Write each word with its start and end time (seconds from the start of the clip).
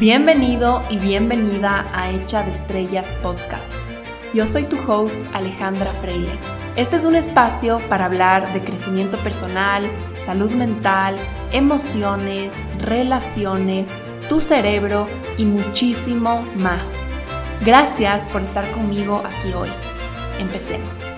Bienvenido 0.00 0.82
y 0.88 0.98
bienvenida 0.98 1.86
a 1.92 2.10
Hecha 2.10 2.42
de 2.42 2.52
Estrellas 2.52 3.14
Podcast. 3.22 3.74
Yo 4.32 4.46
soy 4.46 4.62
tu 4.64 4.78
host 4.90 5.22
Alejandra 5.34 5.92
Freile. 5.92 6.38
Este 6.74 6.96
es 6.96 7.04
un 7.04 7.16
espacio 7.16 7.82
para 7.90 8.06
hablar 8.06 8.50
de 8.54 8.64
crecimiento 8.64 9.18
personal, 9.18 9.84
salud 10.18 10.52
mental, 10.52 11.16
emociones, 11.52 12.64
relaciones, 12.78 13.98
tu 14.30 14.40
cerebro 14.40 15.06
y 15.36 15.44
muchísimo 15.44 16.46
más. 16.56 17.06
Gracias 17.62 18.24
por 18.24 18.40
estar 18.40 18.70
conmigo 18.70 19.22
aquí 19.22 19.52
hoy. 19.52 19.68
Empecemos. 20.38 21.14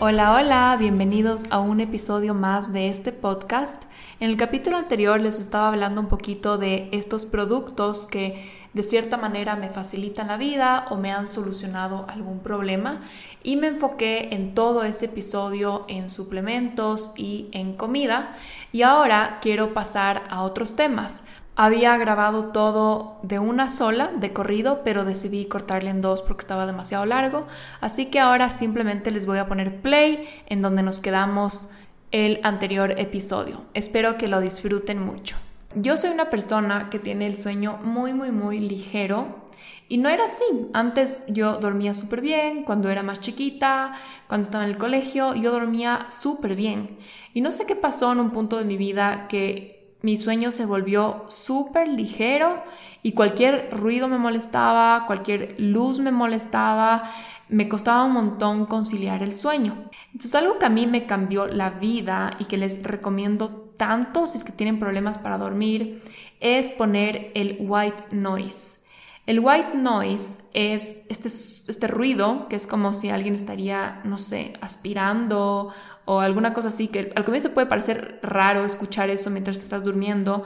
Hola, 0.00 0.34
hola, 0.34 0.76
bienvenidos 0.76 1.44
a 1.50 1.60
un 1.60 1.78
episodio 1.78 2.34
más 2.34 2.72
de 2.72 2.88
este 2.88 3.12
podcast. 3.12 3.84
En 4.20 4.30
el 4.30 4.36
capítulo 4.36 4.76
anterior 4.76 5.20
les 5.20 5.40
estaba 5.40 5.68
hablando 5.68 6.00
un 6.00 6.06
poquito 6.06 6.56
de 6.56 6.88
estos 6.92 7.26
productos 7.26 8.06
que 8.06 8.64
de 8.72 8.82
cierta 8.84 9.16
manera 9.16 9.56
me 9.56 9.70
facilitan 9.70 10.28
la 10.28 10.36
vida 10.36 10.86
o 10.90 10.96
me 10.96 11.12
han 11.12 11.26
solucionado 11.26 12.06
algún 12.08 12.38
problema 12.38 13.02
y 13.42 13.56
me 13.56 13.68
enfoqué 13.68 14.28
en 14.32 14.54
todo 14.54 14.84
ese 14.84 15.06
episodio 15.06 15.84
en 15.88 16.08
suplementos 16.10 17.12
y 17.16 17.48
en 17.52 17.74
comida 17.74 18.36
y 18.72 18.82
ahora 18.82 19.38
quiero 19.42 19.74
pasar 19.74 20.22
a 20.30 20.42
otros 20.42 20.76
temas. 20.76 21.24
Había 21.56 21.96
grabado 21.96 22.48
todo 22.48 23.18
de 23.22 23.38
una 23.38 23.70
sola, 23.70 24.10
de 24.16 24.32
corrido, 24.32 24.82
pero 24.84 25.04
decidí 25.04 25.46
cortarle 25.46 25.90
en 25.90 26.00
dos 26.00 26.20
porque 26.22 26.40
estaba 26.40 26.66
demasiado 26.66 27.06
largo. 27.06 27.46
Así 27.80 28.06
que 28.06 28.18
ahora 28.18 28.50
simplemente 28.50 29.12
les 29.12 29.24
voy 29.24 29.38
a 29.38 29.46
poner 29.46 29.80
play 29.80 30.28
en 30.46 30.62
donde 30.62 30.82
nos 30.82 30.98
quedamos 30.98 31.70
el 32.14 32.38
anterior 32.44 32.94
episodio. 33.00 33.62
Espero 33.74 34.16
que 34.16 34.28
lo 34.28 34.40
disfruten 34.40 35.04
mucho. 35.04 35.34
Yo 35.74 35.96
soy 35.96 36.10
una 36.10 36.28
persona 36.28 36.88
que 36.88 37.00
tiene 37.00 37.26
el 37.26 37.36
sueño 37.36 37.80
muy, 37.82 38.12
muy, 38.12 38.30
muy 38.30 38.60
ligero. 38.60 39.42
Y 39.88 39.98
no 39.98 40.08
era 40.08 40.26
así. 40.26 40.44
Antes 40.72 41.24
yo 41.26 41.56
dormía 41.56 41.92
súper 41.92 42.20
bien, 42.20 42.62
cuando 42.62 42.88
era 42.88 43.02
más 43.02 43.18
chiquita, 43.18 43.94
cuando 44.28 44.44
estaba 44.44 44.62
en 44.62 44.70
el 44.70 44.78
colegio, 44.78 45.34
yo 45.34 45.50
dormía 45.50 46.06
súper 46.10 46.54
bien. 46.54 46.98
Y 47.32 47.40
no 47.40 47.50
sé 47.50 47.66
qué 47.66 47.74
pasó 47.74 48.12
en 48.12 48.20
un 48.20 48.30
punto 48.30 48.58
de 48.58 48.64
mi 48.64 48.76
vida 48.76 49.26
que 49.26 49.96
mi 50.02 50.16
sueño 50.16 50.52
se 50.52 50.66
volvió 50.66 51.24
súper 51.28 51.88
ligero 51.88 52.62
y 53.02 53.12
cualquier 53.12 53.70
ruido 53.72 54.06
me 54.06 54.18
molestaba, 54.18 55.04
cualquier 55.08 55.56
luz 55.58 55.98
me 55.98 56.12
molestaba, 56.12 57.10
me 57.54 57.68
costaba 57.68 58.04
un 58.04 58.12
montón 58.12 58.66
conciliar 58.66 59.22
el 59.22 59.34
sueño. 59.34 59.88
Entonces 60.06 60.34
algo 60.34 60.58
que 60.58 60.66
a 60.66 60.70
mí 60.70 60.86
me 60.86 61.06
cambió 61.06 61.46
la 61.46 61.70
vida 61.70 62.36
y 62.38 62.46
que 62.46 62.56
les 62.56 62.82
recomiendo 62.82 63.72
tanto 63.76 64.26
si 64.26 64.38
es 64.38 64.44
que 64.44 64.52
tienen 64.52 64.78
problemas 64.78 65.18
para 65.18 65.38
dormir 65.38 66.02
es 66.40 66.70
poner 66.70 67.30
el 67.34 67.56
white 67.60 68.04
noise. 68.10 68.84
El 69.26 69.40
white 69.40 69.74
noise 69.74 70.42
es 70.52 71.04
este, 71.08 71.28
este 71.28 71.86
ruido 71.86 72.48
que 72.48 72.56
es 72.56 72.66
como 72.66 72.92
si 72.92 73.08
alguien 73.08 73.36
estaría, 73.36 74.00
no 74.04 74.18
sé, 74.18 74.54
aspirando 74.60 75.72
o 76.04 76.20
alguna 76.20 76.52
cosa 76.52 76.68
así, 76.68 76.88
que 76.88 77.12
al 77.14 77.24
comienzo 77.24 77.52
puede 77.52 77.66
parecer 77.66 78.18
raro 78.22 78.64
escuchar 78.64 79.10
eso 79.10 79.30
mientras 79.30 79.58
te 79.58 79.64
estás 79.64 79.82
durmiendo, 79.82 80.44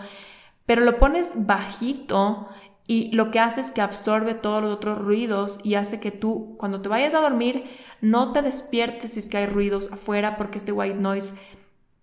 pero 0.67 0.83
lo 0.83 0.99
pones 0.99 1.33
bajito 1.35 2.49
y 2.91 3.13
lo 3.13 3.31
que 3.31 3.39
hace 3.39 3.61
es 3.61 3.71
que 3.71 3.83
absorbe 3.83 4.33
todos 4.33 4.63
los 4.63 4.75
otros 4.75 4.99
ruidos 4.99 5.61
y 5.63 5.75
hace 5.75 6.01
que 6.01 6.11
tú 6.11 6.57
cuando 6.59 6.81
te 6.81 6.89
vayas 6.89 7.13
a 7.13 7.21
dormir 7.21 7.65
no 8.01 8.33
te 8.33 8.41
despiertes 8.41 9.13
si 9.13 9.21
es 9.21 9.29
que 9.29 9.37
hay 9.37 9.47
ruidos 9.47 9.93
afuera 9.93 10.39
porque 10.39 10.57
este 10.57 10.73
white 10.73 10.99
noise 10.99 11.37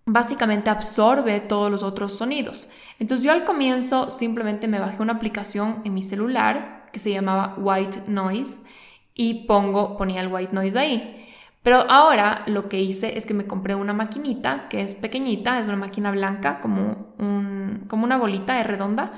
básicamente 0.04 0.70
absorbe 0.70 1.40
todos 1.40 1.72
los 1.72 1.82
otros 1.82 2.16
sonidos. 2.16 2.68
Entonces 3.00 3.24
yo 3.24 3.32
al 3.32 3.44
comienzo 3.44 4.12
simplemente 4.12 4.68
me 4.68 4.78
bajé 4.78 5.02
una 5.02 5.14
aplicación 5.14 5.82
en 5.84 5.92
mi 5.92 6.04
celular 6.04 6.88
que 6.92 7.00
se 7.00 7.10
llamaba 7.10 7.56
White 7.58 8.04
Noise 8.06 8.62
y 9.12 9.46
pongo 9.46 9.96
ponía 9.96 10.20
el 10.20 10.32
white 10.32 10.54
noise 10.54 10.78
ahí. 10.78 11.26
Pero 11.64 11.78
ahora 11.90 12.44
lo 12.46 12.68
que 12.68 12.80
hice 12.80 13.18
es 13.18 13.26
que 13.26 13.34
me 13.34 13.48
compré 13.48 13.74
una 13.74 13.92
maquinita 13.92 14.68
que 14.68 14.82
es 14.82 14.94
pequeñita, 14.94 15.58
es 15.58 15.64
una 15.64 15.74
máquina 15.74 16.12
blanca, 16.12 16.60
como, 16.60 17.08
un, 17.18 17.86
como 17.88 18.04
una 18.04 18.18
bolita 18.18 18.62
redonda, 18.62 19.14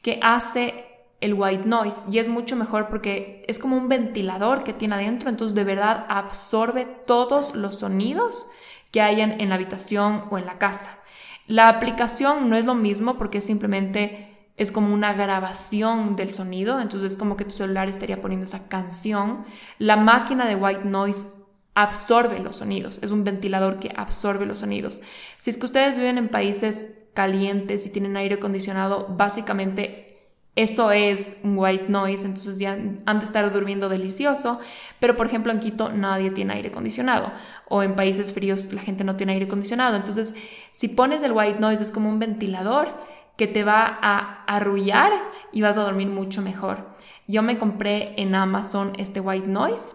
que 0.00 0.18
hace 0.22 0.89
el 1.20 1.34
white 1.34 1.66
noise 1.66 2.02
y 2.10 2.18
es 2.18 2.28
mucho 2.28 2.56
mejor 2.56 2.88
porque 2.88 3.44
es 3.46 3.58
como 3.58 3.76
un 3.76 3.88
ventilador 3.88 4.64
que 4.64 4.72
tiene 4.72 4.94
adentro, 4.94 5.28
entonces 5.28 5.54
de 5.54 5.64
verdad 5.64 6.06
absorbe 6.08 6.86
todos 7.06 7.54
los 7.54 7.80
sonidos 7.80 8.46
que 8.90 9.02
hayan 9.02 9.40
en 9.40 9.50
la 9.50 9.56
habitación 9.56 10.24
o 10.30 10.38
en 10.38 10.46
la 10.46 10.58
casa. 10.58 10.98
La 11.46 11.68
aplicación 11.68 12.48
no 12.48 12.56
es 12.56 12.64
lo 12.64 12.74
mismo 12.74 13.18
porque 13.18 13.40
simplemente 13.40 14.30
es 14.56 14.72
como 14.72 14.92
una 14.94 15.12
grabación 15.14 16.16
del 16.16 16.32
sonido, 16.32 16.80
entonces 16.80 17.12
es 17.12 17.18
como 17.18 17.36
que 17.36 17.44
tu 17.44 17.50
celular 17.50 17.88
estaría 17.88 18.20
poniendo 18.20 18.46
esa 18.46 18.68
canción. 18.68 19.44
La 19.78 19.96
máquina 19.96 20.46
de 20.46 20.54
white 20.54 20.84
noise 20.84 21.26
absorbe 21.74 22.40
los 22.40 22.56
sonidos, 22.56 22.98
es 23.02 23.10
un 23.10 23.24
ventilador 23.24 23.78
que 23.78 23.92
absorbe 23.96 24.46
los 24.46 24.58
sonidos. 24.58 25.00
Si 25.38 25.50
es 25.50 25.56
que 25.56 25.66
ustedes 25.66 25.96
viven 25.96 26.18
en 26.18 26.28
países 26.28 26.98
calientes 27.14 27.86
y 27.86 27.92
tienen 27.92 28.16
aire 28.16 28.36
acondicionado, 28.36 29.06
básicamente 29.08 30.09
eso 30.56 30.90
es 30.90 31.38
un 31.44 31.56
white 31.56 31.86
noise, 31.88 32.24
entonces 32.24 32.58
ya 32.58 32.72
han 32.72 33.18
de 33.18 33.24
estar 33.24 33.52
durmiendo 33.52 33.88
delicioso, 33.88 34.60
pero 34.98 35.16
por 35.16 35.26
ejemplo 35.26 35.52
en 35.52 35.60
Quito 35.60 35.90
nadie 35.90 36.30
tiene 36.30 36.54
aire 36.54 36.68
acondicionado 36.68 37.32
o 37.68 37.82
en 37.82 37.94
países 37.94 38.32
fríos 38.32 38.72
la 38.72 38.82
gente 38.82 39.04
no 39.04 39.16
tiene 39.16 39.32
aire 39.34 39.46
acondicionado, 39.46 39.96
entonces 39.96 40.34
si 40.72 40.88
pones 40.88 41.22
el 41.22 41.32
white 41.32 41.60
noise 41.60 41.82
es 41.82 41.90
como 41.90 42.08
un 42.08 42.18
ventilador 42.18 42.88
que 43.36 43.46
te 43.46 43.64
va 43.64 43.98
a 44.02 44.44
arrullar 44.44 45.12
y 45.52 45.62
vas 45.62 45.76
a 45.78 45.82
dormir 45.82 46.08
mucho 46.08 46.42
mejor. 46.42 46.90
Yo 47.26 47.42
me 47.42 47.56
compré 47.56 48.20
en 48.20 48.34
Amazon 48.34 48.92
este 48.98 49.20
white 49.20 49.48
noise 49.48 49.94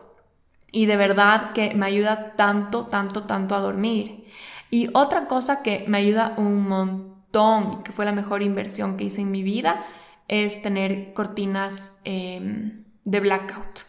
y 0.72 0.88
de 0.88 0.98
verdad 0.98 1.52
que 1.54 1.76
me 1.76 1.86
ayuda 1.86 2.34
tanto, 2.36 2.88
tanto, 2.88 3.24
tanto 3.24 3.56
a 3.56 3.60
dormir. 3.60 4.26
Y 4.72 4.90
otra 4.94 5.28
cosa 5.28 5.62
que 5.62 5.86
me 5.88 6.00
ayuda 6.00 6.34
un 6.38 6.68
montón, 6.68 7.84
que 7.84 7.92
fue 7.92 8.06
la 8.06 8.14
mejor 8.14 8.42
inversión 8.42 8.98
que 8.98 9.04
hice 9.04 9.22
en 9.22 9.32
mi 9.32 9.44
vida, 9.44 9.86
es 10.28 10.62
tener 10.62 11.14
cortinas 11.14 12.00
em, 12.04 12.84
de 13.04 13.20
blackout. 13.20 13.82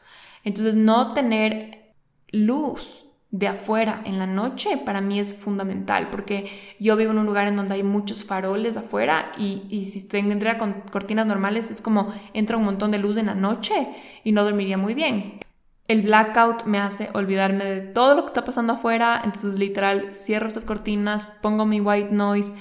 Entonces, 0.44 0.74
no 0.74 1.12
tener 1.14 1.92
luz 2.30 3.06
de 3.30 3.48
afuera 3.48 4.02
en 4.04 4.18
la 4.18 4.26
noche 4.26 4.76
para 4.78 5.00
mí 5.00 5.18
es 5.18 5.34
fundamental 5.34 6.08
porque 6.10 6.48
yo 6.78 6.96
vivo 6.96 7.10
en 7.10 7.18
un 7.18 7.26
lugar 7.26 7.48
en 7.48 7.56
donde 7.56 7.74
hay 7.74 7.82
muchos 7.82 8.24
faroles 8.24 8.76
afuera 8.76 9.32
y, 9.36 9.64
y 9.68 9.86
si 9.86 10.08
tendría 10.08 10.58
con 10.58 10.82
cortinas 10.92 11.26
normales 11.26 11.70
es 11.70 11.80
como 11.80 12.14
entra 12.32 12.56
un 12.56 12.64
montón 12.64 12.92
de 12.92 12.98
luz 12.98 13.16
en 13.16 13.26
la 13.26 13.34
noche 13.34 13.74
y 14.24 14.32
no 14.32 14.44
dormiría 14.44 14.78
muy 14.78 14.94
bien. 14.94 15.40
El 15.88 16.02
blackout 16.02 16.64
me 16.64 16.78
hace 16.78 17.10
olvidarme 17.12 17.64
de 17.64 17.80
todo 17.80 18.14
lo 18.14 18.22
que 18.22 18.28
está 18.28 18.44
pasando 18.44 18.72
afuera, 18.72 19.20
entonces 19.22 19.58
literal 19.58 20.16
cierro 20.16 20.48
estas 20.48 20.64
cortinas, 20.64 21.38
pongo 21.42 21.64
mi 21.64 21.80
white 21.80 22.10
noise 22.10 22.54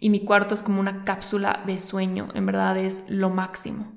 y 0.00 0.10
mi 0.10 0.20
cuarto 0.24 0.54
es 0.54 0.62
como 0.62 0.80
una 0.80 1.04
cápsula 1.04 1.60
de 1.66 1.80
sueño, 1.80 2.28
en 2.34 2.46
verdad 2.46 2.76
es 2.78 3.10
lo 3.10 3.30
máximo. 3.30 3.92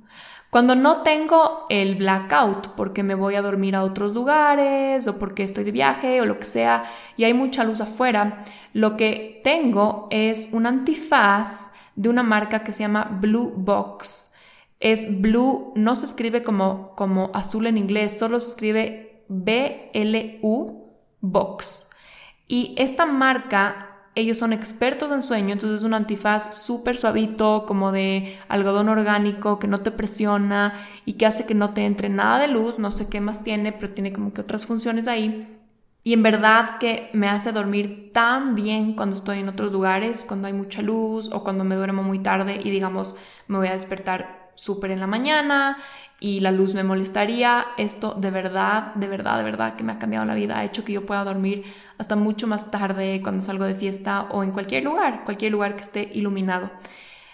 Cuando 0.52 0.76
no 0.76 1.02
tengo 1.02 1.66
el 1.70 1.96
blackout 1.96 2.76
porque 2.76 3.02
me 3.02 3.16
voy 3.16 3.34
a 3.36 3.42
dormir 3.42 3.76
a 3.76 3.84
otros 3.84 4.14
lugares 4.14 5.08
o 5.08 5.18
porque 5.18 5.44
estoy 5.44 5.64
de 5.64 5.72
viaje 5.72 6.22
o 6.22 6.26
lo 6.26 6.38
que 6.38 6.46
sea 6.46 6.84
y 7.18 7.24
hay 7.24 7.34
mucha 7.34 7.64
luz 7.64 7.82
afuera, 7.82 8.44
lo 8.74 8.96
que 8.96 9.42
tengo 9.44 10.08
es 10.12 10.50
un 10.52 10.68
antifaz 10.68 11.74
de 11.96 12.10
una 12.10 12.22
marca 12.22 12.64
que 12.64 12.72
se 12.72 12.82
llama 12.82 13.18
Blue 13.20 13.52
Box 13.56 14.24
es 14.84 15.22
blue, 15.22 15.72
no 15.78 15.96
se 15.96 16.06
escribe 16.06 16.44
como, 16.44 16.94
como 16.98 17.32
azul 17.34 17.68
en 17.68 17.78
inglés, 17.78 18.20
solo 18.20 18.42
se 18.42 18.50
escribe 18.50 19.24
B-L-U 19.30 20.92
Box. 21.22 21.90
Y 22.50 22.76
esta 22.78 23.06
marca, 23.06 23.93
ellos 24.16 24.38
son 24.38 24.54
expertos 24.54 25.12
en 25.12 25.24
sueño, 25.24 25.54
entonces 25.54 25.80
es 25.80 25.84
un 25.84 25.94
antifaz 25.94 26.56
súper 26.56 26.98
suavito, 26.98 27.66
como 27.68 27.92
de 27.92 28.38
algodón 28.48 28.90
orgánico, 28.90 29.60
que 29.60 29.68
no 29.68 29.82
te 29.82 29.92
presiona 29.92 30.86
y 31.06 31.14
que 31.14 31.26
hace 31.26 31.46
que 31.46 31.56
no 31.56 31.74
te 31.74 31.86
entre 31.86 32.10
nada 32.10 32.40
de 32.40 32.48
luz, 32.48 32.80
no 32.80 32.92
sé 32.92 33.10
qué 33.10 33.22
más 33.22 33.44
tiene, 33.44 33.72
pero 33.72 33.94
tiene 33.94 34.14
como 34.14 34.34
que 34.34 34.42
otras 34.42 34.66
funciones 34.66 35.08
ahí. 35.08 35.48
Y 36.04 36.14
en 36.14 36.22
verdad 36.22 36.80
que 36.80 37.10
me 37.14 37.30
hace 37.30 37.54
dormir 37.54 38.12
tan 38.14 38.56
bien 38.56 38.94
cuando 38.94 39.16
estoy 39.16 39.40
en 39.40 39.50
otros 39.50 39.72
lugares, 39.72 40.26
cuando 40.28 40.48
hay 40.48 40.54
mucha 40.54 40.82
luz 40.82 41.32
o 41.32 41.44
cuando 41.44 41.64
me 41.64 41.76
duermo 41.76 42.04
muy 42.04 42.20
tarde 42.20 42.60
y 42.62 42.70
digamos 42.70 43.16
me 43.48 43.58
voy 43.58 43.70
a 43.70 43.74
despertar 43.74 44.52
súper 44.56 44.92
en 44.92 45.00
la 45.00 45.08
mañana 45.08 45.78
y 46.24 46.40
la 46.40 46.52
luz 46.52 46.74
me 46.74 46.86
molestaría. 46.86 47.66
Esto 47.78 48.14
de 48.14 48.32
verdad, 48.32 48.96
de 48.96 49.10
verdad, 49.10 49.40
de 49.40 49.44
verdad 49.44 49.76
que 49.76 49.84
me 49.84 49.92
ha 49.92 50.00
cambiado 50.00 50.26
la 50.26 50.36
vida. 50.36 50.58
Ha 50.58 50.64
hecho 50.64 50.86
que 50.86 50.94
yo 50.94 51.06
pueda 51.06 51.26
dormir 51.26 51.66
hasta 51.98 52.16
mucho 52.16 52.48
más 52.48 52.72
tarde 52.72 53.20
cuando 53.22 53.44
salgo 53.44 53.66
de 53.66 53.76
fiesta 53.76 54.28
o 54.32 54.42
en 54.42 54.52
cualquier 54.52 54.86
lugar, 54.86 55.26
cualquier 55.26 55.52
lugar 55.52 55.76
que 55.76 55.82
esté 55.82 56.12
iluminado. 56.14 56.72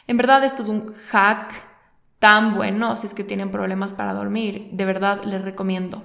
En 0.07 0.17
verdad 0.17 0.43
esto 0.43 0.63
es 0.63 0.69
un 0.69 0.95
hack 1.11 1.53
tan 2.17 2.55
bueno 2.55 2.97
si 2.97 3.05
es 3.05 3.13
que 3.13 3.23
tienen 3.23 3.51
problemas 3.51 3.93
para 3.93 4.15
dormir. 4.15 4.69
De 4.71 4.85
verdad 4.85 5.23
les 5.23 5.43
recomiendo. 5.43 6.01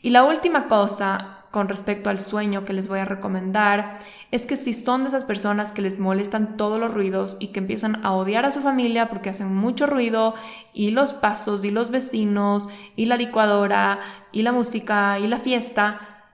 Y 0.00 0.10
la 0.10 0.22
última 0.22 0.68
cosa 0.68 1.41
con 1.52 1.68
respecto 1.68 2.10
al 2.10 2.18
sueño 2.18 2.64
que 2.64 2.72
les 2.72 2.88
voy 2.88 2.98
a 2.98 3.04
recomendar 3.04 3.98
es 4.30 4.46
que 4.46 4.56
si 4.56 4.72
son 4.72 5.02
de 5.02 5.10
esas 5.10 5.24
personas 5.24 5.70
que 5.70 5.82
les 5.82 5.98
molestan 5.98 6.56
todos 6.56 6.80
los 6.80 6.92
ruidos 6.92 7.36
y 7.38 7.48
que 7.48 7.60
empiezan 7.60 8.04
a 8.04 8.14
odiar 8.14 8.46
a 8.46 8.50
su 8.50 8.60
familia 8.60 9.10
porque 9.10 9.28
hacen 9.28 9.54
mucho 9.54 9.86
ruido 9.86 10.34
y 10.72 10.90
los 10.90 11.12
pasos 11.12 11.64
y 11.64 11.70
los 11.70 11.90
vecinos 11.90 12.70
y 12.96 13.04
la 13.04 13.18
licuadora 13.18 14.00
y 14.32 14.42
la 14.42 14.52
música 14.52 15.18
y 15.18 15.26
la 15.26 15.38
fiesta, 15.38 16.30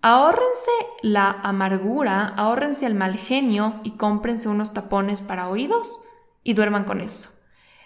ahórrense 0.00 0.70
la 1.02 1.30
amargura, 1.42 2.32
ahórrense 2.36 2.86
el 2.86 2.94
mal 2.94 3.16
genio 3.16 3.74
y 3.84 3.92
cómprense 3.92 4.48
unos 4.48 4.72
tapones 4.72 5.20
para 5.20 5.48
oídos 5.48 6.00
y 6.42 6.54
duerman 6.54 6.84
con 6.84 7.02
eso. 7.02 7.28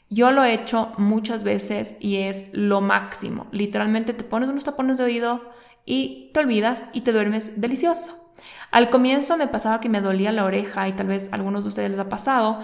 Yo 0.08 0.30
lo 0.30 0.44
he 0.44 0.54
hecho 0.54 0.92
muchas 0.98 1.42
veces 1.42 1.96
y 1.98 2.18
es 2.18 2.50
lo 2.52 2.80
máximo. 2.80 3.48
Literalmente 3.50 4.14
te 4.14 4.22
pones 4.22 4.48
unos 4.48 4.62
tapones 4.62 4.98
de 4.98 5.04
oído 5.04 5.56
y 5.86 6.30
te 6.34 6.40
olvidas 6.40 6.90
y 6.92 7.00
te 7.00 7.12
duermes 7.12 7.60
delicioso. 7.60 8.12
Al 8.70 8.90
comienzo 8.90 9.38
me 9.38 9.46
pasaba 9.46 9.80
que 9.80 9.88
me 9.88 10.02
dolía 10.02 10.32
la 10.32 10.44
oreja 10.44 10.88
y 10.88 10.92
tal 10.92 11.06
vez 11.06 11.32
a 11.32 11.36
algunos 11.36 11.62
de 11.62 11.68
ustedes 11.68 11.90
les 11.90 12.00
ha 12.00 12.10
pasado, 12.10 12.60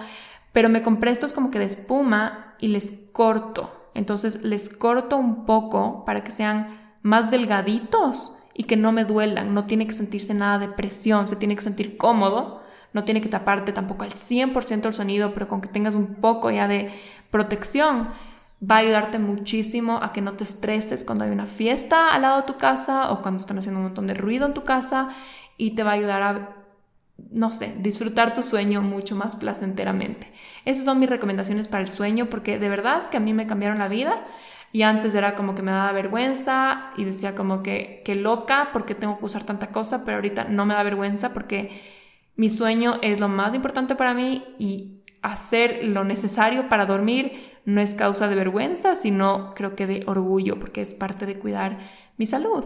pero 0.51 0.69
me 0.69 0.83
compré 0.83 1.09
estos 1.09 1.33
como 1.33 1.49
que 1.49 1.57
de 1.57 1.65
espuma 1.65 2.55
y 2.59 2.67
les 2.67 2.91
corto. 3.11 3.89
Entonces 3.95 4.43
les 4.43 4.69
corto 4.69 5.17
un 5.17 5.45
poco 5.45 6.03
para 6.05 6.23
que 6.23 6.31
sean 6.31 6.95
más 7.01 7.31
delgaditos 7.31 8.37
y 8.53 8.63
que 8.63 8.77
no 8.77 8.91
me 8.91 9.05
duelan. 9.05 9.53
No 9.53 9.65
tiene 9.65 9.87
que 9.87 9.93
sentirse 9.93 10.33
nada 10.33 10.59
de 10.59 10.67
presión, 10.67 11.27
se 11.27 11.35
tiene 11.35 11.55
que 11.55 11.61
sentir 11.61 11.97
cómodo. 11.97 12.61
No 12.91 13.05
tiene 13.05 13.21
que 13.21 13.29
taparte 13.29 13.73
tampoco 13.73 14.03
al 14.03 14.11
100% 14.11 14.85
el 14.85 14.93
sonido, 14.93 15.33
pero 15.33 15.47
con 15.47 15.61
que 15.61 15.67
tengas 15.67 15.95
un 15.95 16.15
poco 16.15 16.51
ya 16.51 16.67
de 16.67 16.91
protección, 17.31 18.09
va 18.63 18.75
a 18.75 18.79
ayudarte 18.79 19.19
muchísimo 19.19 19.99
a 20.01 20.13
que 20.13 20.21
no 20.21 20.33
te 20.33 20.43
estreses 20.43 21.03
cuando 21.03 21.25
hay 21.25 21.31
una 21.31 21.45
fiesta 21.45 22.13
al 22.13 22.21
lado 22.21 22.37
de 22.37 22.47
tu 22.47 22.57
casa 22.57 23.11
o 23.11 23.21
cuando 23.21 23.41
están 23.41 23.57
haciendo 23.57 23.79
un 23.79 23.87
montón 23.87 24.07
de 24.07 24.13
ruido 24.13 24.45
en 24.45 24.53
tu 24.53 24.63
casa 24.63 25.09
y 25.57 25.71
te 25.71 25.83
va 25.83 25.91
a 25.91 25.95
ayudar 25.95 26.23
a, 26.23 26.55
no 27.31 27.51
sé, 27.51 27.75
disfrutar 27.79 28.33
tu 28.33 28.41
sueño 28.41 28.81
mucho 28.81 29.15
más 29.15 29.35
placenteramente. 29.35 30.31
Esas 30.65 30.85
son 30.85 30.99
mis 30.99 31.09
recomendaciones 31.09 31.67
para 31.67 31.83
el 31.83 31.89
sueño 31.89 32.27
porque 32.27 32.57
de 32.57 32.69
verdad 32.69 33.09
que 33.09 33.17
a 33.17 33.19
mí 33.19 33.33
me 33.33 33.47
cambiaron 33.47 33.79
la 33.79 33.87
vida. 33.87 34.25
Y 34.71 34.81
antes 34.81 35.13
era 35.13 35.35
como 35.35 35.53
que 35.53 35.61
me 35.61 35.71
daba 35.71 35.91
vergüenza 35.91 36.91
y 36.97 37.03
decía 37.03 37.35
como 37.35 37.61
que, 37.61 38.01
que 38.03 38.15
loca 38.15 38.69
porque 38.73 38.95
tengo 38.95 39.19
que 39.19 39.25
usar 39.25 39.43
tanta 39.43 39.67
cosa, 39.67 40.03
pero 40.03 40.17
ahorita 40.17 40.45
no 40.45 40.65
me 40.65 40.73
da 40.73 40.81
vergüenza 40.81 41.31
porque 41.31 41.83
mi 42.35 42.49
sueño 42.49 42.97
es 43.03 43.19
lo 43.19 43.27
más 43.27 43.53
importante 43.53 43.93
para 43.93 44.15
mí 44.15 44.43
y 44.57 45.03
hacer 45.21 45.81
lo 45.83 46.03
necesario 46.03 46.69
para 46.69 46.87
dormir 46.87 47.52
no 47.65 47.81
es 47.81 47.93
causa 47.93 48.27
de 48.27 48.35
vergüenza, 48.35 48.95
sino 48.95 49.53
creo 49.55 49.75
que 49.75 49.87
de 49.87 50.03
orgullo 50.07 50.59
porque 50.59 50.81
es 50.81 50.93
parte 50.93 51.25
de 51.25 51.39
cuidar 51.39 51.79
mi 52.17 52.25
salud. 52.25 52.65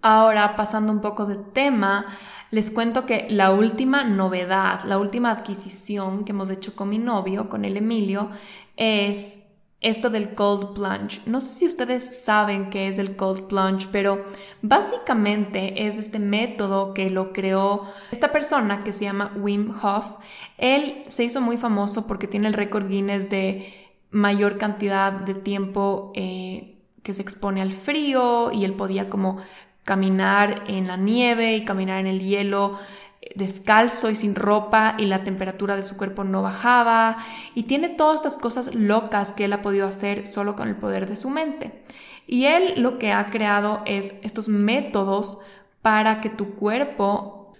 Ahora, 0.00 0.54
pasando 0.56 0.92
un 0.92 1.00
poco 1.00 1.26
de 1.26 1.36
tema, 1.36 2.06
les 2.50 2.70
cuento 2.70 3.04
que 3.04 3.26
la 3.30 3.50
última 3.50 4.04
novedad, 4.04 4.84
la 4.84 4.98
última 4.98 5.30
adquisición 5.30 6.24
que 6.24 6.32
hemos 6.32 6.50
hecho 6.50 6.74
con 6.74 6.88
mi 6.88 6.98
novio, 6.98 7.48
con 7.48 7.64
el 7.64 7.76
Emilio, 7.76 8.30
es 8.76 9.42
esto 9.80 10.10
del 10.10 10.34
cold 10.34 10.74
plunge. 10.74 11.20
No 11.26 11.40
sé 11.40 11.52
si 11.52 11.66
ustedes 11.66 12.22
saben 12.22 12.70
qué 12.70 12.88
es 12.88 12.98
el 12.98 13.16
cold 13.16 13.46
plunge, 13.46 13.88
pero 13.92 14.24
básicamente 14.62 15.86
es 15.86 15.98
este 15.98 16.18
método 16.18 16.94
que 16.94 17.10
lo 17.10 17.32
creó 17.32 17.86
esta 18.10 18.32
persona 18.32 18.82
que 18.82 18.92
se 18.92 19.04
llama 19.04 19.32
Wim 19.36 19.72
Hof. 19.82 20.16
Él 20.56 21.04
se 21.08 21.24
hizo 21.24 21.40
muy 21.40 21.56
famoso 21.56 22.06
porque 22.06 22.26
tiene 22.26 22.48
el 22.48 22.54
récord 22.54 22.88
Guinness 22.88 23.30
de 23.30 23.87
mayor 24.10 24.58
cantidad 24.58 25.12
de 25.12 25.34
tiempo 25.34 26.12
eh, 26.14 26.78
que 27.02 27.14
se 27.14 27.22
expone 27.22 27.62
al 27.62 27.72
frío 27.72 28.52
y 28.52 28.64
él 28.64 28.74
podía 28.74 29.08
como 29.08 29.38
caminar 29.84 30.64
en 30.66 30.86
la 30.86 30.96
nieve 30.96 31.56
y 31.56 31.64
caminar 31.64 32.00
en 32.00 32.06
el 32.06 32.20
hielo 32.20 32.78
eh, 33.20 33.32
descalzo 33.36 34.10
y 34.10 34.16
sin 34.16 34.34
ropa 34.34 34.94
y 34.98 35.06
la 35.06 35.24
temperatura 35.24 35.76
de 35.76 35.84
su 35.84 35.96
cuerpo 35.96 36.24
no 36.24 36.42
bajaba 36.42 37.18
y 37.54 37.64
tiene 37.64 37.88
todas 37.88 38.16
estas 38.16 38.38
cosas 38.38 38.74
locas 38.74 39.32
que 39.32 39.44
él 39.44 39.52
ha 39.52 39.62
podido 39.62 39.86
hacer 39.86 40.26
solo 40.26 40.56
con 40.56 40.68
el 40.68 40.76
poder 40.76 41.08
de 41.08 41.16
su 41.16 41.30
mente. 41.30 41.82
Y 42.26 42.44
él 42.44 42.74
lo 42.76 42.98
que 42.98 43.12
ha 43.12 43.30
creado 43.30 43.82
es 43.86 44.18
estos 44.22 44.48
métodos 44.48 45.38
para 45.80 46.20
que 46.20 46.28
tu 46.28 46.54
cuerpo 46.56 47.54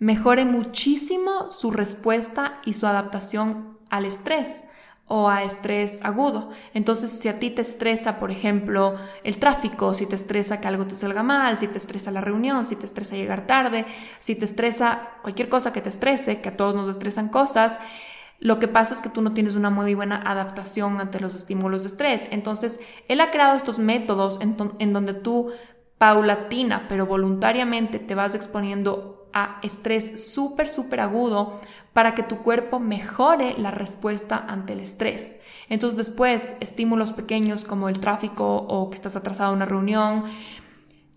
mejore 0.00 0.44
muchísimo 0.44 1.50
su 1.50 1.70
respuesta 1.70 2.60
y 2.64 2.74
su 2.74 2.86
adaptación 2.86 3.78
al 3.90 4.04
estrés 4.04 4.64
o 5.06 5.28
a 5.28 5.42
estrés 5.42 6.00
agudo. 6.02 6.50
Entonces, 6.72 7.10
si 7.10 7.28
a 7.28 7.38
ti 7.38 7.50
te 7.50 7.62
estresa, 7.62 8.18
por 8.18 8.30
ejemplo, 8.30 8.96
el 9.22 9.38
tráfico, 9.38 9.94
si 9.94 10.06
te 10.06 10.16
estresa 10.16 10.60
que 10.60 10.68
algo 10.68 10.86
te 10.86 10.96
salga 10.96 11.22
mal, 11.22 11.58
si 11.58 11.68
te 11.68 11.78
estresa 11.78 12.10
la 12.10 12.20
reunión, 12.20 12.64
si 12.64 12.76
te 12.76 12.86
estresa 12.86 13.16
llegar 13.16 13.46
tarde, 13.46 13.84
si 14.20 14.34
te 14.34 14.46
estresa 14.46 15.10
cualquier 15.22 15.48
cosa 15.48 15.72
que 15.72 15.82
te 15.82 15.90
estrese, 15.90 16.40
que 16.40 16.48
a 16.48 16.56
todos 16.56 16.74
nos 16.74 16.88
estresan 16.88 17.28
cosas, 17.28 17.78
lo 18.40 18.58
que 18.58 18.68
pasa 18.68 18.94
es 18.94 19.00
que 19.00 19.08
tú 19.08 19.22
no 19.22 19.32
tienes 19.32 19.54
una 19.54 19.70
muy 19.70 19.94
buena 19.94 20.16
adaptación 20.16 21.00
ante 21.00 21.20
los 21.20 21.34
estímulos 21.34 21.82
de 21.82 21.88
estrés. 21.88 22.26
Entonces, 22.30 22.80
él 23.08 23.20
ha 23.20 23.30
creado 23.30 23.56
estos 23.56 23.78
métodos 23.78 24.38
en, 24.40 24.92
donde 24.92 25.14
tú 25.14 25.52
paulatina, 25.98 26.86
pero 26.88 27.06
voluntariamente 27.06 27.98
te 27.98 28.14
vas 28.14 28.34
exponiendo 28.34 29.28
a 29.32 29.60
estrés 29.62 30.32
súper, 30.32 30.68
súper 30.68 31.00
agudo 31.00 31.60
para 31.94 32.14
que 32.14 32.24
tu 32.24 32.38
cuerpo 32.38 32.80
mejore 32.80 33.54
la 33.56 33.70
respuesta 33.70 34.44
ante 34.46 34.74
el 34.74 34.80
estrés. 34.80 35.40
Entonces 35.70 35.96
después, 35.96 36.58
estímulos 36.60 37.12
pequeños 37.12 37.64
como 37.64 37.88
el 37.88 38.00
tráfico 38.00 38.56
o 38.56 38.90
que 38.90 38.96
estás 38.96 39.16
atrasado 39.16 39.50
a 39.50 39.54
una 39.54 39.64
reunión, 39.64 40.24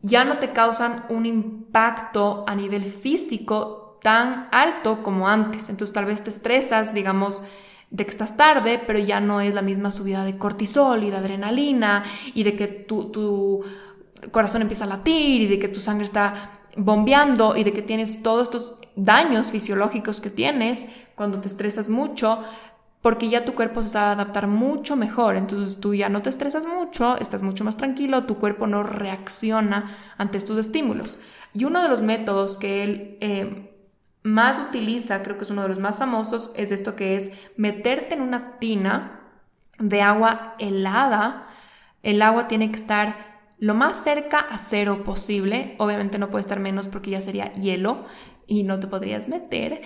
ya 0.04 0.24
no 0.24 0.38
te 0.38 0.52
causan 0.52 1.04
un 1.10 1.26
impacto 1.26 2.46
a 2.48 2.56
nivel 2.56 2.86
físico 2.86 3.98
tan 4.04 4.48
alto 4.52 5.02
como 5.04 5.28
antes. 5.28 5.70
Entonces 5.70 5.94
tal 5.94 6.06
vez 6.06 6.24
te 6.24 6.30
estresas, 6.30 6.94
digamos, 6.94 7.42
de 7.90 8.06
que 8.06 8.12
estás 8.12 8.38
tarde, 8.38 8.80
pero 8.86 9.00
ya 9.00 9.20
no 9.20 9.42
es 9.42 9.56
la 9.56 9.64
misma 9.64 9.90
subida 9.90 10.24
de 10.24 10.38
cortisol 10.38 11.04
y 11.04 11.10
de 11.10 11.18
adrenalina 11.18 12.04
y 12.36 12.44
de 12.44 12.56
que 12.56 12.68
tu, 12.68 13.12
tu 13.12 13.64
corazón 14.32 14.62
empieza 14.62 14.84
a 14.84 14.88
latir 14.88 15.42
y 15.42 15.48
de 15.48 15.58
que 15.58 15.70
tu 15.70 15.82
sangre 15.82 16.06
está 16.06 16.60
bombeando 16.78 17.58
y 17.58 17.64
de 17.64 17.74
que 17.74 17.82
tienes 17.82 18.22
todos 18.22 18.44
estos 18.44 18.76
daños 18.98 19.52
fisiológicos 19.52 20.20
que 20.20 20.30
tienes 20.30 20.88
cuando 21.16 21.40
te 21.40 21.48
estresas 21.48 21.88
mucho, 21.88 22.44
porque 23.02 23.30
ya 23.30 23.46
tu 23.46 23.54
cuerpo 23.54 23.84
se 23.84 23.90
sabe 23.90 24.14
adaptar 24.14 24.48
mucho 24.48 24.96
mejor. 24.98 25.38
Entonces 25.38 25.80
tú 25.80 25.94
ya 25.94 26.10
no 26.10 26.22
te 26.22 26.30
estresas 26.30 26.66
mucho, 26.66 27.18
estás 27.18 27.42
mucho 27.42 27.64
más 27.64 27.78
tranquilo, 27.78 28.26
tu 28.26 28.38
cuerpo 28.38 28.68
no 28.68 28.84
reacciona 28.84 29.98
ante 30.18 30.38
estos 30.38 30.58
estímulos. 30.58 31.20
Y 31.54 31.64
uno 31.64 31.82
de 31.82 31.90
los 31.90 32.02
métodos 32.02 32.58
que 32.58 32.84
él 32.84 33.18
eh, 33.22 33.72
más 34.24 34.60
utiliza, 34.60 35.24
creo 35.24 35.38
que 35.38 35.46
es 35.46 35.52
uno 35.52 35.62
de 35.62 35.70
los 35.70 35.80
más 35.80 36.00
famosos, 36.00 36.52
es 36.56 36.72
esto 36.72 36.96
que 36.96 37.16
es 37.16 37.32
meterte 37.56 38.16
en 38.16 38.22
una 38.22 38.58
tina 38.60 39.22
de 39.80 40.02
agua 40.02 40.56
helada. 40.60 41.48
El 42.04 42.22
agua 42.22 42.48
tiene 42.48 42.70
que 42.72 42.78
estar 42.78 43.16
lo 43.60 43.74
más 43.74 44.04
cerca 44.04 44.40
a 44.40 44.58
cero 44.58 45.04
posible. 45.04 45.76
Obviamente 45.78 46.18
no 46.18 46.30
puede 46.30 46.42
estar 46.42 46.60
menos 46.60 46.88
porque 46.88 47.12
ya 47.12 47.22
sería 47.22 47.54
hielo 47.54 48.06
y 48.48 48.64
no 48.64 48.80
te 48.80 48.88
podrías 48.88 49.28
meter, 49.28 49.82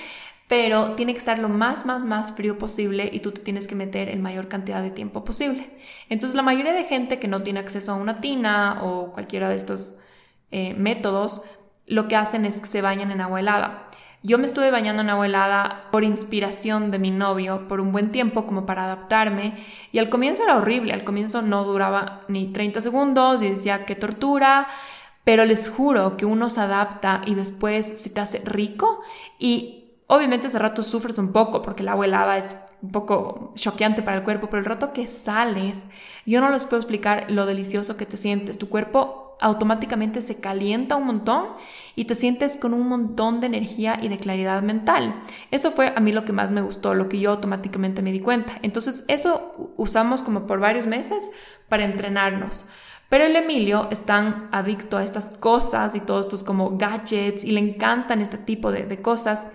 pero 0.47 0.95
tiene 0.95 1.13
que 1.13 1.17
estar 1.17 1.39
lo 1.39 1.49
más, 1.49 1.85
más, 1.85 2.03
más 2.03 2.33
frío 2.33 2.57
posible 2.57 3.09
y 3.11 3.19
tú 3.19 3.31
te 3.31 3.41
tienes 3.41 3.67
que 3.67 3.75
meter 3.75 4.09
en 4.09 4.21
mayor 4.21 4.47
cantidad 4.47 4.81
de 4.81 4.91
tiempo 4.91 5.23
posible. 5.23 5.69
Entonces 6.09 6.35
la 6.35 6.43
mayoría 6.43 6.73
de 6.73 6.83
gente 6.83 7.19
que 7.19 7.27
no 7.27 7.41
tiene 7.41 7.59
acceso 7.59 7.93
a 7.93 7.95
una 7.95 8.21
tina 8.21 8.83
o 8.83 9.11
cualquiera 9.13 9.49
de 9.49 9.55
estos 9.55 9.99
eh, 10.51 10.73
métodos, 10.73 11.41
lo 11.87 12.07
que 12.07 12.15
hacen 12.15 12.45
es 12.45 12.59
que 12.59 12.67
se 12.67 12.81
bañan 12.81 13.11
en 13.11 13.21
agua 13.21 13.39
helada. 13.39 13.87
Yo 14.23 14.37
me 14.37 14.45
estuve 14.45 14.69
bañando 14.69 15.01
en 15.01 15.09
agua 15.09 15.25
helada 15.25 15.87
por 15.91 16.03
inspiración 16.03 16.91
de 16.91 16.99
mi 16.99 17.09
novio 17.09 17.67
por 17.67 17.79
un 17.79 17.91
buen 17.91 18.11
tiempo 18.11 18.45
como 18.45 18.67
para 18.67 18.83
adaptarme 18.83 19.65
y 19.91 19.97
al 19.97 20.09
comienzo 20.09 20.43
era 20.43 20.57
horrible, 20.57 20.93
al 20.93 21.03
comienzo 21.03 21.41
no 21.41 21.63
duraba 21.63 22.21
ni 22.27 22.51
30 22.51 22.81
segundos 22.81 23.41
y 23.41 23.49
decía 23.49 23.85
qué 23.85 23.95
tortura, 23.95 24.67
pero 25.23 25.45
les 25.45 25.69
juro 25.69 26.17
que 26.17 26.25
uno 26.25 26.49
se 26.49 26.61
adapta 26.61 27.21
y 27.25 27.35
después 27.35 28.01
se 28.01 28.09
te 28.09 28.21
hace 28.21 28.41
rico 28.43 29.01
y 29.37 29.81
obviamente 30.07 30.47
ese 30.47 30.59
rato 30.59 30.83
sufres 30.83 31.17
un 31.17 31.31
poco 31.31 31.61
porque 31.61 31.83
el 31.83 31.89
agua 31.89 32.05
helada 32.05 32.37
es 32.37 32.55
un 32.81 32.91
poco 32.91 33.53
choqueante 33.55 34.01
para 34.01 34.17
el 34.17 34.23
cuerpo, 34.23 34.47
pero 34.49 34.59
el 34.59 34.65
rato 34.65 34.91
que 34.91 35.07
sales, 35.07 35.89
yo 36.25 36.41
no 36.41 36.49
les 36.49 36.65
puedo 36.65 36.81
explicar 36.81 37.29
lo 37.29 37.45
delicioso 37.45 37.95
que 37.95 38.05
te 38.05 38.17
sientes. 38.17 38.57
Tu 38.57 38.69
cuerpo 38.69 39.37
automáticamente 39.39 40.21
se 40.21 40.39
calienta 40.39 40.95
un 40.95 41.05
montón 41.05 41.47
y 41.95 42.05
te 42.05 42.15
sientes 42.15 42.57
con 42.57 42.73
un 42.73 42.87
montón 42.87 43.39
de 43.39 43.47
energía 43.47 43.99
y 44.01 44.07
de 44.07 44.17
claridad 44.17 44.61
mental. 44.61 45.15
Eso 45.49 45.71
fue 45.71 45.93
a 45.95 45.99
mí 45.99 46.11
lo 46.11 46.25
que 46.25 46.33
más 46.33 46.51
me 46.51 46.61
gustó, 46.61 46.93
lo 46.93 47.09
que 47.09 47.19
yo 47.19 47.31
automáticamente 47.31 48.01
me 48.01 48.11
di 48.11 48.19
cuenta. 48.19 48.53
Entonces 48.61 49.03
eso 49.07 49.73
usamos 49.77 50.21
como 50.21 50.45
por 50.45 50.59
varios 50.59 50.87
meses 50.87 51.31
para 51.69 51.85
entrenarnos. 51.85 52.65
Pero 53.11 53.25
el 53.25 53.35
Emilio 53.35 53.89
es 53.91 54.05
tan 54.05 54.47
adicto 54.53 54.95
a 54.95 55.03
estas 55.03 55.31
cosas 55.31 55.95
y 55.95 55.99
todos 55.99 56.27
estos 56.27 56.45
como 56.45 56.77
gadgets 56.77 57.43
y 57.43 57.51
le 57.51 57.59
encantan 57.59 58.21
este 58.21 58.37
tipo 58.37 58.71
de, 58.71 59.01
cosas 59.01 59.47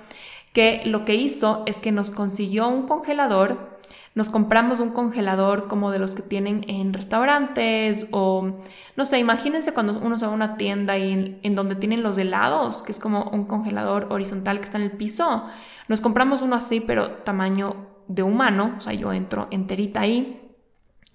que 0.53 0.83
lo 0.85 1.07
que 1.07 1.15
hizo 1.15 1.63
es 1.65 1.81
que 1.81 1.91
nos 1.91 2.11
consiguió 2.11 2.69
un 2.69 2.87
congelador, 2.87 3.79
nos 4.15 4.29
compramos 4.29 4.79
un 4.79 4.91
congelador 4.91 5.69
como 5.69 5.91
de 5.91 5.99
los 5.99 6.11
que 6.11 6.21
tienen 6.21 6.67
en 6.69 6.93
restaurantes 6.93 8.09
o, 8.11 8.59
no 8.95 9.07
sé, 9.07 9.21
imagínense 9.21 9.73
cuando 9.73 9.99
uno 10.01 10.19
se 10.19 10.27
va 10.27 10.33
a 10.33 10.35
una 10.35 10.59
tienda 10.59 10.99
y 10.99 11.41
en, 11.43 11.55
donde 11.55 11.77
tienen 11.77 12.03
los 12.03 12.19
helados, 12.19 12.83
que 12.83 12.93
es 12.93 12.99
como 12.99 13.31
un 13.31 13.47
congelador 13.47 14.09
horizontal 14.11 14.59
que 14.59 14.67
está 14.67 14.77
en 14.77 14.85
el 14.85 14.99
piso. 14.99 15.45
Nos 15.89 16.03
compramos 16.03 16.43
uno 16.43 16.57
así, 16.57 16.81
pero 16.81 17.11
tamaño 17.25 17.87
de 18.07 18.23
humano, 18.23 18.75
o 18.77 18.81
sea, 18.83 18.93
yo 18.93 19.15
entro 19.15 19.49
enterita 19.51 20.01
ahí 20.01 20.46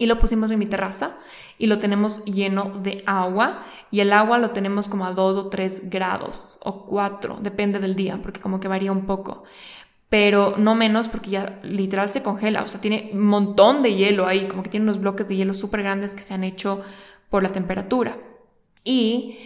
y 0.01 0.07
lo 0.07 0.17
pusimos 0.17 0.49
en 0.49 0.57
mi 0.57 0.65
terraza 0.65 1.17
y 1.59 1.67
lo 1.67 1.77
tenemos 1.77 2.25
lleno 2.25 2.71
de 2.81 3.03
agua 3.05 3.63
y 3.91 3.99
el 3.99 4.11
agua 4.13 4.39
lo 4.39 4.49
tenemos 4.49 4.89
como 4.89 5.05
a 5.05 5.13
2 5.13 5.37
o 5.37 5.49
3 5.49 5.91
grados 5.91 6.59
o 6.63 6.85
4, 6.87 7.37
depende 7.41 7.77
del 7.77 7.95
día, 7.95 8.19
porque 8.21 8.41
como 8.41 8.59
que 8.59 8.67
varía 8.67 8.91
un 8.91 9.05
poco 9.05 9.43
pero 10.09 10.55
no 10.57 10.75
menos 10.75 11.07
porque 11.07 11.29
ya 11.29 11.59
literal 11.63 12.11
se 12.11 12.21
congela, 12.21 12.63
o 12.63 12.67
sea, 12.67 12.81
tiene 12.81 13.11
un 13.13 13.27
montón 13.27 13.81
de 13.81 13.95
hielo 13.95 14.27
ahí, 14.27 14.45
como 14.49 14.61
que 14.61 14.69
tiene 14.69 14.83
unos 14.83 14.99
bloques 14.99 15.29
de 15.29 15.37
hielo 15.37 15.53
súper 15.53 15.83
grandes 15.83 16.15
que 16.15 16.21
se 16.23 16.33
han 16.33 16.43
hecho 16.43 16.83
por 17.29 17.43
la 17.43 17.53
temperatura. 17.53 18.17
Y 18.83 19.39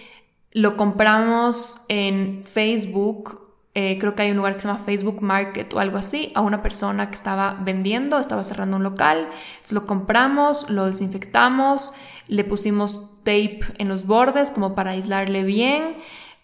lo 0.54 0.76
compramos 0.76 1.78
en 1.88 2.44
Facebook, 2.44 3.45
eh, 3.76 3.98
creo 4.00 4.16
que 4.16 4.24
hay 4.24 4.32
un 4.32 4.38
lugar 4.38 4.56
que 4.56 4.62
se 4.62 4.68
llama 4.68 4.84
Facebook 4.86 5.22
Market 5.22 5.74
o 5.74 5.80
algo 5.80 5.98
así, 5.98 6.32
a 6.34 6.42
una 6.42 6.64
persona 6.64 7.10
que 7.10 7.16
estaba 7.16 7.58
vendiendo, 7.62 8.18
estaba 8.18 8.44
cerrando 8.44 8.78
un 8.78 8.84
local, 8.84 9.28
entonces 9.28 9.74
lo 9.74 9.86
compramos, 9.86 10.70
lo 10.70 10.90
desinfectamos, 10.90 11.94
le 12.28 12.44
pusimos 12.44 13.12
tape 13.20 13.60
en 13.78 13.88
los 13.88 14.08
bordes 14.08 14.52
como 14.52 14.74
para 14.76 14.92
aislarle 14.92 15.44
bien 15.44 15.98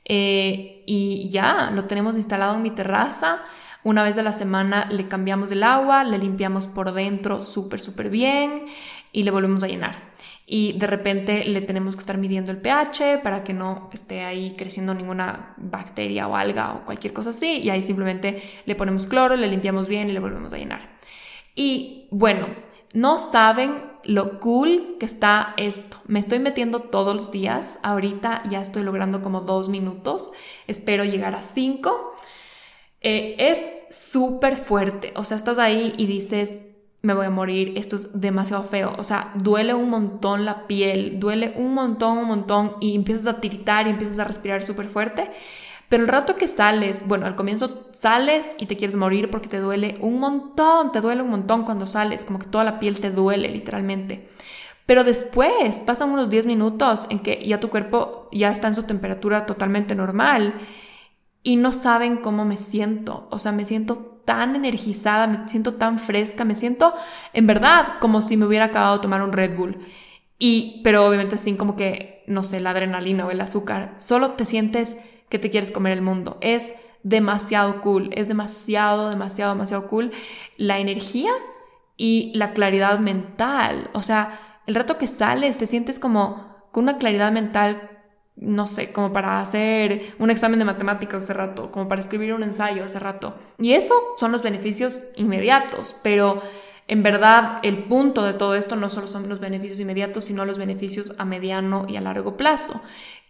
eh, 0.06 0.84
y 0.86 1.30
ya, 1.32 1.72
lo 1.74 1.86
tenemos 1.86 2.18
instalado 2.18 2.56
en 2.56 2.62
mi 2.62 2.70
terraza 2.70 3.42
una 3.84 4.04
vez 4.04 4.18
a 4.18 4.24
la 4.24 4.32
semana 4.32 4.88
le 4.92 5.08
cambiamos 5.08 5.52
el 5.52 5.64
agua, 5.64 6.04
le 6.04 6.20
limpiamos 6.20 6.68
por 6.68 6.94
dentro 6.94 7.42
súper, 7.42 7.80
súper 7.80 8.10
bien 8.10 8.66
y 9.12 9.24
le 9.24 9.32
volvemos 9.32 9.64
a 9.64 9.68
llenar. 9.68 10.11
Y 10.46 10.74
de 10.74 10.88
repente 10.88 11.46
le 11.46 11.62
tenemos 11.62 11.96
que 11.96 12.02
estar 12.02 12.18
midiendo 12.18 12.52
el 12.52 12.58
pH 12.58 13.20
para 13.24 13.44
que 13.44 13.54
no 13.54 13.90
esté 13.94 14.22
ahí 14.22 14.54
creciendo 14.58 14.94
ninguna 14.94 15.54
bacteria 15.58 16.28
o 16.28 16.36
alga 16.36 16.74
o 16.74 16.86
cualquier 16.86 17.14
cosa 17.14 17.30
así. 17.30 17.60
Y 17.60 17.70
ahí 17.70 17.84
simplemente 17.84 18.44
le 18.66 18.76
ponemos 18.76 19.08
cloro, 19.08 19.36
le 19.36 19.48
limpiamos 19.48 19.88
bien 19.88 20.10
y 20.10 20.14
le 20.14 20.20
volvemos 20.20 20.52
a 20.54 20.58
llenar. 20.58 20.90
Y 21.56 22.08
bueno, 22.12 22.48
no 22.94 23.20
saben 23.20 23.92
lo 24.04 24.40
cool 24.40 24.98
que 25.00 25.06
está 25.06 25.54
esto. 25.58 25.98
Me 26.08 26.20
estoy 26.20 26.40
metiendo 26.40 26.80
todos 26.80 27.16
los 27.16 27.32
días. 27.32 27.80
Ahorita 27.84 28.44
ya 28.50 28.62
estoy 28.62 28.84
logrando 28.84 29.22
como 29.22 29.42
dos 29.42 29.70
minutos. 29.70 30.32
Espero 30.68 31.06
llegar 31.06 31.36
a 31.36 31.42
cinco. 31.42 32.14
Eh, 33.04 33.36
es 33.40 33.72
súper 33.90 34.56
fuerte, 34.56 35.12
o 35.16 35.24
sea, 35.24 35.36
estás 35.36 35.58
ahí 35.58 35.96
y 35.98 36.06
dices, 36.06 36.71
me 37.02 37.14
voy 37.14 37.26
a 37.26 37.32
morir, 37.32 37.74
esto 37.78 37.96
es 37.96 38.20
demasiado 38.20 38.64
feo, 38.64 38.94
o 38.98 39.04
sea, 39.04 39.32
duele 39.36 39.74
un 39.74 39.90
montón 39.90 40.46
la 40.46 40.68
piel, 40.68 41.20
duele 41.20 41.54
un 41.56 41.74
montón, 41.74 42.20
un 42.20 42.28
montón 42.28 42.76
y 42.80 42.96
empiezas 42.96 43.28
a 43.28 43.42
tiritar 43.42 43.88
y 43.88 43.92
empiezas 43.92 44.20
a 44.20 44.24
respirar 44.24 44.64
súper 44.64 44.88
fuerte. 44.88 45.32
Pero 45.90 46.04
el 46.04 46.10
rato 46.10 46.38
que 46.38 46.48
sales, 46.48 47.06
bueno, 47.06 47.26
al 47.26 47.36
comienzo 47.36 47.88
sales 47.92 48.56
y 48.58 48.66
te 48.66 48.78
quieres 48.78 48.96
morir 48.96 49.30
porque 49.30 49.50
te 49.50 49.60
duele 49.60 49.98
un 50.00 50.20
montón, 50.20 50.94
te 50.94 51.02
duele 51.02 51.22
un 51.22 51.32
montón 51.32 51.66
cuando 51.66 51.86
sales, 51.86 52.24
como 52.24 52.40
que 52.40 52.46
toda 52.46 52.64
la 52.64 52.80
piel 52.80 53.02
te 53.02 53.12
duele 53.12 53.50
literalmente. 53.50 54.30
Pero 54.86 55.04
después 55.04 55.82
pasan 55.82 56.12
unos 56.12 56.30
10 56.30 56.46
minutos 56.46 57.08
en 57.10 57.20
que 57.20 57.44
ya 57.46 57.60
tu 57.60 57.70
cuerpo 57.70 58.30
ya 58.32 58.52
está 58.52 58.68
en 58.68 58.76
su 58.76 58.84
temperatura 58.84 59.46
totalmente 59.46 59.96
normal 59.96 60.54
y 61.44 61.58
no 61.58 61.74
saben 61.74 62.18
cómo 62.18 62.46
me 62.46 62.58
siento. 62.58 63.28
O 63.32 63.40
sea, 63.40 63.52
me 63.52 63.66
siento 63.66 64.11
tan 64.26 64.56
energizada, 64.56 65.28
me 65.28 65.48
siento 65.48 65.76
tan 65.76 66.00
fresca, 66.00 66.46
me 66.46 66.56
siento 66.56 66.94
en 67.34 67.48
verdad 67.48 68.00
como 68.00 68.22
si 68.22 68.38
me 68.38 68.46
hubiera 68.46 68.66
acabado 68.66 68.98
de 68.98 69.02
tomar 69.02 69.22
un 69.22 69.34
Red 69.34 69.56
Bull. 69.56 69.78
Y, 70.40 70.82
pero 70.84 71.06
obviamente 71.06 71.38
sin 71.38 71.58
como 71.58 71.76
que, 71.76 72.24
no 72.28 72.44
sé, 72.44 72.60
la 72.60 72.72
adrenalina 72.72 73.26
o 73.26 73.32
el 73.32 73.42
azúcar. 73.42 73.96
Solo 74.00 74.32
te 74.32 74.46
sientes 74.46 74.98
que 75.30 75.40
te 75.40 75.50
quieres 75.52 75.72
comer 75.72 75.94
el 75.94 76.02
mundo. 76.02 76.38
Es 76.42 76.74
demasiado 77.04 77.82
cool, 77.82 78.10
es 78.14 78.28
demasiado, 78.28 79.10
demasiado, 79.10 79.54
demasiado 79.54 79.88
cool 79.88 80.12
la 80.58 80.80
energía 80.80 81.32
y 81.98 82.32
la 82.36 82.54
claridad 82.54 83.00
mental. 83.00 83.90
O 83.94 84.02
sea, 84.02 84.60
el 84.66 84.76
rato 84.76 84.98
que 84.98 85.08
sales 85.08 85.58
te 85.58 85.68
sientes 85.68 86.00
como 86.00 86.52
con 86.72 86.84
una 86.84 86.98
claridad 86.98 87.32
mental 87.32 87.91
no 88.36 88.66
sé, 88.68 88.92
como 88.92 89.14
para 89.14 89.40
hacer 89.40 90.14
un 90.20 90.32
examen 90.32 90.60
de 90.60 90.66
matemáticas 90.66 91.24
hace 91.24 91.34
rato, 91.34 91.72
como 91.72 91.88
para 91.88 92.02
escribir 92.02 92.34
un 92.34 92.44
ensayo 92.44 92.84
hace 92.84 93.00
rato. 93.00 93.36
Y 93.60 93.74
eso 93.74 93.94
son 94.18 94.32
los 94.32 94.42
beneficios 94.42 95.02
inmediatos, 95.16 95.96
pero 96.02 96.42
en 96.88 97.04
verdad 97.04 97.60
el 97.64 97.84
punto 97.84 98.24
de 98.24 98.34
todo 98.34 98.56
esto 98.56 98.76
no 98.76 98.90
solo 98.90 99.08
son 99.08 99.30
los 99.30 99.40
beneficios 99.40 99.80
inmediatos, 99.80 100.26
sino 100.26 100.46
los 100.46 100.58
beneficios 100.58 101.14
a 101.18 101.26
mediano 101.26 101.86
y 101.88 101.98
a 101.98 102.02
largo 102.02 102.38
plazo, 102.38 102.82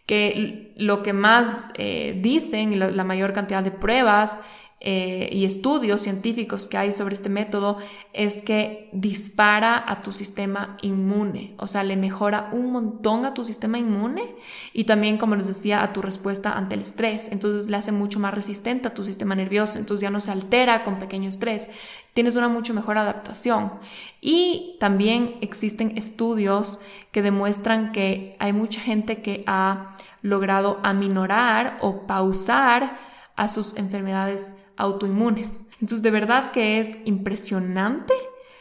que 0.06 0.74
lo 0.78 1.04
que 1.04 1.14
más 1.14 1.72
eh, 1.78 2.18
dicen, 2.22 2.80
la, 2.80 2.90
la 2.90 3.04
mayor 3.04 3.34
cantidad 3.34 3.64
de 3.64 3.72
pruebas, 3.72 4.42
eh, 4.84 5.30
y 5.32 5.46
estudios 5.46 6.02
científicos 6.02 6.68
que 6.68 6.76
hay 6.76 6.92
sobre 6.92 7.14
este 7.14 7.30
método 7.30 7.78
es 8.14 8.42
que 8.42 8.90
dispara 8.94 9.84
a 9.88 10.02
tu 10.02 10.12
sistema 10.12 10.76
inmune, 10.82 11.54
o 11.58 11.68
sea, 11.68 11.84
le 11.84 11.96
mejora 11.96 12.50
un 12.52 12.72
montón 12.72 13.26
a 13.26 13.36
tu 13.36 13.46
sistema 13.46 13.78
inmune 13.78 14.36
y 14.74 14.86
también, 14.86 15.20
como 15.20 15.36
les 15.36 15.46
decía, 15.46 15.84
a 15.84 15.94
tu 15.94 16.02
respuesta 16.02 16.54
ante 16.54 16.74
el 16.74 16.82
estrés. 16.82 17.32
Entonces 17.32 17.70
le 17.70 17.78
hace 17.78 17.92
mucho 17.92 18.20
más 18.20 18.34
resistente 18.34 18.88
a 18.88 18.94
tu 18.96 19.06
sistema 19.06 19.36
nervioso, 19.36 19.78
entonces 19.78 20.02
ya 20.02 20.10
no 20.10 20.20
se 20.20 20.32
altera 20.32 20.84
con 20.84 20.98
pequeño 20.98 21.30
estrés, 21.30 21.70
tienes 22.16 22.36
una 22.36 22.48
mucho 22.48 22.74
mejor 22.74 22.98
adaptación. 22.98 23.74
Y 24.20 24.78
también 24.80 25.36
existen 25.42 25.96
estudios 25.96 26.80
que 27.12 27.22
demuestran 27.22 27.92
que 27.92 28.36
hay 28.40 28.52
mucha 28.52 28.82
gente 28.82 29.22
que 29.22 29.44
ha 29.46 29.96
logrado 30.24 30.80
aminorar 30.82 31.78
o 31.82 32.08
pausar 32.08 32.98
a 33.36 33.48
sus 33.48 33.78
enfermedades 33.78 34.61
autoinmunes. 34.82 35.70
Entonces, 35.80 36.02
de 36.02 36.12
verdad 36.12 36.52
que 36.52 36.80
es 36.80 36.98
impresionante 37.06 38.14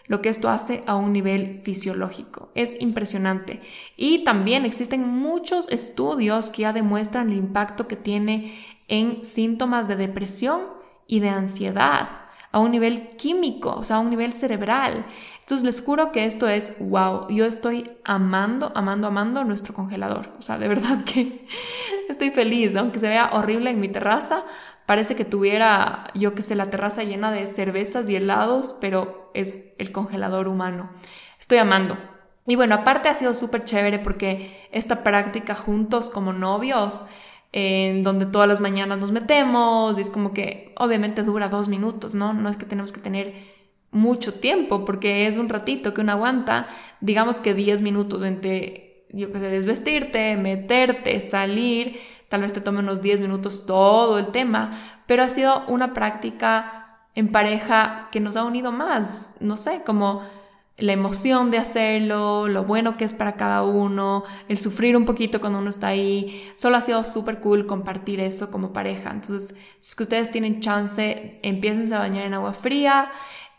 lo 0.06 0.20
que 0.20 0.28
esto 0.28 0.48
hace 0.48 0.82
a 0.86 0.96
un 0.96 1.12
nivel 1.12 1.60
fisiológico. 1.64 2.50
Es 2.54 2.76
impresionante. 2.80 3.62
Y 3.96 4.24
también 4.24 4.64
existen 4.64 5.06
muchos 5.06 5.68
estudios 5.68 6.50
que 6.50 6.62
ya 6.62 6.72
demuestran 6.72 7.30
el 7.30 7.38
impacto 7.38 7.86
que 7.86 7.96
tiene 7.96 8.54
en 8.88 9.24
síntomas 9.24 9.86
de 9.86 9.96
depresión 9.96 10.62
y 11.06 11.20
de 11.20 11.28
ansiedad 11.28 12.08
a 12.52 12.58
un 12.58 12.72
nivel 12.72 13.16
químico, 13.16 13.72
o 13.76 13.84
sea, 13.84 13.96
a 13.96 14.00
un 14.00 14.10
nivel 14.10 14.32
cerebral. 14.32 15.06
Entonces 15.40 15.64
les 15.64 15.82
juro 15.82 16.12
que 16.12 16.24
esto 16.24 16.48
es 16.48 16.76
wow. 16.80 17.28
Yo 17.28 17.44
estoy 17.44 17.90
amando, 18.04 18.72
amando, 18.74 19.06
amando 19.08 19.44
nuestro 19.44 19.74
congelador. 19.74 20.30
O 20.38 20.42
sea, 20.42 20.58
de 20.58 20.68
verdad 20.68 21.04
que 21.04 21.46
estoy 22.08 22.30
feliz, 22.30 22.74
aunque 22.76 23.00
se 23.00 23.08
vea 23.08 23.30
horrible 23.32 23.70
en 23.70 23.80
mi 23.80 23.88
terraza, 23.88 24.44
Parece 24.90 25.14
que 25.14 25.24
tuviera, 25.24 26.10
yo 26.14 26.34
que 26.34 26.42
sé, 26.42 26.56
la 26.56 26.68
terraza 26.68 27.04
llena 27.04 27.30
de 27.30 27.46
cervezas 27.46 28.08
y 28.08 28.16
helados, 28.16 28.74
pero 28.80 29.30
es 29.34 29.72
el 29.78 29.92
congelador 29.92 30.48
humano. 30.48 30.90
Estoy 31.38 31.58
amando. 31.58 31.96
Y 32.44 32.56
bueno, 32.56 32.74
aparte 32.74 33.08
ha 33.08 33.14
sido 33.14 33.32
súper 33.34 33.62
chévere 33.62 34.00
porque 34.00 34.66
esta 34.72 35.04
práctica 35.04 35.54
juntos 35.54 36.10
como 36.10 36.32
novios, 36.32 37.06
en 37.52 38.02
donde 38.02 38.26
todas 38.26 38.48
las 38.48 38.58
mañanas 38.58 38.98
nos 38.98 39.12
metemos, 39.12 39.96
es 39.96 40.10
como 40.10 40.34
que 40.34 40.74
obviamente 40.76 41.22
dura 41.22 41.48
dos 41.48 41.68
minutos, 41.68 42.16
¿no? 42.16 42.32
No 42.32 42.48
es 42.48 42.56
que 42.56 42.66
tenemos 42.66 42.90
que 42.90 42.98
tener 42.98 43.44
mucho 43.92 44.40
tiempo, 44.40 44.84
porque 44.84 45.28
es 45.28 45.36
un 45.36 45.48
ratito 45.48 45.94
que 45.94 46.00
uno 46.00 46.10
aguanta, 46.10 46.66
digamos 47.00 47.40
que 47.40 47.54
10 47.54 47.82
minutos 47.82 48.24
entre, 48.24 49.06
yo 49.10 49.30
que 49.30 49.38
sé, 49.38 49.50
desvestirte, 49.50 50.36
meterte, 50.36 51.20
salir, 51.20 52.00
tal 52.30 52.42
vez 52.42 52.54
te 52.54 52.62
tome 52.62 52.78
unos 52.78 53.02
10 53.02 53.20
minutos 53.20 53.66
todo 53.66 54.18
el 54.18 54.28
tema, 54.28 55.02
pero 55.06 55.24
ha 55.24 55.28
sido 55.28 55.64
una 55.66 55.92
práctica 55.92 57.08
en 57.16 57.32
pareja 57.32 58.08
que 58.12 58.20
nos 58.20 58.36
ha 58.36 58.44
unido 58.44 58.70
más, 58.70 59.36
no 59.40 59.56
sé, 59.56 59.82
como 59.84 60.22
la 60.78 60.92
emoción 60.92 61.50
de 61.50 61.58
hacerlo, 61.58 62.46
lo 62.46 62.64
bueno 62.64 62.96
que 62.96 63.04
es 63.04 63.12
para 63.12 63.34
cada 63.34 63.64
uno, 63.64 64.22
el 64.48 64.58
sufrir 64.58 64.96
un 64.96 65.04
poquito 65.04 65.40
cuando 65.40 65.58
uno 65.58 65.70
está 65.70 65.88
ahí, 65.88 66.48
solo 66.54 66.76
ha 66.76 66.82
sido 66.82 67.04
súper 67.04 67.40
cool 67.40 67.66
compartir 67.66 68.20
eso 68.20 68.50
como 68.50 68.72
pareja. 68.72 69.10
Entonces, 69.10 69.56
si 69.80 69.88
es 69.88 69.94
que 69.96 70.04
ustedes 70.04 70.30
tienen 70.30 70.60
chance, 70.60 71.40
empiecen 71.42 71.92
a 71.92 71.98
bañar 71.98 72.24
en 72.24 72.34
agua 72.34 72.52
fría 72.52 73.10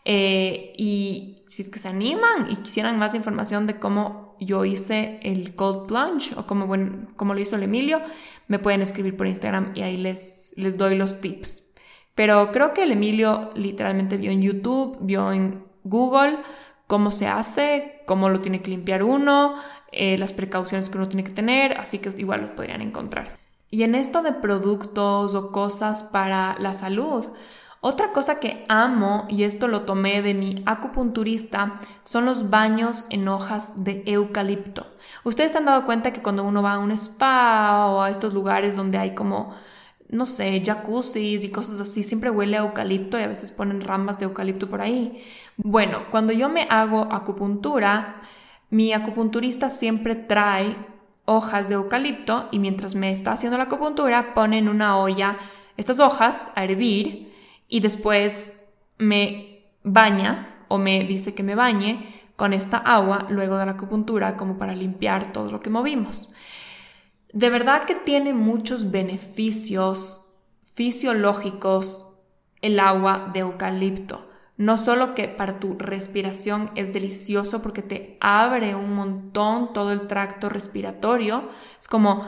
eh, 0.06 0.72
y 0.78 1.44
si 1.46 1.60
es 1.60 1.68
que 1.68 1.78
se 1.78 1.88
animan 1.88 2.50
y 2.50 2.56
quisieran 2.56 2.98
más 2.98 3.14
información 3.14 3.66
de 3.66 3.78
cómo 3.78 4.36
yo 4.40 4.64
hice 4.64 5.20
el 5.22 5.54
cold 5.54 5.86
plunge 5.86 6.34
o 6.36 6.46
cómo, 6.46 6.66
bueno, 6.66 7.06
cómo 7.16 7.34
lo 7.34 7.40
hizo 7.40 7.56
el 7.56 7.62
Emilio, 7.62 8.00
me 8.52 8.58
pueden 8.58 8.82
escribir 8.82 9.16
por 9.16 9.26
Instagram 9.26 9.72
y 9.74 9.80
ahí 9.80 9.96
les, 9.96 10.52
les 10.58 10.76
doy 10.76 10.94
los 10.94 11.22
tips. 11.22 11.72
Pero 12.14 12.52
creo 12.52 12.74
que 12.74 12.82
el 12.82 12.92
Emilio 12.92 13.48
literalmente 13.54 14.18
vio 14.18 14.30
en 14.30 14.42
YouTube, 14.42 14.98
vio 15.00 15.32
en 15.32 15.64
Google 15.84 16.36
cómo 16.86 17.10
se 17.12 17.28
hace, 17.28 18.02
cómo 18.04 18.28
lo 18.28 18.40
tiene 18.40 18.60
que 18.60 18.70
limpiar 18.70 19.04
uno, 19.04 19.54
eh, 19.90 20.18
las 20.18 20.34
precauciones 20.34 20.90
que 20.90 20.98
uno 20.98 21.08
tiene 21.08 21.24
que 21.24 21.30
tener, 21.30 21.78
así 21.78 21.98
que 21.98 22.10
igual 22.18 22.42
los 22.42 22.50
podrían 22.50 22.82
encontrar. 22.82 23.38
Y 23.70 23.84
en 23.84 23.94
esto 23.94 24.22
de 24.22 24.34
productos 24.34 25.34
o 25.34 25.50
cosas 25.50 26.02
para 26.02 26.54
la 26.58 26.74
salud, 26.74 27.26
Otra 27.84 28.12
cosa 28.12 28.38
que 28.38 28.64
amo, 28.68 29.26
y 29.28 29.42
esto 29.42 29.66
lo 29.66 29.80
tomé 29.80 30.22
de 30.22 30.34
mi 30.34 30.62
acupunturista, 30.66 31.80
son 32.04 32.26
los 32.26 32.48
baños 32.48 33.06
en 33.10 33.26
hojas 33.26 33.82
de 33.82 34.04
eucalipto. 34.06 34.86
Ustedes 35.24 35.54
han 35.54 35.66
dado 35.66 35.84
cuenta 35.84 36.12
que 36.12 36.22
cuando 36.22 36.44
uno 36.44 36.62
va 36.62 36.74
a 36.74 36.78
un 36.78 36.90
spa 36.92 37.86
o 37.86 38.02
a 38.02 38.10
estos 38.10 38.34
lugares 38.34 38.76
donde 38.76 38.98
hay 38.98 39.14
como, 39.14 39.54
no 40.08 40.26
sé, 40.26 40.62
jacuzzis 40.64 41.44
y 41.44 41.50
cosas 41.50 41.78
así, 41.80 42.02
siempre 42.02 42.30
huele 42.30 42.56
a 42.56 42.60
eucalipto 42.60 43.18
y 43.18 43.22
a 43.22 43.28
veces 43.28 43.52
ponen 43.52 43.80
ramas 43.80 44.18
de 44.18 44.24
eucalipto 44.24 44.68
por 44.68 44.80
ahí. 44.80 45.24
Bueno, 45.56 46.04
cuando 46.10 46.32
yo 46.32 46.48
me 46.48 46.66
hago 46.70 47.08
acupuntura, 47.12 48.22
mi 48.70 48.92
acupunturista 48.92 49.70
siempre 49.70 50.14
trae 50.14 50.76
hojas 51.24 51.68
de 51.68 51.74
eucalipto 51.74 52.48
y 52.50 52.58
mientras 52.58 52.94
me 52.94 53.12
está 53.12 53.32
haciendo 53.32 53.58
la 53.58 53.64
acupuntura 53.64 54.34
pone 54.34 54.58
en 54.58 54.68
una 54.68 54.98
olla 54.98 55.38
estas 55.76 56.00
hojas 56.00 56.52
a 56.56 56.64
hervir 56.64 57.32
y 57.68 57.80
después 57.80 58.66
me 58.98 59.66
baña 59.84 60.64
o 60.68 60.78
me 60.78 61.04
dice 61.04 61.34
que 61.34 61.42
me 61.42 61.54
bañe 61.54 62.21
con 62.36 62.52
esta 62.52 62.78
agua 62.78 63.26
luego 63.28 63.56
de 63.56 63.66
la 63.66 63.72
acupuntura 63.72 64.36
como 64.36 64.58
para 64.58 64.74
limpiar 64.74 65.32
todo 65.32 65.50
lo 65.50 65.60
que 65.60 65.70
movimos. 65.70 66.32
De 67.32 67.50
verdad 67.50 67.84
que 67.84 67.94
tiene 67.94 68.34
muchos 68.34 68.90
beneficios 68.90 70.28
fisiológicos 70.74 72.06
el 72.60 72.78
agua 72.78 73.30
de 73.32 73.40
eucalipto. 73.40 74.28
No 74.56 74.78
solo 74.78 75.14
que 75.14 75.28
para 75.28 75.58
tu 75.58 75.76
respiración 75.78 76.70
es 76.74 76.92
delicioso 76.92 77.62
porque 77.62 77.82
te 77.82 78.16
abre 78.20 78.74
un 78.74 78.94
montón 78.94 79.72
todo 79.72 79.92
el 79.92 80.06
tracto 80.06 80.48
respiratorio, 80.48 81.48
es 81.80 81.88
como 81.88 82.26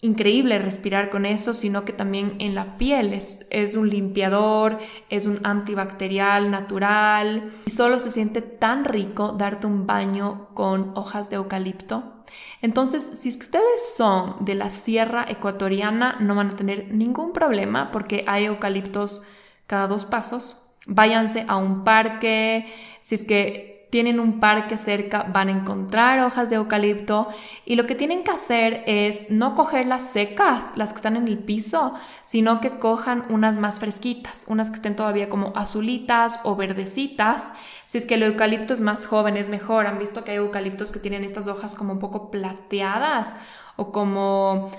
increíble 0.00 0.58
respirar 0.58 1.10
con 1.10 1.26
eso, 1.26 1.54
sino 1.54 1.84
que 1.84 1.92
también 1.92 2.36
en 2.38 2.54
la 2.54 2.76
piel 2.76 3.12
es, 3.12 3.46
es, 3.50 3.74
un 3.74 3.88
limpiador, 3.88 4.78
es 5.10 5.26
un 5.26 5.40
antibacterial 5.44 6.50
natural 6.50 7.50
y 7.66 7.70
solo 7.70 7.98
se 7.98 8.10
siente 8.10 8.40
tan 8.40 8.84
rico 8.84 9.32
darte 9.32 9.66
un 9.66 9.86
baño 9.86 10.48
con 10.54 10.92
hojas 10.96 11.30
de 11.30 11.36
eucalipto. 11.36 12.18
Entonces, 12.62 13.02
si 13.02 13.28
es 13.28 13.36
que 13.36 13.44
ustedes 13.44 13.94
son 13.96 14.44
de 14.44 14.54
la 14.54 14.70
sierra 14.70 15.26
ecuatoriana, 15.28 16.16
no 16.20 16.34
van 16.34 16.50
a 16.50 16.56
tener 16.56 16.92
ningún 16.92 17.32
problema 17.32 17.90
porque 17.90 18.24
hay 18.26 18.44
eucaliptos 18.44 19.22
cada 19.66 19.88
dos 19.88 20.04
pasos. 20.04 20.64
Váyanse 20.86 21.44
a 21.48 21.56
un 21.56 21.84
parque, 21.84 22.72
si 23.00 23.14
es 23.14 23.24
que 23.24 23.77
tienen 23.90 24.20
un 24.20 24.38
parque 24.38 24.76
cerca, 24.76 25.22
van 25.32 25.48
a 25.48 25.52
encontrar 25.52 26.20
hojas 26.20 26.50
de 26.50 26.56
eucalipto 26.56 27.28
y 27.64 27.74
lo 27.74 27.86
que 27.86 27.94
tienen 27.94 28.22
que 28.22 28.30
hacer 28.30 28.84
es 28.86 29.30
no 29.30 29.54
coger 29.54 29.86
las 29.86 30.10
secas, 30.10 30.72
las 30.76 30.92
que 30.92 30.96
están 30.96 31.16
en 31.16 31.26
el 31.26 31.38
piso, 31.38 31.94
sino 32.24 32.60
que 32.60 32.70
cojan 32.78 33.24
unas 33.30 33.56
más 33.56 33.80
fresquitas, 33.80 34.44
unas 34.46 34.68
que 34.68 34.76
estén 34.76 34.96
todavía 34.96 35.30
como 35.30 35.52
azulitas 35.56 36.40
o 36.44 36.54
verdecitas. 36.54 37.54
Si 37.86 37.96
es 37.96 38.04
que 38.04 38.14
el 38.14 38.24
eucalipto 38.24 38.74
es 38.74 38.82
más 38.82 39.06
joven, 39.06 39.36
es 39.36 39.48
mejor. 39.48 39.86
Han 39.86 39.98
visto 39.98 40.22
que 40.22 40.32
hay 40.32 40.36
eucaliptos 40.36 40.92
que 40.92 40.98
tienen 40.98 41.24
estas 41.24 41.46
hojas 41.46 41.74
como 41.74 41.94
un 41.94 41.98
poco 41.98 42.30
plateadas 42.30 43.36
o 43.76 43.90
como 43.92 44.70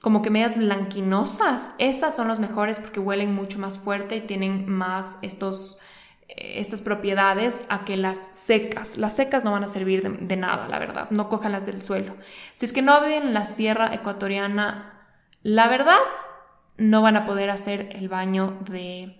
como 0.00 0.22
que 0.22 0.30
medias 0.30 0.56
blanquinosas. 0.56 1.72
Esas 1.78 2.14
son 2.14 2.28
los 2.28 2.38
mejores 2.38 2.78
porque 2.78 3.00
huelen 3.00 3.34
mucho 3.34 3.58
más 3.58 3.78
fuerte 3.78 4.16
y 4.16 4.20
tienen 4.20 4.68
más 4.68 5.18
estos 5.22 5.78
estas 6.28 6.82
propiedades 6.82 7.64
a 7.70 7.84
que 7.84 7.96
las 7.96 8.18
secas. 8.18 8.98
Las 8.98 9.16
secas 9.16 9.44
no 9.44 9.52
van 9.52 9.64
a 9.64 9.68
servir 9.68 10.02
de, 10.02 10.36
nada, 10.36 10.68
la 10.68 10.78
verdad. 10.78 11.10
No 11.10 11.28
cojan 11.28 11.52
las 11.52 11.66
del 11.66 11.82
suelo. 11.82 12.14
Si 12.54 12.66
es 12.66 12.72
que 12.72 12.82
no 12.82 13.00
viven 13.00 13.28
en 13.28 13.34
la 13.34 13.46
sierra 13.46 13.94
ecuatoriana, 13.94 15.06
la 15.42 15.68
verdad, 15.68 15.98
no 16.76 17.02
van 17.02 17.16
a 17.16 17.26
poder 17.26 17.50
hacer 17.50 17.88
el 17.92 18.08
baño 18.08 18.58
de 18.68 19.18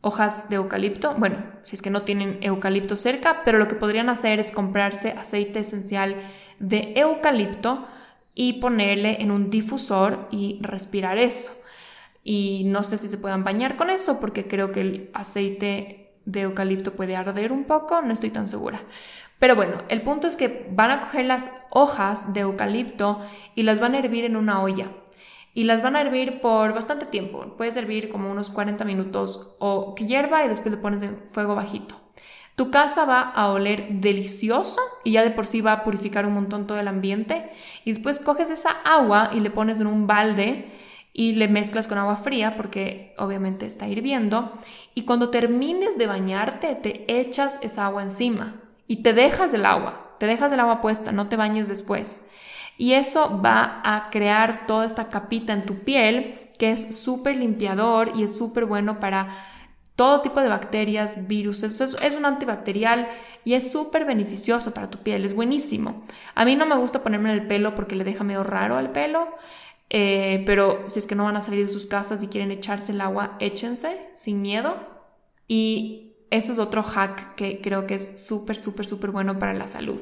hojas 0.00 0.48
de 0.48 0.56
eucalipto. 0.56 1.14
Bueno, 1.14 1.44
si 1.62 1.76
es 1.76 1.82
que 1.82 1.90
no 1.90 2.02
tienen 2.02 2.38
eucalipto 2.40 2.96
cerca, 2.96 3.42
pero 3.44 3.58
lo 3.58 3.68
que 3.68 3.74
podrían 3.74 4.08
hacer 4.08 4.40
es 4.40 4.50
comprarse 4.50 5.12
aceite 5.12 5.60
esencial 5.60 6.16
de 6.58 6.94
eucalipto 6.96 7.86
y 8.34 8.54
ponerle 8.54 9.20
en 9.20 9.30
un 9.30 9.50
difusor 9.50 10.28
y 10.30 10.58
respirar 10.62 11.18
eso. 11.18 11.52
Y 12.24 12.64
no 12.66 12.82
sé 12.82 12.96
si 12.96 13.08
se 13.08 13.18
puedan 13.18 13.44
bañar 13.44 13.76
con 13.76 13.90
eso 13.90 14.20
porque 14.20 14.46
creo 14.46 14.72
que 14.72 14.80
el 14.80 15.10
aceite 15.14 15.99
de 16.30 16.42
eucalipto 16.42 16.92
puede 16.92 17.16
arder 17.16 17.52
un 17.52 17.64
poco, 17.64 18.02
no 18.02 18.12
estoy 18.12 18.30
tan 18.30 18.46
segura. 18.46 18.82
Pero 19.38 19.56
bueno, 19.56 19.78
el 19.88 20.02
punto 20.02 20.26
es 20.26 20.36
que 20.36 20.68
van 20.70 20.90
a 20.90 21.00
coger 21.00 21.24
las 21.24 21.50
hojas 21.70 22.34
de 22.34 22.40
eucalipto 22.40 23.20
y 23.54 23.62
las 23.62 23.80
van 23.80 23.94
a 23.94 23.98
hervir 23.98 24.24
en 24.24 24.36
una 24.36 24.62
olla. 24.62 24.90
Y 25.54 25.64
las 25.64 25.82
van 25.82 25.96
a 25.96 26.00
hervir 26.00 26.40
por 26.40 26.74
bastante 26.74 27.06
tiempo. 27.06 27.56
Puedes 27.56 27.76
hervir 27.76 28.10
como 28.10 28.30
unos 28.30 28.50
40 28.50 28.84
minutos 28.84 29.56
o 29.58 29.94
que 29.94 30.06
hierva 30.06 30.44
y 30.44 30.48
después 30.48 30.72
le 30.72 30.80
pones 30.80 31.02
en 31.02 31.26
fuego 31.26 31.54
bajito. 31.54 31.96
Tu 32.54 32.70
casa 32.70 33.06
va 33.06 33.22
a 33.22 33.48
oler 33.48 33.88
delicioso 34.00 34.80
y 35.02 35.12
ya 35.12 35.22
de 35.22 35.30
por 35.30 35.46
sí 35.46 35.62
va 35.62 35.72
a 35.72 35.84
purificar 35.84 36.26
un 36.26 36.34
montón 36.34 36.66
todo 36.66 36.78
el 36.78 36.88
ambiente. 36.88 37.50
Y 37.84 37.92
después 37.92 38.20
coges 38.20 38.50
esa 38.50 38.70
agua 38.84 39.30
y 39.32 39.40
le 39.40 39.50
pones 39.50 39.80
en 39.80 39.86
un 39.86 40.06
balde 40.06 40.70
y 41.12 41.32
le 41.32 41.48
mezclas 41.48 41.86
con 41.86 41.98
agua 41.98 42.16
fría 42.16 42.56
porque 42.56 43.14
obviamente 43.18 43.66
está 43.66 43.88
hirviendo 43.88 44.52
y 44.94 45.04
cuando 45.04 45.30
termines 45.30 45.98
de 45.98 46.06
bañarte 46.06 46.74
te 46.76 47.04
echas 47.20 47.58
esa 47.62 47.86
agua 47.86 48.02
encima 48.02 48.60
y 48.86 49.02
te 49.02 49.12
dejas 49.12 49.52
del 49.52 49.66
agua, 49.66 50.16
te 50.18 50.26
dejas 50.26 50.50
del 50.50 50.60
agua 50.60 50.80
puesta, 50.80 51.12
no 51.12 51.28
te 51.28 51.36
bañes 51.36 51.68
después. 51.68 52.26
Y 52.76 52.94
eso 52.94 53.40
va 53.44 53.82
a 53.84 54.08
crear 54.10 54.66
toda 54.66 54.86
esta 54.86 55.08
capita 55.08 55.52
en 55.52 55.66
tu 55.66 55.80
piel 55.80 56.34
que 56.58 56.70
es 56.72 56.96
súper 56.96 57.36
limpiador 57.36 58.12
y 58.14 58.22
es 58.22 58.36
súper 58.36 58.64
bueno 58.64 59.00
para 59.00 59.46
todo 59.96 60.22
tipo 60.22 60.40
de 60.40 60.48
bacterias, 60.48 61.28
virus. 61.28 61.62
Es, 61.62 61.80
es 61.80 62.14
un 62.14 62.24
antibacterial 62.24 63.06
y 63.44 63.54
es 63.54 63.70
súper 63.70 64.04
beneficioso 64.04 64.72
para 64.72 64.88
tu 64.90 64.98
piel, 64.98 65.24
es 65.24 65.34
buenísimo. 65.34 66.04
A 66.34 66.44
mí 66.44 66.56
no 66.56 66.66
me 66.66 66.76
gusta 66.76 67.02
ponerme 67.02 67.32
en 67.32 67.40
el 67.40 67.46
pelo 67.46 67.74
porque 67.74 67.96
le 67.96 68.04
deja 68.04 68.24
medio 68.24 68.44
raro 68.44 68.76
al 68.76 68.92
pelo. 68.92 69.28
Eh, 69.90 70.44
pero 70.46 70.88
si 70.88 71.00
es 71.00 71.06
que 71.06 71.16
no 71.16 71.24
van 71.24 71.36
a 71.36 71.42
salir 71.42 71.66
de 71.66 71.72
sus 71.72 71.86
casas 71.86 72.22
y 72.22 72.28
quieren 72.28 72.52
echarse 72.52 72.92
el 72.92 73.00
agua, 73.00 73.36
échense 73.40 74.10
sin 74.14 74.40
miedo. 74.40 74.76
Y 75.48 76.14
eso 76.30 76.52
es 76.52 76.58
otro 76.58 76.82
hack 76.82 77.34
que 77.34 77.60
creo 77.60 77.86
que 77.86 77.96
es 77.96 78.24
súper, 78.24 78.56
súper, 78.56 78.86
súper 78.86 79.10
bueno 79.10 79.38
para 79.38 79.52
la 79.52 79.66
salud. 79.66 80.00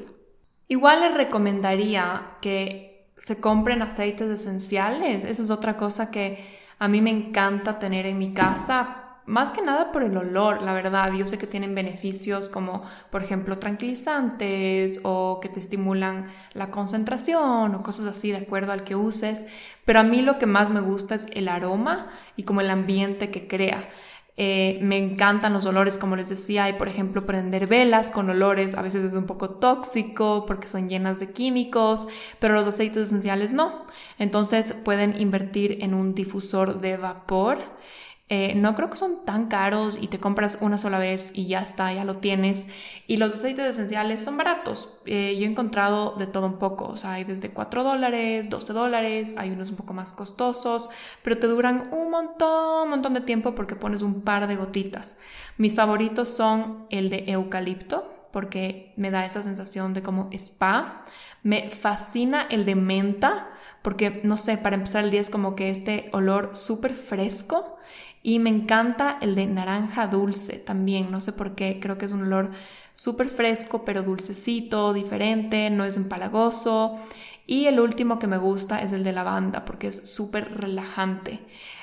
Igual 0.68 1.01
les 1.01 1.14
recomendaría 1.14 2.37
que 2.42 3.11
se 3.16 3.40
compren 3.40 3.81
aceites 3.81 4.29
esenciales. 4.29 5.24
Eso 5.24 5.42
es 5.42 5.51
otra 5.51 5.79
cosa 5.79 6.11
que 6.11 6.59
a 6.79 6.87
mí 6.87 7.01
me 7.01 7.11
encanta 7.11 7.79
tener 7.79 8.05
en 8.05 8.18
mi 8.18 8.33
casa 8.33 9.07
más 9.28 9.52
que 9.52 9.60
nada 9.60 9.92
por 9.92 10.02
el 10.02 10.16
olor, 10.16 10.62
la 10.62 10.72
verdad. 10.72 11.12
Yo 11.12 11.26
sé 11.26 11.36
que 11.36 11.46
tienen 11.46 11.74
beneficios 11.74 12.48
como, 12.48 12.82
por 13.10 13.22
ejemplo, 13.22 13.58
tranquilizantes 13.58 15.00
o 15.02 15.38
que 15.40 15.50
te 15.50 15.60
estimulan 15.60 16.32
la 16.54 16.70
concentración 16.70 17.74
o 17.74 17.82
cosas 17.82 18.06
así 18.06 18.30
de 18.30 18.38
acuerdo 18.38 18.72
al 18.72 18.84
que 18.84 18.96
uses. 18.96 19.44
Pero 19.84 20.00
a 20.00 20.02
mí 20.02 20.22
lo 20.22 20.38
que 20.38 20.46
más 20.46 20.70
me 20.70 20.80
gusta 20.80 21.14
es 21.14 21.26
el 21.34 21.48
aroma 21.48 22.06
y 22.36 22.44
como 22.44 22.62
el 22.62 22.70
ambiente 22.70 23.30
que 23.30 23.46
crea. 23.46 23.90
Eh, 24.38 24.78
me 24.82 24.96
encantan 24.96 25.52
los 25.52 25.66
olores, 25.66 25.98
como 25.98 26.16
les 26.16 26.28
decía, 26.28 26.68
y 26.68 26.74
por 26.74 26.88
ejemplo 26.88 27.26
prender 27.26 27.66
velas 27.66 28.08
con 28.08 28.30
olores 28.30 28.76
a 28.76 28.82
veces 28.82 29.04
es 29.04 29.14
un 29.14 29.26
poco 29.26 29.50
tóxico 29.50 30.46
porque 30.46 30.68
son 30.68 30.88
llenas 30.88 31.18
de 31.18 31.32
químicos, 31.32 32.06
pero 32.38 32.54
los 32.54 32.66
aceites 32.66 33.08
esenciales 33.08 33.52
no. 33.52 33.84
Entonces 34.18 34.72
pueden 34.84 35.20
invertir 35.20 35.78
en 35.82 35.92
un 35.92 36.14
difusor 36.14 36.80
de 36.80 36.96
vapor 36.96 37.58
eh, 38.30 38.54
no 38.54 38.74
creo 38.74 38.90
que 38.90 38.98
son 38.98 39.24
tan 39.24 39.46
caros 39.48 39.98
y 39.98 40.08
te 40.08 40.20
compras 40.20 40.58
una 40.60 40.76
sola 40.76 40.98
vez 40.98 41.30
y 41.32 41.46
ya 41.46 41.60
está, 41.60 41.92
ya 41.94 42.04
lo 42.04 42.18
tienes. 42.18 42.68
Y 43.06 43.16
los 43.16 43.32
aceites 43.32 43.64
esenciales 43.64 44.22
son 44.22 44.36
baratos. 44.36 44.94
Eh, 45.06 45.36
yo 45.38 45.46
he 45.46 45.50
encontrado 45.50 46.14
de 46.18 46.26
todo 46.26 46.46
un 46.46 46.58
poco. 46.58 46.86
O 46.88 46.96
sea, 46.98 47.14
hay 47.14 47.24
desde 47.24 47.50
4 47.50 47.84
dólares, 47.84 48.50
12 48.50 48.72
dólares, 48.74 49.36
hay 49.38 49.50
unos 49.50 49.70
un 49.70 49.76
poco 49.76 49.94
más 49.94 50.12
costosos, 50.12 50.90
pero 51.22 51.38
te 51.38 51.46
duran 51.46 51.88
un 51.90 52.10
montón, 52.10 52.84
un 52.84 52.90
montón 52.90 53.14
de 53.14 53.22
tiempo 53.22 53.54
porque 53.54 53.76
pones 53.76 54.02
un 54.02 54.20
par 54.20 54.46
de 54.46 54.56
gotitas. 54.56 55.18
Mis 55.56 55.74
favoritos 55.74 56.28
son 56.28 56.86
el 56.90 57.08
de 57.08 57.24
eucalipto 57.28 58.14
porque 58.30 58.92
me 58.96 59.10
da 59.10 59.24
esa 59.24 59.42
sensación 59.42 59.94
de 59.94 60.02
como 60.02 60.28
spa. 60.32 61.04
Me 61.42 61.70
fascina 61.70 62.46
el 62.50 62.66
de 62.66 62.74
menta 62.74 63.48
porque, 63.80 64.20
no 64.22 64.36
sé, 64.36 64.58
para 64.58 64.76
empezar 64.76 65.04
el 65.04 65.10
día 65.10 65.22
es 65.22 65.30
como 65.30 65.56
que 65.56 65.70
este 65.70 66.10
olor 66.12 66.50
súper 66.54 66.92
fresco 66.92 67.78
y 68.28 68.40
me 68.40 68.50
encanta 68.50 69.16
el 69.22 69.34
de 69.34 69.46
naranja 69.46 70.06
dulce 70.06 70.58
también, 70.58 71.10
no 71.10 71.22
sé 71.22 71.32
por 71.32 71.54
qué, 71.54 71.78
creo 71.80 71.96
que 71.96 72.04
es 72.04 72.12
un 72.12 72.24
olor 72.24 72.50
súper 72.92 73.30
fresco, 73.30 73.86
pero 73.86 74.02
dulcecito, 74.02 74.92
diferente, 74.92 75.70
no 75.70 75.86
es 75.86 75.96
empalagoso. 75.96 76.98
Y 77.50 77.64
el 77.64 77.80
último 77.80 78.18
que 78.18 78.26
me 78.26 78.37
gusta 78.37 78.82
es 78.82 78.92
el 78.92 79.04
de 79.04 79.12
lavanda 79.12 79.64
porque 79.64 79.87
es 79.88 80.06
súper 80.06 80.61
relajante. 80.61 81.40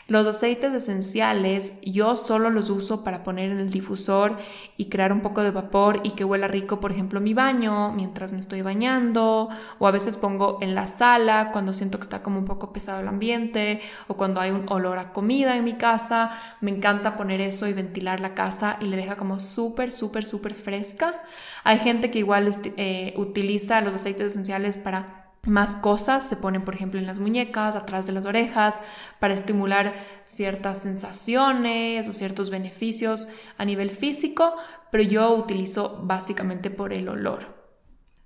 Los 0.07 0.27
aceites 0.27 0.71
esenciales 0.71 1.79
yo 1.81 2.15
solo 2.17 2.51
los 2.51 2.69
uso 2.69 3.03
para 3.03 3.23
poner 3.23 3.49
en 3.49 3.57
el 3.57 3.71
difusor 3.71 4.37
y 4.77 4.89
crear 4.89 5.11
un 5.11 5.21
poco 5.21 5.41
de 5.41 5.49
vapor 5.49 6.01
y 6.03 6.11
que 6.11 6.23
huela 6.23 6.47
rico, 6.47 6.79
por 6.79 6.91
ejemplo, 6.91 7.19
mi 7.19 7.33
baño 7.33 7.91
mientras 7.93 8.31
me 8.31 8.41
estoy 8.41 8.61
bañando 8.61 9.49
o 9.79 9.87
a 9.87 9.91
veces 9.91 10.17
pongo 10.17 10.59
en 10.61 10.75
la 10.75 10.85
sala 10.85 11.49
cuando 11.51 11.73
siento 11.73 11.97
que 11.97 12.03
está 12.03 12.21
como 12.21 12.37
un 12.37 12.45
poco 12.45 12.71
pesado 12.71 13.01
el 13.01 13.07
ambiente 13.07 13.81
o 14.07 14.13
cuando 14.13 14.41
hay 14.41 14.51
un 14.51 14.65
olor 14.69 14.99
a 14.99 15.13
comida 15.13 15.57
en 15.57 15.63
mi 15.63 15.73
casa. 15.73 16.39
Me 16.61 16.69
encanta 16.69 17.17
poner 17.17 17.41
eso 17.41 17.65
y 17.67 17.73
ventilar 17.73 18.19
la 18.19 18.35
casa 18.35 18.77
y 18.81 18.85
le 18.85 18.97
deja 18.97 19.15
como 19.15 19.39
súper, 19.39 19.91
súper, 19.91 20.27
súper 20.27 20.53
fresca. 20.53 21.23
Hay 21.63 21.79
gente 21.79 22.11
que 22.11 22.19
igual 22.19 22.51
eh, 22.77 23.15
utiliza 23.17 23.81
los 23.81 23.95
aceites 23.95 24.27
esenciales 24.27 24.77
para 24.77 25.24
más 25.45 25.75
cosas 25.75 26.27
se 26.27 26.37
ponen, 26.37 26.63
por 26.63 26.75
ejemplo, 26.75 26.99
en 26.99 27.05
las 27.05 27.19
muñecas, 27.19 27.75
atrás 27.75 28.05
de 28.07 28.13
las 28.13 28.25
orejas, 28.25 28.81
para 29.19 29.33
estimular 29.33 29.93
ciertas 30.23 30.81
sensaciones 30.81 32.07
o 32.07 32.13
ciertos 32.13 32.49
beneficios 32.49 33.27
a 33.57 33.65
nivel 33.65 33.89
físico, 33.89 34.55
pero 34.91 35.03
yo 35.03 35.33
utilizo 35.35 36.01
básicamente 36.03 36.69
por 36.69 36.93
el 36.93 37.09
olor. 37.09 37.55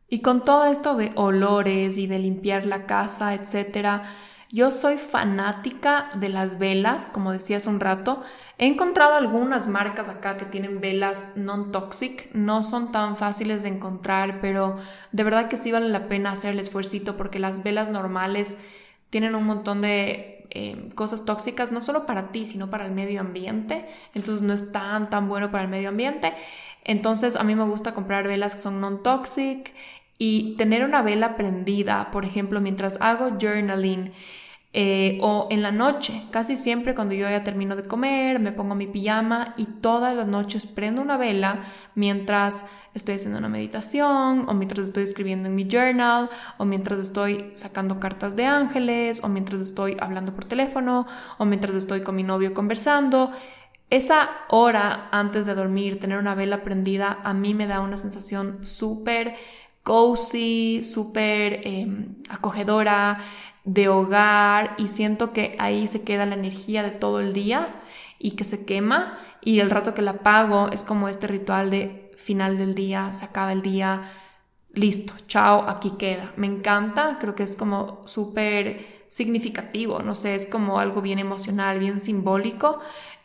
Y 0.07 0.21
con 0.21 0.43
todo 0.43 0.65
esto 0.65 0.95
de 0.95 1.11
olores 1.15 1.97
y 1.97 2.07
de 2.07 2.19
limpiar 2.19 2.65
la 2.65 2.85
casa, 2.85 3.33
etcétera, 3.33 4.15
yo 4.51 4.71
soy 4.71 4.97
fanática 4.97 6.09
de 6.15 6.29
las 6.29 6.57
velas, 6.57 7.09
como 7.13 7.31
decía 7.31 7.57
hace 7.57 7.69
un 7.69 7.79
rato. 7.79 8.23
He 8.61 8.67
encontrado 8.67 9.13
algunas 9.13 9.67
marcas 9.67 10.09
acá 10.09 10.37
que 10.37 10.43
tienen 10.43 10.81
velas 10.81 11.37
non-toxic. 11.37 12.29
No 12.33 12.61
son 12.61 12.91
tan 12.91 13.15
fáciles 13.15 13.63
de 13.63 13.69
encontrar, 13.69 14.41
pero 14.41 14.75
de 15.13 15.23
verdad 15.23 15.47
que 15.47 15.55
sí 15.55 15.71
vale 15.71 15.87
la 15.87 16.09
pena 16.09 16.31
hacer 16.31 16.51
el 16.51 16.59
esfuerzo 16.59 17.15
porque 17.15 17.39
las 17.39 17.63
velas 17.63 17.89
normales 17.89 18.57
tienen 19.09 19.33
un 19.35 19.45
montón 19.45 19.81
de 19.81 20.45
eh, 20.49 20.89
cosas 20.93 21.23
tóxicas, 21.23 21.71
no 21.71 21.81
solo 21.81 22.05
para 22.05 22.33
ti, 22.33 22.45
sino 22.45 22.69
para 22.69 22.85
el 22.85 22.91
medio 22.91 23.21
ambiente. 23.21 23.85
Entonces 24.13 24.41
no 24.41 24.51
es 24.51 24.73
tan, 24.73 25.09
tan 25.09 25.29
bueno 25.29 25.51
para 25.51 25.63
el 25.63 25.69
medio 25.69 25.87
ambiente. 25.87 26.33
Entonces 26.83 27.37
a 27.37 27.45
mí 27.45 27.55
me 27.55 27.63
gusta 27.63 27.93
comprar 27.93 28.27
velas 28.27 28.55
que 28.55 28.61
son 28.61 28.81
non-toxic 28.81 29.73
y 30.17 30.57
tener 30.57 30.83
una 30.83 31.01
vela 31.01 31.37
prendida, 31.37 32.11
por 32.11 32.25
ejemplo, 32.25 32.59
mientras 32.59 32.97
hago 32.99 33.37
journaling 33.39 34.11
eh, 34.71 35.17
o 35.21 35.47
en 35.49 35.63
la 35.63 35.71
noche, 35.71 36.23
casi 36.29 36.55
siempre 36.55 36.93
cuando 36.93 37.15
yo 37.15 37.27
ya 37.27 37.43
termino 37.43 37.75
de 37.75 37.85
comer, 37.85 38.39
me 38.39 38.51
pongo 38.51 38.75
mi 38.75 38.85
pijama 38.85 39.55
y 39.57 39.65
todas 39.65 40.15
las 40.15 40.27
noches 40.27 40.67
prendo 40.67 41.01
una 41.01 41.17
vela 41.17 41.65
mientras 41.95 42.65
estoy 42.93 43.15
haciendo 43.15 43.39
una 43.39 43.49
meditación 43.49 44.47
o 44.47 44.53
mientras 44.53 44.85
estoy 44.85 45.03
escribiendo 45.03 45.49
en 45.49 45.55
mi 45.55 45.67
journal 45.67 46.29
o 46.57 46.65
mientras 46.65 46.99
estoy 46.99 47.51
sacando 47.55 47.99
cartas 47.99 48.35
de 48.35 48.45
ángeles 48.45 49.23
o 49.23 49.29
mientras 49.29 49.61
estoy 49.61 49.97
hablando 49.99 50.33
por 50.33 50.45
teléfono 50.45 51.07
o 51.39 51.45
mientras 51.45 51.73
estoy 51.75 52.01
con 52.01 52.15
mi 52.15 52.23
novio 52.23 52.53
conversando. 52.53 53.31
Esa 53.89 54.29
hora 54.49 55.09
antes 55.11 55.47
de 55.47 55.55
dormir, 55.55 55.99
tener 55.99 56.19
una 56.19 56.35
vela 56.35 56.63
prendida, 56.63 57.17
a 57.23 57.33
mí 57.33 57.55
me 57.55 57.65
da 57.65 57.79
una 57.79 57.97
sensación 57.97 58.67
súper 58.67 59.35
cozy, 59.81 60.83
súper 60.83 61.61
em, 61.65 62.15
acogedora 62.29 63.17
de 63.63 63.87
hogar 63.87 64.75
y 64.77 64.87
siento 64.87 65.33
que 65.33 65.55
ahí 65.59 65.87
se 65.87 66.03
queda 66.03 66.25
la 66.25 66.35
energía 66.35 66.83
de 66.83 66.91
todo 66.91 67.19
el 67.19 67.33
día 67.33 67.81
y 68.17 68.31
que 68.31 68.43
se 68.43 68.65
quema 68.65 69.19
y 69.41 69.59
el 69.59 69.69
rato 69.69 69.93
que 69.93 70.01
la 70.01 70.11
apago 70.11 70.69
es 70.71 70.83
como 70.83 71.07
este 71.07 71.27
ritual 71.27 71.69
de 71.69 72.11
final 72.17 72.57
del 72.57 72.75
día, 72.75 73.13
se 73.13 73.25
acaba 73.25 73.53
el 73.53 73.61
día, 73.61 74.11
listo, 74.73 75.13
chao, 75.27 75.65
aquí 75.67 75.91
queda. 75.97 76.33
Me 76.35 76.47
encanta, 76.47 77.17
creo 77.19 77.35
que 77.35 77.43
es 77.43 77.55
como 77.55 78.01
súper 78.05 79.05
significativo, 79.07 79.99
no 80.01 80.13
sé, 80.13 80.35
es 80.35 80.45
como 80.45 80.79
algo 80.79 81.01
bien 81.01 81.19
emocional, 81.19 81.79
bien 81.79 81.99
simbólico 81.99 82.79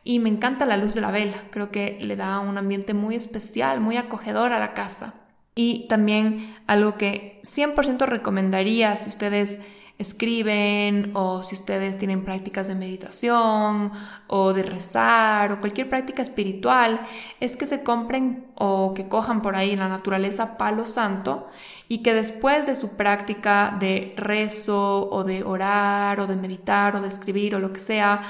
y 0.05 0.19
me 0.19 0.29
encanta 0.29 0.67
la 0.67 0.77
luz 0.77 0.95
de 0.95 1.01
la 1.01 1.11
vela, 1.11 1.37
creo 1.51 1.71
que 1.71 1.99
le 2.01 2.17
da 2.17 2.41
un 2.41 2.59
ambiente 2.59 2.95
muy 2.95 3.15
especial, 3.15 3.81
muy 3.81 3.97
acogedor 3.97 4.53
a 4.53 4.59
la 4.59 4.75
casa. 4.75 5.15
Y 5.55 5.87
también 5.89 6.57
algo 6.67 6.97
que 6.97 7.41
100% 7.45 8.07
recomendaría 8.07 8.97
si 8.97 9.09
ustedes 9.09 9.63
escriben 9.99 11.13
o 11.15 11.45
si 11.45 11.55
ustedes 11.55 11.99
tienen 11.99 12.25
prácticas 12.25 12.67
de 12.67 12.75
meditación 12.75 13.93
o 14.27 14.53
de 14.53 14.65
rezar 14.65 15.53
o 15.53 15.61
cualquier 15.61 15.89
práctica 15.89 16.21
espiritual, 16.23 17.01
es 17.41 17.57
que 17.57 17.67
se 17.67 17.83
compren 17.85 18.47
o 18.57 18.93
que 18.95 19.09
cojan 19.09 19.41
por 19.41 19.55
ahí 19.55 19.71
en 19.71 19.79
la 19.79 19.89
naturaleza 19.89 20.59
palo 20.59 20.87
santo 20.87 21.49
y 21.89 22.03
que 22.03 22.13
después 22.13 22.67
de 22.67 22.75
su 22.75 22.97
práctica 22.97 23.77
de 23.79 24.15
rezo 24.17 25.09
o 25.11 25.23
de 25.23 25.45
orar 25.45 26.19
o 26.21 26.27
de 26.27 26.37
meditar 26.37 26.97
o 26.97 27.01
de 27.01 27.09
escribir 27.09 27.55
o 27.55 27.61
lo 27.61 27.73
que 27.73 27.81
sea, 27.81 28.23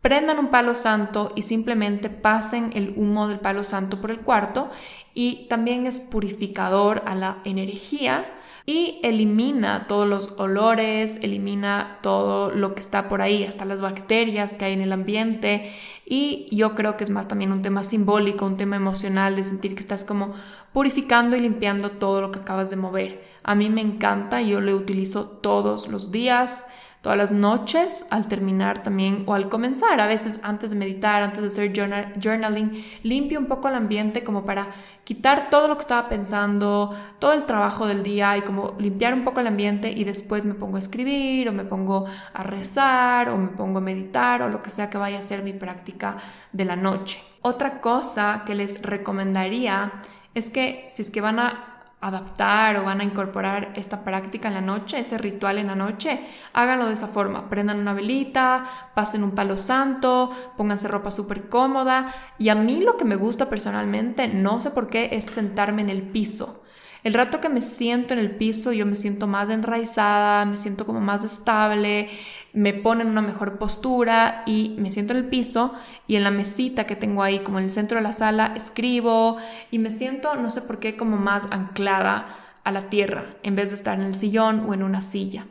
prendan 0.00 0.38
un 0.38 0.48
palo 0.48 0.74
santo 0.74 1.32
y 1.36 1.42
simplemente 1.42 2.10
pasen 2.10 2.72
el 2.74 2.92
humo 2.96 3.28
del 3.28 3.38
palo 3.40 3.62
santo 3.62 4.00
por 4.00 4.10
el 4.10 4.20
cuarto 4.20 4.68
y 5.14 5.46
también 5.48 5.86
es 5.86 6.00
purificador 6.00 7.02
a 7.06 7.14
la 7.14 7.38
energía 7.44 8.26
y 8.66 8.98
elimina 9.02 9.86
todos 9.86 10.08
los 10.08 10.38
olores, 10.38 11.18
elimina 11.22 11.98
todo 12.02 12.50
lo 12.50 12.74
que 12.74 12.80
está 12.80 13.08
por 13.08 13.20
ahí, 13.20 13.44
hasta 13.44 13.64
las 13.64 13.80
bacterias 13.80 14.52
que 14.52 14.64
hay 14.64 14.72
en 14.72 14.80
el 14.80 14.92
ambiente. 14.92 15.72
Y 16.06 16.48
yo 16.50 16.74
creo 16.74 16.96
que 16.96 17.04
es 17.04 17.10
más 17.10 17.28
también 17.28 17.52
un 17.52 17.62
tema 17.62 17.84
simbólico, 17.84 18.46
un 18.46 18.56
tema 18.56 18.76
emocional 18.76 19.36
de 19.36 19.44
sentir 19.44 19.74
que 19.74 19.80
estás 19.80 20.04
como 20.04 20.34
purificando 20.72 21.36
y 21.36 21.40
limpiando 21.40 21.90
todo 21.90 22.22
lo 22.22 22.32
que 22.32 22.38
acabas 22.38 22.70
de 22.70 22.76
mover. 22.76 23.22
A 23.42 23.54
mí 23.54 23.68
me 23.68 23.82
encanta, 23.82 24.40
yo 24.40 24.60
lo 24.60 24.74
utilizo 24.74 25.24
todos 25.24 25.88
los 25.88 26.10
días 26.10 26.66
todas 27.04 27.18
las 27.18 27.32
noches 27.32 28.06
al 28.08 28.28
terminar 28.28 28.82
también 28.82 29.24
o 29.26 29.34
al 29.34 29.50
comenzar, 29.50 30.00
a 30.00 30.06
veces 30.06 30.40
antes 30.42 30.70
de 30.70 30.76
meditar, 30.76 31.22
antes 31.22 31.42
de 31.42 31.48
hacer 31.48 31.70
journaling, 32.18 32.82
limpio 33.02 33.38
un 33.38 33.44
poco 33.44 33.68
el 33.68 33.74
ambiente 33.74 34.24
como 34.24 34.46
para 34.46 34.74
quitar 35.04 35.50
todo 35.50 35.68
lo 35.68 35.76
que 35.76 35.82
estaba 35.82 36.08
pensando, 36.08 36.96
todo 37.18 37.32
el 37.32 37.44
trabajo 37.44 37.86
del 37.86 38.02
día 38.02 38.36
y 38.38 38.42
como 38.42 38.74
limpiar 38.78 39.12
un 39.12 39.22
poco 39.22 39.40
el 39.40 39.46
ambiente 39.46 39.90
y 39.90 40.04
después 40.04 40.44
me 40.44 40.54
pongo 40.54 40.76
a 40.76 40.80
escribir 40.80 41.48
o 41.48 41.52
me 41.52 41.64
pongo 41.64 42.06
a 42.32 42.42
rezar 42.42 43.28
o 43.28 43.36
me 43.36 43.48
pongo 43.48 43.78
a 43.78 43.82
meditar 43.82 44.42
o 44.42 44.48
lo 44.48 44.62
que 44.62 44.70
sea 44.70 44.88
que 44.88 44.98
vaya 44.98 45.18
a 45.18 45.22
ser 45.22 45.42
mi 45.42 45.52
práctica 45.52 46.16
de 46.52 46.64
la 46.64 46.76
noche. 46.76 47.22
Otra 47.42 47.80
cosa 47.80 48.42
que 48.46 48.54
les 48.54 48.80
recomendaría 48.80 49.92
es 50.34 50.48
que 50.50 50.86
si 50.88 51.02
es 51.02 51.10
que 51.10 51.20
van 51.20 51.38
a 51.38 51.73
adaptar 52.04 52.76
o 52.76 52.84
van 52.84 53.00
a 53.00 53.04
incorporar 53.04 53.72
esta 53.76 54.04
práctica 54.04 54.48
en 54.48 54.54
la 54.54 54.60
noche, 54.60 54.98
ese 54.98 55.16
ritual 55.16 55.56
en 55.56 55.68
la 55.68 55.74
noche, 55.74 56.20
háganlo 56.52 56.86
de 56.86 56.92
esa 56.92 57.08
forma. 57.08 57.48
Prendan 57.48 57.78
una 57.78 57.94
velita, 57.94 58.90
pasen 58.94 59.24
un 59.24 59.30
palo 59.30 59.56
santo, 59.56 60.30
pónganse 60.58 60.86
ropa 60.86 61.10
súper 61.10 61.48
cómoda. 61.48 62.14
Y 62.38 62.50
a 62.50 62.54
mí 62.54 62.82
lo 62.82 62.98
que 62.98 63.06
me 63.06 63.16
gusta 63.16 63.48
personalmente, 63.48 64.28
no 64.28 64.60
sé 64.60 64.70
por 64.70 64.88
qué, 64.88 65.08
es 65.12 65.24
sentarme 65.24 65.80
en 65.80 65.88
el 65.88 66.02
piso. 66.02 66.62
El 67.04 67.14
rato 67.14 67.40
que 67.40 67.48
me 67.48 67.62
siento 67.62 68.12
en 68.12 68.20
el 68.20 68.30
piso, 68.30 68.72
yo 68.72 68.84
me 68.84 68.96
siento 68.96 69.26
más 69.26 69.48
enraizada, 69.48 70.44
me 70.44 70.58
siento 70.58 70.84
como 70.84 71.00
más 71.00 71.24
estable, 71.24 72.10
me 72.54 72.72
pone 72.72 73.02
en 73.02 73.08
una 73.08 73.20
mejor 73.20 73.58
postura 73.58 74.44
y 74.46 74.76
me 74.78 74.92
siento 74.92 75.12
en 75.12 75.18
el 75.18 75.28
piso 75.28 75.74
y 76.06 76.14
en 76.16 76.22
la 76.22 76.30
mesita 76.30 76.86
que 76.86 76.96
tengo 76.96 77.22
ahí, 77.22 77.40
como 77.40 77.58
en 77.58 77.64
el 77.64 77.70
centro 77.72 77.96
de 77.98 78.02
la 78.02 78.12
sala, 78.12 78.54
escribo 78.56 79.38
y 79.70 79.80
me 79.80 79.90
siento, 79.90 80.36
no 80.36 80.50
sé 80.50 80.62
por 80.62 80.78
qué, 80.78 80.96
como 80.96 81.16
más 81.16 81.48
anclada 81.50 82.36
a 82.62 82.70
la 82.70 82.88
tierra 82.88 83.26
en 83.42 83.56
vez 83.56 83.68
de 83.68 83.74
estar 83.74 83.98
en 83.98 84.06
el 84.06 84.14
sillón 84.14 84.64
o 84.68 84.72
en 84.72 84.84
una 84.84 85.02
silla. 85.02 85.46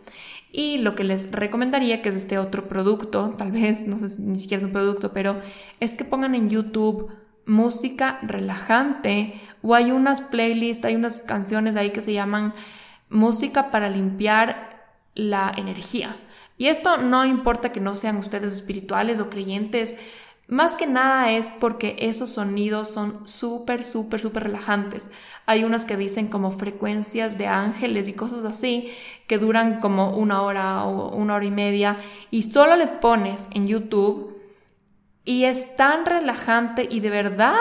Y 0.52 0.78
lo 0.78 0.96
que 0.96 1.04
les 1.04 1.32
recomendaría, 1.32 2.02
que 2.02 2.10
es 2.10 2.16
este 2.16 2.38
otro 2.38 2.68
producto, 2.68 3.36
tal 3.38 3.52
vez, 3.52 3.88
no 3.88 4.00
sé 4.00 4.10
si 4.10 4.22
ni 4.22 4.39
siquiera 4.39 4.60
es 4.60 4.66
un 4.66 4.74
producto, 4.74 5.12
pero 5.12 5.42
es 5.80 5.96
que 5.96 6.06
pongan 6.06 6.36
en 6.36 6.50
YouTube 6.50 7.12
música 7.46 8.20
relajante 8.22 9.42
o 9.62 9.76
hay 9.76 9.92
unas 9.92 10.22
playlists, 10.22 10.86
hay 10.86 10.96
unas 10.96 11.22
canciones 11.22 11.76
ahí 11.76 11.89
que 11.89 12.02
se 12.02 12.13
llaman 12.13 12.54
música 13.10 13.72
para 13.72 13.89
limpiar 13.89 14.96
la 15.16 15.54
energía. 15.58 16.16
Y 16.58 16.68
esto 16.68 16.98
no 16.98 17.26
importa 17.26 17.72
que 17.72 17.80
no 17.80 17.96
sean 17.96 18.18
ustedes 18.18 18.54
espirituales 18.54 19.20
o 19.20 19.30
creyentes, 19.30 19.96
más 20.48 20.76
que 20.76 20.88
nada 20.88 21.32
es 21.32 21.50
porque 21.60 21.96
esos 22.00 22.32
sonidos 22.32 22.89
son 22.89 23.28
súper, 23.28 23.86
súper, 23.86 24.20
súper 24.20 24.44
relajantes. 24.44 25.12
Hay 25.46 25.63
unas 25.63 25.86
que 25.86 25.98
dicen 25.98 26.28
como 26.28 26.52
frecuencias 26.52 27.38
de 27.38 27.48
ángeles 27.48 28.08
y 28.08 28.13
cosas 28.13 28.44
así 28.44 28.94
que 29.28 29.38
duran 29.38 29.80
como 29.80 30.18
una 30.18 30.42
hora 30.42 30.84
o 30.84 31.16
una 31.16 31.36
hora 31.36 31.46
y 31.46 31.52
media 31.52 31.98
y 32.30 32.44
solo 32.44 32.76
le 32.76 32.88
pones 32.88 33.50
en 33.54 33.68
YouTube 33.68 34.38
y 35.24 35.46
es 35.46 35.78
tan 35.78 36.06
relajante 36.06 36.88
y 36.89 37.00
de 37.00 37.10
verdad 37.10 37.56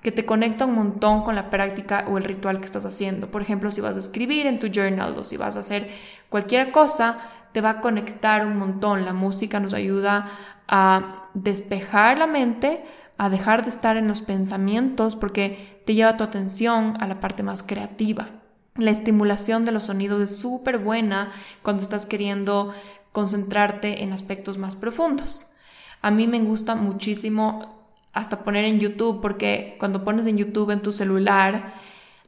que 0.00 0.10
te 0.10 0.24
conecta 0.24 0.64
un 0.64 0.74
montón 0.74 1.22
con 1.22 1.34
la 1.34 1.50
práctica 1.50 2.06
o 2.08 2.18
el 2.18 2.24
ritual 2.24 2.58
que 2.58 2.64
estás 2.64 2.84
haciendo. 2.84 3.28
Por 3.28 3.42
ejemplo, 3.42 3.70
si 3.70 3.80
vas 3.80 3.94
a 3.94 4.00
escribir 4.00 4.46
en 4.46 4.58
tu 4.58 4.68
journal 4.68 5.14
o 5.16 5.22
si 5.22 5.36
vas 5.36 5.56
a 5.56 5.60
hacer 5.60 5.90
cualquier 6.28 6.72
cosa, 6.72 7.20
te 7.52 7.60
va 7.60 7.70
a 7.70 7.80
conectar 7.80 8.46
un 8.46 8.56
montón. 8.58 9.04
La 9.04 9.12
música 9.12 9.60
nos 9.60 9.72
ayuda 9.72 10.30
a 10.68 11.28
despejar 11.34 12.18
la 12.18 12.26
mente, 12.26 12.84
a 13.18 13.28
dejar 13.28 13.62
de 13.64 13.70
estar 13.70 13.96
en 13.96 14.08
los 14.08 14.22
pensamientos 14.22 15.16
porque 15.16 15.82
te 15.86 15.94
lleva 15.94 16.16
tu 16.16 16.24
atención 16.24 16.96
a 17.00 17.06
la 17.06 17.20
parte 17.20 17.42
más 17.42 17.62
creativa. 17.62 18.30
La 18.76 18.90
estimulación 18.90 19.64
de 19.64 19.72
los 19.72 19.84
sonidos 19.84 20.22
es 20.22 20.38
súper 20.38 20.78
buena 20.78 21.32
cuando 21.62 21.82
estás 21.82 22.06
queriendo 22.06 22.74
concentrarte 23.12 24.02
en 24.02 24.12
aspectos 24.12 24.56
más 24.56 24.76
profundos. 24.76 25.52
A 26.00 26.10
mí 26.10 26.26
me 26.26 26.40
gusta 26.40 26.74
muchísimo 26.74 27.82
hasta 28.12 28.40
poner 28.44 28.64
en 28.64 28.80
YouTube 28.80 29.20
porque 29.20 29.76
cuando 29.78 30.04
pones 30.04 30.26
en 30.26 30.36
YouTube 30.36 30.70
en 30.70 30.80
tu 30.80 30.92
celular 30.92 31.74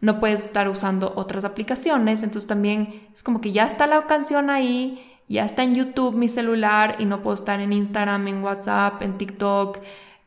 no 0.00 0.20
puedes 0.20 0.44
estar 0.44 0.68
usando 0.68 1.12
otras 1.16 1.44
aplicaciones, 1.44 2.22
entonces 2.22 2.46
también 2.46 3.08
es 3.12 3.22
como 3.22 3.40
que 3.40 3.52
ya 3.52 3.66
está 3.66 3.86
la 3.86 4.06
canción 4.06 4.50
ahí, 4.50 5.13
ya 5.28 5.44
está 5.44 5.62
en 5.62 5.74
YouTube 5.74 6.16
mi 6.16 6.28
celular 6.28 6.96
y 6.98 7.06
no 7.06 7.22
puedo 7.22 7.34
estar 7.34 7.60
en 7.60 7.72
Instagram, 7.72 8.28
en 8.28 8.42
WhatsApp, 8.42 9.02
en 9.02 9.16
TikTok. 9.18 9.78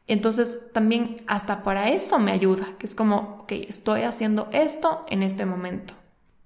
Entonces 0.08 0.72
también 0.74 1.18
hasta 1.28 1.64
para 1.64 1.90
eso 1.90 2.18
me 2.20 2.32
ayuda, 2.32 2.68
que 2.80 2.86
es 2.86 2.96
como, 2.96 3.38
ok, 3.42 3.52
estoy 3.68 4.02
haciendo 4.02 4.48
esto 4.52 5.06
en 5.10 5.22
este 5.22 5.46
momento. 5.46 5.94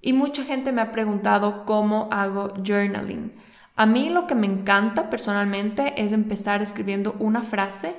Y 0.01 0.13
mucha 0.13 0.43
gente 0.43 0.71
me 0.71 0.81
ha 0.81 0.91
preguntado 0.91 1.65
cómo 1.65 2.09
hago 2.11 2.53
journaling. 2.65 3.31
A 3.75 3.85
mí 3.85 4.09
lo 4.09 4.27
que 4.27 4.35
me 4.35 4.47
encanta 4.47 5.09
personalmente 5.09 5.93
es 6.03 6.11
empezar 6.11 6.61
escribiendo 6.61 7.15
una 7.19 7.43
frase 7.43 7.95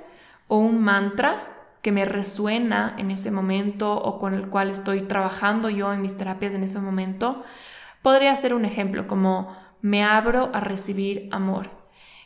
o 0.49 0.59
un 0.59 0.83
mantra 0.83 1.49
que 1.81 1.93
me 1.93 2.05
resuena 2.05 2.95
en 2.99 3.11
ese 3.11 3.31
momento 3.31 3.95
o 3.95 4.19
con 4.19 4.35
el 4.35 4.49
cual 4.49 4.71
estoy 4.71 5.03
trabajando 5.03 5.71
yo 5.71 5.93
en 5.93 6.03
mis 6.03 6.17
terapias 6.17 6.55
en 6.55 6.65
ese 6.65 6.81
momento. 6.81 7.43
Podría 8.03 8.35
ser 8.37 8.55
un 8.55 8.65
ejemplo 8.65 9.09
como 9.09 9.57
me 9.83 10.03
abro 10.03 10.51
a 10.55 10.61
recibir 10.61 11.29
amor. 11.31 11.71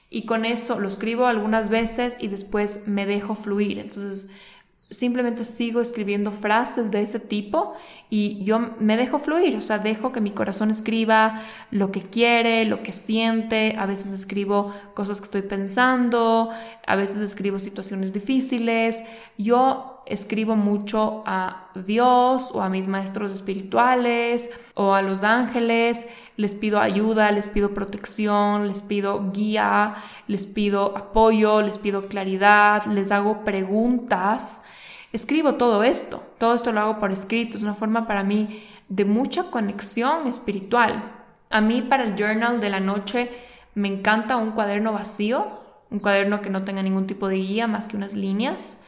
Y 0.09 0.25
con 0.25 0.45
eso 0.45 0.79
lo 0.79 0.89
escribo 0.89 1.27
algunas 1.27 1.69
veces 1.69 2.17
y 2.21 2.29
después 2.29 2.87
me 2.87 3.07
dejo 3.07 3.35
fluir. 3.35 3.79
Entonces 3.81 4.31
simplemente 4.91 5.45
sigo 5.45 5.81
escribiendo 5.81 6.31
frases 6.31 6.91
de 6.93 7.03
ese 7.03 7.19
tipo 7.19 7.75
y 8.09 8.45
yo 8.45 8.61
me 8.79 8.97
dejo 8.97 9.19
fluir, 9.19 9.57
o 9.57 9.61
sea, 9.61 9.79
dejo 9.79 10.13
que 10.13 10.21
mi 10.21 10.31
corazón 10.31 10.71
escriba 10.71 11.43
lo 11.73 11.91
que 11.91 12.03
quiere, 12.03 12.65
lo 12.67 12.85
que 12.85 12.93
siente, 12.93 13.75
a 13.79 13.87
veces 13.87 14.13
escribo 14.13 14.73
cosas 14.95 15.19
que 15.19 15.25
estoy 15.25 15.43
pensando, 15.43 16.51
a 16.87 16.97
veces 16.97 17.17
escribo 17.17 17.59
situaciones 17.59 18.13
difíciles, 18.13 19.03
yo 19.37 20.05
escribo 20.07 20.55
mucho 20.55 21.25
a 21.27 21.71
Dios 21.75 22.53
o 22.55 22.63
a 22.63 22.69
mis 22.69 22.87
maestros 22.87 23.33
espirituales 23.33 24.51
o 24.75 24.95
a 24.95 25.03
los 25.03 25.25
ángeles, 25.25 26.07
les 26.37 26.55
pido 26.55 26.81
ayuda, 26.81 27.33
les 27.33 27.49
pido 27.49 27.75
protección, 27.75 28.69
les 28.69 28.83
pido 28.83 29.33
guía, 29.33 29.95
les 30.29 30.47
pido 30.47 30.97
apoyo, 30.97 31.63
les 31.63 31.79
pido 31.79 32.09
claridad, 32.09 32.85
les 32.87 33.11
hago 33.11 33.45
preguntas 33.45 34.65
escribo 35.17 35.55
todo 35.55 35.83
esto, 35.83 36.23
todo 36.39 36.55
esto 36.55 36.73
lo 36.73 36.81
hago 36.81 37.01
por 37.01 37.11
escrito, 37.11 37.57
es 37.57 37.63
una 37.63 37.75
forma 37.75 38.07
para 38.07 38.23
mí 38.23 38.65
de 38.89 39.05
mucha 39.05 39.51
conexión 39.51 40.27
espiritual. 40.27 41.13
A 41.51 41.61
mí 41.61 41.83
para 41.83 42.05
el 42.05 42.17
journal 42.17 42.61
de 42.61 42.71
la 42.71 42.81
noche 42.81 43.31
me 43.75 43.89
encanta 43.89 44.37
un 44.37 44.53
cuaderno 44.53 44.93
vacío, 44.93 45.61
un 45.91 46.01
cuaderno 46.01 46.41
que 46.41 46.51
no 46.51 46.65
tenga 46.65 46.83
ningún 46.83 47.07
tipo 47.07 47.29
de 47.29 47.37
guía 47.37 47.67
más 47.67 47.89
que 47.89 47.97
unas 47.97 48.15
líneas. 48.15 48.85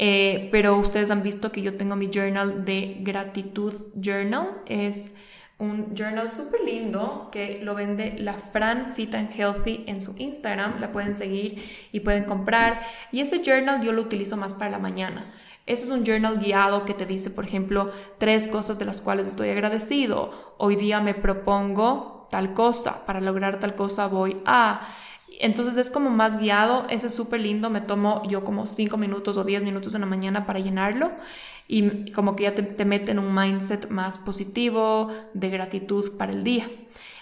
Eh, 0.00 0.48
pero 0.52 0.76
ustedes 0.78 1.10
han 1.10 1.22
visto 1.22 1.50
que 1.50 1.62
yo 1.62 1.76
tengo 1.76 1.96
mi 1.96 2.08
journal 2.12 2.64
de 2.64 2.98
gratitud 3.00 3.72
journal. 3.94 4.62
Es 4.66 5.16
un 5.58 5.94
journal 5.96 6.30
súper 6.30 6.60
lindo 6.60 7.28
que 7.32 7.60
lo 7.62 7.74
vende 7.74 8.14
la 8.18 8.34
Fran 8.34 8.94
Fit 8.94 9.14
and 9.14 9.30
Healthy 9.30 9.84
en 9.88 10.00
su 10.00 10.14
Instagram. 10.16 10.80
La 10.80 10.92
pueden 10.92 11.14
seguir 11.14 11.62
y 11.90 12.00
pueden 12.00 12.24
comprar. 12.24 12.80
Y 13.10 13.20
ese 13.20 13.42
journal 13.44 13.82
yo 13.82 13.92
lo 13.92 14.02
utilizo 14.02 14.36
más 14.36 14.54
para 14.54 14.70
la 14.70 14.78
mañana. 14.78 15.26
Ese 15.66 15.84
es 15.84 15.90
un 15.90 16.04
journal 16.04 16.38
guiado 16.38 16.84
que 16.84 16.94
te 16.94 17.04
dice, 17.04 17.30
por 17.30 17.44
ejemplo, 17.44 17.92
tres 18.18 18.46
cosas 18.46 18.78
de 18.78 18.84
las 18.84 19.00
cuales 19.00 19.26
estoy 19.26 19.50
agradecido. 19.50 20.54
Hoy 20.58 20.76
día 20.76 21.00
me 21.00 21.12
propongo 21.12 22.28
tal 22.30 22.54
cosa, 22.54 23.04
para 23.04 23.20
lograr 23.20 23.60
tal 23.60 23.74
cosa 23.74 24.06
voy 24.06 24.40
a... 24.46 24.94
Entonces 25.40 25.76
es 25.76 25.90
como 25.90 26.10
más 26.10 26.40
guiado, 26.40 26.86
ese 26.88 27.08
es 27.08 27.14
súper 27.14 27.40
lindo, 27.40 27.70
me 27.70 27.80
tomo 27.80 28.22
yo 28.28 28.42
como 28.44 28.66
cinco 28.66 28.96
minutos 28.96 29.36
o 29.36 29.44
diez 29.44 29.62
minutos 29.62 29.94
en 29.94 30.00
la 30.00 30.06
mañana 30.06 30.46
para 30.46 30.58
llenarlo 30.58 31.12
y 31.68 32.10
como 32.12 32.34
que 32.34 32.44
ya 32.44 32.54
te, 32.54 32.62
te 32.62 32.84
mete 32.84 33.12
en 33.12 33.18
un 33.20 33.34
mindset 33.34 33.90
más 33.90 34.18
positivo, 34.18 35.12
de 35.34 35.50
gratitud 35.50 36.16
para 36.16 36.32
el 36.32 36.42
día. 36.42 36.68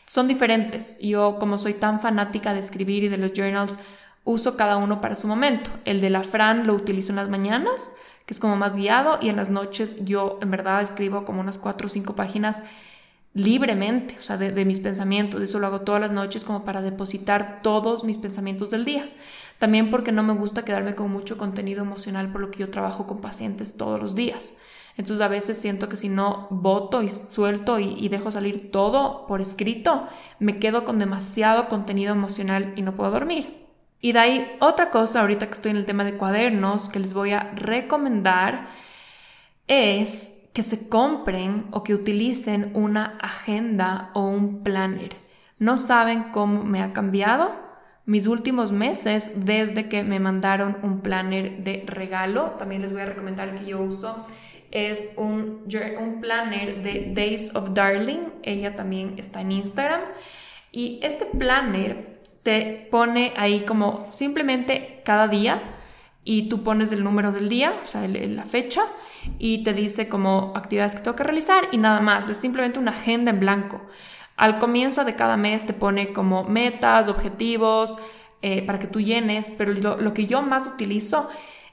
Son 0.07 0.29
diferentes, 0.29 0.99
yo 1.01 1.39
como 1.39 1.59
soy 1.59 1.75
tan 1.75 2.01
fanática 2.01 2.55
de 2.55 2.61
escribir 2.61 3.03
y 3.05 3.09
de 3.09 3.17
los 3.17 3.33
journals, 3.33 3.77
uso 4.25 4.57
cada 4.57 4.77
uno 4.77 5.01
para 5.01 5.17
su 5.17 5.27
momento. 5.27 5.71
El 5.85 6.01
de 6.01 6.11
la 6.11 6.23
Fran 6.23 6.67
lo 6.67 6.75
utilizo 6.75 7.11
en 7.11 7.17
las 7.17 7.29
mañanas, 7.29 7.97
que 8.25 8.35
es 8.35 8.41
como 8.41 8.57
más 8.57 8.77
guiado 8.77 9.19
y 9.21 9.31
en 9.31 9.37
las 9.37 9.51
noches 9.51 10.05
yo 10.05 10.39
en 10.43 10.51
verdad 10.51 10.83
escribo 10.83 11.25
como 11.25 11.41
unas 11.41 11.59
cuatro 11.59 11.87
o 11.87 11.91
cinco 11.91 12.15
páginas 12.15 12.63
libremente, 13.35 14.17
o 14.19 14.23
sea, 14.23 14.39
de, 14.39 14.65
mis 14.65 14.81
pensamientos. 14.81 15.43
Eso 15.43 15.59
lo 15.59 15.67
hago 15.67 15.83
todas 15.83 16.01
las 16.01 16.11
noches 16.11 16.43
como 16.43 16.65
para 16.65 16.83
depositar 16.83 17.61
todos 17.63 18.03
mis 18.03 18.19
pensamientos 18.19 18.71
del 18.71 18.85
día. 18.85 19.09
También 19.59 19.91
porque 19.91 20.13
no 20.13 20.23
me 20.23 20.35
gusta 20.35 20.65
quedarme 20.65 20.95
con 20.95 21.11
mucho 21.11 21.39
contenido 21.39 21.83
emocional 21.83 22.31
por 22.31 22.41
lo 22.41 22.51
que 22.51 22.59
yo 22.59 22.71
trabajo 22.71 23.07
con 23.07 23.21
pacientes 23.21 23.77
todos 23.77 24.01
los 24.01 24.15
días. 24.15 24.59
Entonces 24.97 25.25
a 25.25 25.29
veces 25.29 25.59
siento 25.59 25.89
que 25.89 25.97
si 25.97 26.09
no 26.09 26.47
voto 26.51 27.03
y 27.03 27.11
suelto 27.11 27.79
y, 27.79 27.97
y, 27.99 28.09
dejo 28.09 28.31
salir 28.31 28.71
todo 28.71 29.27
por 29.27 29.41
escrito, 29.41 30.09
me 30.39 30.59
quedo 30.59 30.85
con 30.85 30.99
demasiado 30.99 31.69
contenido 31.69 32.13
emocional 32.13 32.73
y 32.77 32.83
no 32.83 32.97
puedo 32.97 33.11
dormir. 33.11 33.67
Y 34.01 34.13
de 34.13 34.19
ahí 34.19 34.57
otra 34.61 34.91
cosa, 34.91 35.21
ahorita 35.21 35.49
que 35.49 35.55
estoy 35.55 35.71
en 35.73 35.79
el 35.79 35.85
tema 35.85 36.05
de 36.05 36.17
cuadernos, 36.17 36.89
que 36.89 36.99
les 36.99 37.13
voy 37.13 37.33
a 37.33 37.53
recomendar 37.55 38.69
es 39.67 40.49
que 40.55 40.63
se 40.63 40.89
compren 40.89 41.67
o 41.73 41.83
que 41.83 41.95
utilicen 41.95 42.71
una 42.75 43.19
agenda 43.21 44.11
o 44.15 44.23
un 44.23 44.63
planner. 44.63 45.17
No 45.59 45.77
saben 45.77 46.31
cómo 46.33 46.65
me 46.65 46.83
ha 46.83 46.93
cambiado 46.93 47.66
mis 48.07 48.27
últimos 48.27 48.73
meses 48.73 49.33
desde 49.35 49.89
que 49.89 50.03
me 50.05 50.21
mandaron 50.21 50.79
un 50.83 51.01
planner 51.01 51.65
de 51.65 51.85
regalo. 51.87 52.53
También 52.53 52.83
les 52.83 52.93
voy 52.93 53.03
a 53.03 53.07
recomendar 53.07 53.49
el 53.49 53.57
que 53.57 53.67
yo 53.67 53.83
uso. 53.83 54.25
Es 54.71 55.15
un, 55.17 55.67
un 55.99 56.21
planner 56.21 56.83
de 56.83 57.13
Days 57.15 57.55
of 57.55 57.75
Darling. 57.75 58.29
Ella 58.43 58.77
también 58.77 59.15
está 59.19 59.41
en 59.41 59.53
Instagram. 59.53 60.01
Y 60.71 61.01
este 61.03 61.27
planner 61.27 62.21
te 62.43 62.89
pone 62.93 63.33
ahí 63.37 63.61
como 63.63 64.07
simplemente 64.11 65.01
cada 65.05 65.27
día 65.27 65.61
y 66.23 66.49
tú 66.49 66.63
pones 66.63 66.93
el 66.93 67.03
número 67.03 67.33
del 67.33 67.49
día, 67.49 67.75
o 67.83 67.87
sea, 67.87 68.07
la 68.07 68.45
fecha, 68.45 68.83
y 69.39 69.65
te 69.65 69.73
dice 69.73 70.09
como 70.09 70.53
actividades 70.55 70.95
que 70.95 71.03
tengo 71.03 71.17
que 71.17 71.25
realizar 71.25 71.69
y 71.73 71.79
nada 71.79 72.01
más, 72.01 72.29
es 72.29 72.37
simplemente 72.37 72.79
una 72.79 72.93
agenda 72.93 73.31
en 73.31 73.41
blanco. 73.41 73.81
Al 74.37 74.59
comienzo 74.59 75.05
de 75.05 75.17
cada 75.17 75.37
mes 75.37 75.67
te 75.67 75.73
pone 75.73 76.13
como 76.13 76.45
metas, 76.45 77.09
objetivos, 77.09 77.97
eh, 78.43 78.63
para 78.63 78.79
que 78.79 78.87
tú 78.87 79.01
llenes, 79.01 79.53
pero 79.57 79.73
lo 79.73 80.15
que 80.15 80.27
yo 80.27 80.43
más 80.43 80.67
utilizo 80.67 81.29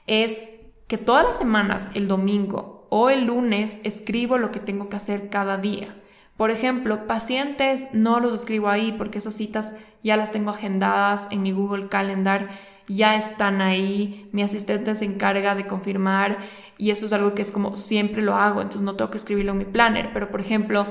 es 0.06 0.40
que 0.88 0.98
todas 0.98 1.24
las 1.24 1.38
semanas, 1.38 1.90
el 1.94 2.08
domingo 2.08 2.86
o 2.90 3.10
el 3.10 3.26
lunes, 3.26 3.80
escribo 3.84 4.38
lo 4.38 4.50
que 4.50 4.60
tengo 4.60 4.88
que 4.88 4.96
hacer 4.96 5.28
cada 5.28 5.58
día. 5.58 5.94
Por 6.36 6.50
ejemplo, 6.50 7.06
pacientes 7.06 7.94
no 7.94 8.18
los 8.18 8.34
escribo 8.34 8.68
ahí 8.68 8.92
porque 8.98 9.18
esas 9.18 9.34
citas 9.34 9.76
ya 10.02 10.16
las 10.16 10.32
tengo 10.32 10.50
agendadas 10.50 11.28
en 11.30 11.42
mi 11.42 11.52
Google 11.52 11.88
Calendar, 11.88 12.48
ya 12.88 13.16
están 13.16 13.62
ahí, 13.62 14.28
mi 14.32 14.42
asistente 14.42 14.94
se 14.96 15.04
encarga 15.04 15.54
de 15.54 15.66
confirmar 15.66 16.38
y 16.76 16.90
eso 16.90 17.06
es 17.06 17.12
algo 17.12 17.34
que 17.34 17.42
es 17.42 17.50
como 17.50 17.76
siempre 17.76 18.20
lo 18.20 18.34
hago, 18.34 18.60
entonces 18.60 18.82
no 18.82 18.96
tengo 18.96 19.10
que 19.10 19.18
escribirlo 19.18 19.52
en 19.52 19.58
mi 19.58 19.64
planner, 19.64 20.10
pero 20.12 20.30
por 20.30 20.40
ejemplo, 20.40 20.86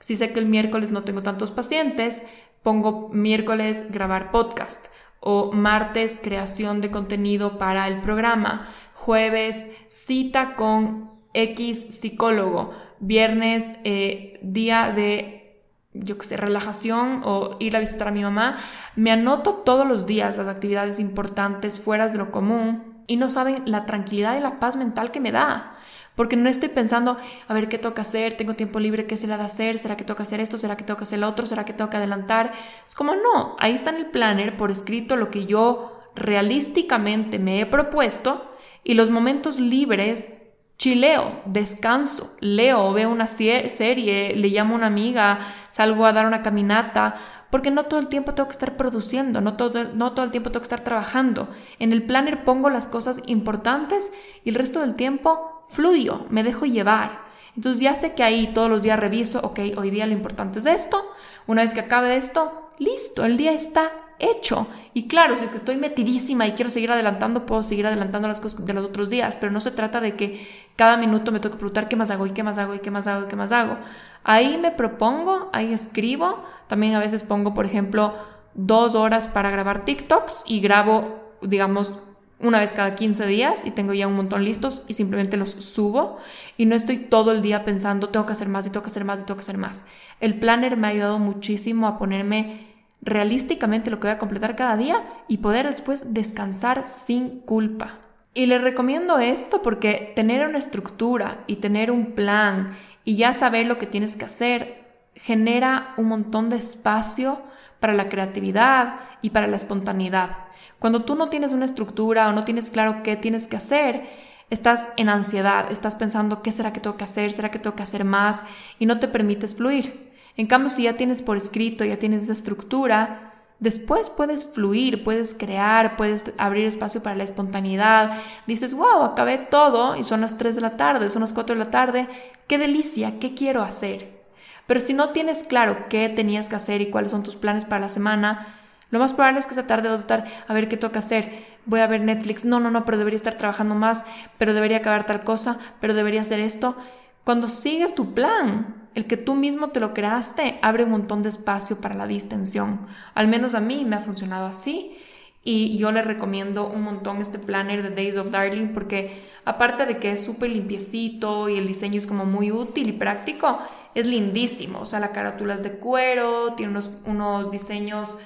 si 0.00 0.16
sé 0.16 0.32
que 0.32 0.40
el 0.40 0.46
miércoles 0.46 0.90
no 0.90 1.04
tengo 1.04 1.22
tantos 1.22 1.52
pacientes, 1.52 2.26
pongo 2.62 3.10
miércoles 3.12 3.90
grabar 3.90 4.30
podcast 4.30 4.86
o 5.20 5.52
martes 5.52 6.18
creación 6.22 6.80
de 6.80 6.90
contenido 6.90 7.58
para 7.58 7.86
el 7.88 8.00
programa, 8.00 8.68
jueves 8.94 9.70
cita 9.86 10.56
con 10.56 11.10
X 11.34 12.00
psicólogo, 12.00 12.72
viernes 12.98 13.76
eh, 13.84 14.38
día 14.42 14.92
de, 14.94 15.62
yo 15.92 16.16
qué 16.18 16.26
sé, 16.26 16.36
relajación 16.36 17.22
o 17.24 17.56
ir 17.60 17.76
a 17.76 17.80
visitar 17.80 18.08
a 18.08 18.12
mi 18.12 18.22
mamá, 18.22 18.58
me 18.96 19.10
anoto 19.10 19.54
todos 19.54 19.86
los 19.86 20.06
días 20.06 20.36
las 20.36 20.48
actividades 20.48 20.98
importantes 20.98 21.78
fuera 21.78 22.08
de 22.08 22.18
lo 22.18 22.30
común 22.30 23.04
y 23.06 23.16
no 23.16 23.28
saben 23.28 23.62
la 23.66 23.86
tranquilidad 23.86 24.36
y 24.38 24.40
la 24.40 24.58
paz 24.58 24.76
mental 24.76 25.10
que 25.10 25.20
me 25.20 25.32
da. 25.32 25.76
Porque 26.20 26.36
no 26.36 26.50
estoy 26.50 26.68
pensando, 26.68 27.16
a 27.48 27.54
ver 27.54 27.70
qué 27.70 27.78
toca 27.78 28.02
hacer, 28.02 28.36
tengo 28.36 28.52
tiempo 28.52 28.78
libre, 28.78 29.06
qué 29.06 29.16
se 29.16 29.26
le 29.26 29.38
da 29.38 29.46
hacer, 29.46 29.78
será 29.78 29.96
que 29.96 30.04
toca 30.04 30.24
hacer 30.24 30.38
esto, 30.38 30.58
será 30.58 30.76
que 30.76 30.84
toca 30.84 31.04
hacer 31.04 31.18
lo 31.18 31.26
otro, 31.26 31.46
será 31.46 31.64
que 31.64 31.74
que 31.74 31.96
adelantar. 31.96 32.52
Es 32.86 32.94
como 32.94 33.14
no, 33.14 33.56
ahí 33.58 33.72
está 33.72 33.88
en 33.88 33.96
el 33.96 34.10
planner 34.10 34.58
por 34.58 34.70
escrito 34.70 35.16
lo 35.16 35.30
que 35.30 35.46
yo 35.46 35.98
realísticamente 36.14 37.38
me 37.38 37.62
he 37.62 37.64
propuesto 37.64 38.52
y 38.84 38.92
los 38.92 39.08
momentos 39.08 39.58
libres 39.58 40.42
chileo, 40.76 41.40
descanso, 41.46 42.36
leo, 42.40 42.92
veo 42.92 43.08
una 43.08 43.26
serie, 43.26 44.36
le 44.36 44.48
llamo 44.48 44.74
a 44.74 44.76
una 44.76 44.88
amiga, 44.88 45.38
salgo 45.70 46.04
a 46.04 46.12
dar 46.12 46.26
una 46.26 46.42
caminata, 46.42 47.16
porque 47.50 47.70
no 47.70 47.84
todo 47.84 47.98
el 47.98 48.08
tiempo 48.08 48.34
tengo 48.34 48.48
que 48.50 48.52
estar 48.52 48.76
produciendo, 48.76 49.40
no 49.40 49.56
todo, 49.56 49.84
no 49.94 50.12
todo 50.12 50.26
el 50.26 50.32
tiempo 50.32 50.50
tengo 50.50 50.60
que 50.60 50.66
estar 50.66 50.84
trabajando. 50.84 51.48
En 51.78 51.92
el 51.92 52.02
planner 52.02 52.44
pongo 52.44 52.68
las 52.68 52.86
cosas 52.86 53.22
importantes 53.24 54.12
y 54.44 54.50
el 54.50 54.54
resto 54.56 54.80
del 54.80 54.94
tiempo 54.94 55.49
fluyo, 55.70 56.26
me 56.30 56.42
dejo 56.42 56.66
llevar. 56.66 57.30
Entonces 57.56 57.80
ya 57.80 57.94
sé 57.94 58.14
que 58.14 58.22
ahí 58.22 58.52
todos 58.54 58.70
los 58.70 58.82
días 58.82 58.98
reviso, 58.98 59.40
ok, 59.42 59.60
hoy 59.76 59.90
día 59.90 60.06
lo 60.06 60.12
importante 60.12 60.60
es 60.60 60.66
esto, 60.66 61.02
una 61.46 61.62
vez 61.62 61.74
que 61.74 61.80
acabe 61.80 62.16
esto, 62.16 62.70
listo, 62.78 63.24
el 63.24 63.36
día 63.36 63.52
está 63.52 63.90
hecho. 64.18 64.66
Y 64.92 65.08
claro, 65.08 65.36
si 65.36 65.44
es 65.44 65.50
que 65.50 65.56
estoy 65.56 65.76
metidísima 65.76 66.46
y 66.46 66.52
quiero 66.52 66.70
seguir 66.70 66.92
adelantando, 66.92 67.46
puedo 67.46 67.62
seguir 67.62 67.86
adelantando 67.86 68.28
las 68.28 68.40
cosas 68.40 68.64
de 68.64 68.72
los 68.72 68.84
otros 68.84 69.08
días, 69.08 69.36
pero 69.36 69.52
no 69.52 69.60
se 69.60 69.70
trata 69.70 70.00
de 70.00 70.16
que 70.16 70.46
cada 70.76 70.96
minuto 70.96 71.32
me 71.32 71.40
toque 71.40 71.56
preguntar 71.56 71.88
qué 71.88 71.96
más 71.96 72.10
hago 72.10 72.26
y 72.26 72.30
qué 72.30 72.42
más 72.42 72.58
hago 72.58 72.74
y 72.74 72.80
qué 72.80 72.90
más 72.90 73.06
hago 73.06 73.24
y 73.24 73.28
qué 73.28 73.36
más 73.36 73.52
hago. 73.52 73.76
Ahí 74.24 74.58
me 74.58 74.70
propongo, 74.70 75.48
ahí 75.52 75.72
escribo, 75.72 76.44
también 76.68 76.94
a 76.94 76.98
veces 76.98 77.22
pongo, 77.22 77.54
por 77.54 77.66
ejemplo, 77.66 78.14
dos 78.54 78.94
horas 78.94 79.28
para 79.28 79.50
grabar 79.50 79.84
TikToks 79.84 80.42
y 80.46 80.60
grabo, 80.60 81.20
digamos, 81.40 81.94
una 82.42 82.60
vez 82.60 82.72
cada 82.72 82.94
15 82.94 83.26
días 83.26 83.66
y 83.66 83.70
tengo 83.70 83.92
ya 83.92 84.06
un 84.06 84.16
montón 84.16 84.44
listos 84.44 84.82
y 84.88 84.94
simplemente 84.94 85.36
los 85.36 85.50
subo 85.50 86.18
y 86.56 86.66
no 86.66 86.74
estoy 86.74 86.98
todo 86.98 87.32
el 87.32 87.42
día 87.42 87.64
pensando 87.64 88.08
tengo 88.08 88.26
que 88.26 88.32
hacer 88.32 88.48
más 88.48 88.66
y 88.66 88.70
tengo 88.70 88.82
que 88.82 88.90
hacer 88.90 89.04
más 89.04 89.20
y 89.20 89.24
tengo 89.24 89.36
que 89.36 89.42
hacer 89.42 89.58
más. 89.58 89.86
El 90.20 90.38
planner 90.38 90.76
me 90.76 90.86
ha 90.86 90.90
ayudado 90.90 91.18
muchísimo 91.18 91.86
a 91.86 91.98
ponerme 91.98 92.66
realísticamente 93.02 93.90
lo 93.90 93.98
que 93.98 94.08
voy 94.08 94.14
a 94.16 94.18
completar 94.18 94.56
cada 94.56 94.76
día 94.76 95.04
y 95.28 95.38
poder 95.38 95.68
después 95.68 96.14
descansar 96.14 96.86
sin 96.86 97.40
culpa. 97.40 97.98
Y 98.32 98.46
les 98.46 98.62
recomiendo 98.62 99.18
esto 99.18 99.60
porque 99.62 100.12
tener 100.14 100.46
una 100.46 100.58
estructura 100.58 101.44
y 101.46 101.56
tener 101.56 101.90
un 101.90 102.12
plan 102.12 102.76
y 103.04 103.16
ya 103.16 103.34
saber 103.34 103.66
lo 103.66 103.78
que 103.78 103.86
tienes 103.86 104.16
que 104.16 104.24
hacer 104.24 104.80
genera 105.14 105.94
un 105.96 106.06
montón 106.06 106.48
de 106.48 106.56
espacio 106.56 107.42
para 107.80 107.92
la 107.92 108.08
creatividad 108.08 109.00
y 109.22 109.30
para 109.30 109.46
la 109.46 109.56
espontaneidad. 109.56 110.49
Cuando 110.80 111.04
tú 111.04 111.14
no 111.14 111.28
tienes 111.28 111.52
una 111.52 111.66
estructura 111.66 112.28
o 112.28 112.32
no 112.32 112.44
tienes 112.44 112.70
claro 112.70 113.02
qué 113.04 113.14
tienes 113.14 113.46
que 113.46 113.58
hacer, 113.58 114.08
estás 114.48 114.88
en 114.96 115.10
ansiedad, 115.10 115.70
estás 115.70 115.94
pensando 115.94 116.42
qué 116.42 116.52
será 116.52 116.72
que 116.72 116.80
tengo 116.80 116.96
que 116.96 117.04
hacer, 117.04 117.32
será 117.32 117.50
que 117.50 117.58
tengo 117.58 117.76
que 117.76 117.82
hacer 117.82 118.04
más 118.04 118.44
y 118.78 118.86
no 118.86 118.98
te 118.98 119.06
permites 119.06 119.54
fluir. 119.54 120.10
En 120.38 120.46
cambio, 120.46 120.70
si 120.70 120.84
ya 120.84 120.94
tienes 120.94 121.20
por 121.20 121.36
escrito, 121.36 121.84
ya 121.84 121.98
tienes 121.98 122.24
esa 122.24 122.32
estructura, 122.32 123.34
después 123.58 124.08
puedes 124.08 124.46
fluir, 124.46 125.04
puedes 125.04 125.34
crear, 125.34 125.98
puedes 125.98 126.32
abrir 126.38 126.64
espacio 126.64 127.02
para 127.02 127.14
la 127.14 127.24
espontaneidad. 127.24 128.18
Dices, 128.46 128.72
wow, 128.72 129.02
acabé 129.02 129.36
todo 129.36 129.96
y 129.96 130.04
son 130.04 130.22
las 130.22 130.38
3 130.38 130.54
de 130.54 130.62
la 130.62 130.78
tarde, 130.78 131.10
son 131.10 131.20
las 131.20 131.34
4 131.34 131.56
de 131.56 131.58
la 131.58 131.70
tarde, 131.70 132.08
qué 132.46 132.56
delicia, 132.56 133.18
qué 133.20 133.34
quiero 133.34 133.62
hacer. 133.62 134.18
Pero 134.66 134.80
si 134.80 134.94
no 134.94 135.10
tienes 135.10 135.42
claro 135.42 135.88
qué 135.90 136.08
tenías 136.08 136.48
que 136.48 136.56
hacer 136.56 136.80
y 136.80 136.90
cuáles 136.90 137.10
son 137.10 137.22
tus 137.22 137.36
planes 137.36 137.66
para 137.66 137.82
la 137.82 137.88
semana, 137.90 138.59
lo 138.90 138.98
más 138.98 139.12
probable 139.12 139.40
es 139.40 139.46
que 139.46 139.52
esa 139.52 139.66
tarde 139.66 139.88
vas 139.88 139.98
a 139.98 140.00
estar 140.00 140.44
a 140.46 140.54
ver 140.54 140.68
qué 140.68 140.76
toca 140.76 140.98
hacer. 140.98 141.44
Voy 141.66 141.80
a 141.80 141.86
ver 141.86 142.00
Netflix. 142.00 142.44
No, 142.44 142.58
no, 142.58 142.70
no, 142.70 142.84
pero 142.84 142.98
debería 142.98 143.16
estar 143.16 143.34
trabajando 143.34 143.74
más, 143.74 144.04
pero 144.38 144.54
debería 144.54 144.78
acabar 144.78 145.06
tal 145.06 145.22
cosa, 145.22 145.58
pero 145.80 145.94
debería 145.94 146.22
hacer 146.22 146.40
esto. 146.40 146.76
Cuando 147.24 147.48
sigues 147.48 147.94
tu 147.94 148.14
plan, 148.14 148.88
el 148.94 149.06
que 149.06 149.16
tú 149.16 149.36
mismo 149.36 149.68
te 149.68 149.78
lo 149.78 149.94
creaste, 149.94 150.58
abre 150.62 150.84
un 150.84 150.90
montón 150.90 151.22
de 151.22 151.28
espacio 151.28 151.80
para 151.80 151.94
la 151.94 152.06
distensión. 152.06 152.86
Al 153.14 153.28
menos 153.28 153.54
a 153.54 153.60
mí 153.60 153.84
me 153.84 153.96
ha 153.96 154.00
funcionado 154.00 154.46
así. 154.46 154.96
Y 155.42 155.78
yo 155.78 155.90
le 155.92 156.02
recomiendo 156.02 156.68
un 156.68 156.82
montón 156.82 157.18
este 157.18 157.38
planner 157.38 157.82
de 157.82 157.90
Days 157.90 158.16
of 158.16 158.30
Darling 158.30 158.74
porque 158.74 159.30
aparte 159.46 159.86
de 159.86 159.96
que 159.96 160.12
es 160.12 160.22
súper 160.22 160.50
limpiecito 160.50 161.48
y 161.48 161.56
el 161.56 161.66
diseño 161.66 161.96
es 161.96 162.06
como 162.06 162.26
muy 162.26 162.52
útil 162.52 162.88
y 162.90 162.92
práctico, 162.92 163.58
es 163.94 164.06
lindísimo. 164.06 164.80
O 164.80 164.86
sea, 164.86 165.00
la 165.00 165.12
carátula 165.12 165.54
es 165.54 165.62
de 165.62 165.72
cuero, 165.72 166.54
tiene 166.54 166.72
unos, 166.72 166.92
unos 167.06 167.50
diseños 167.50 168.18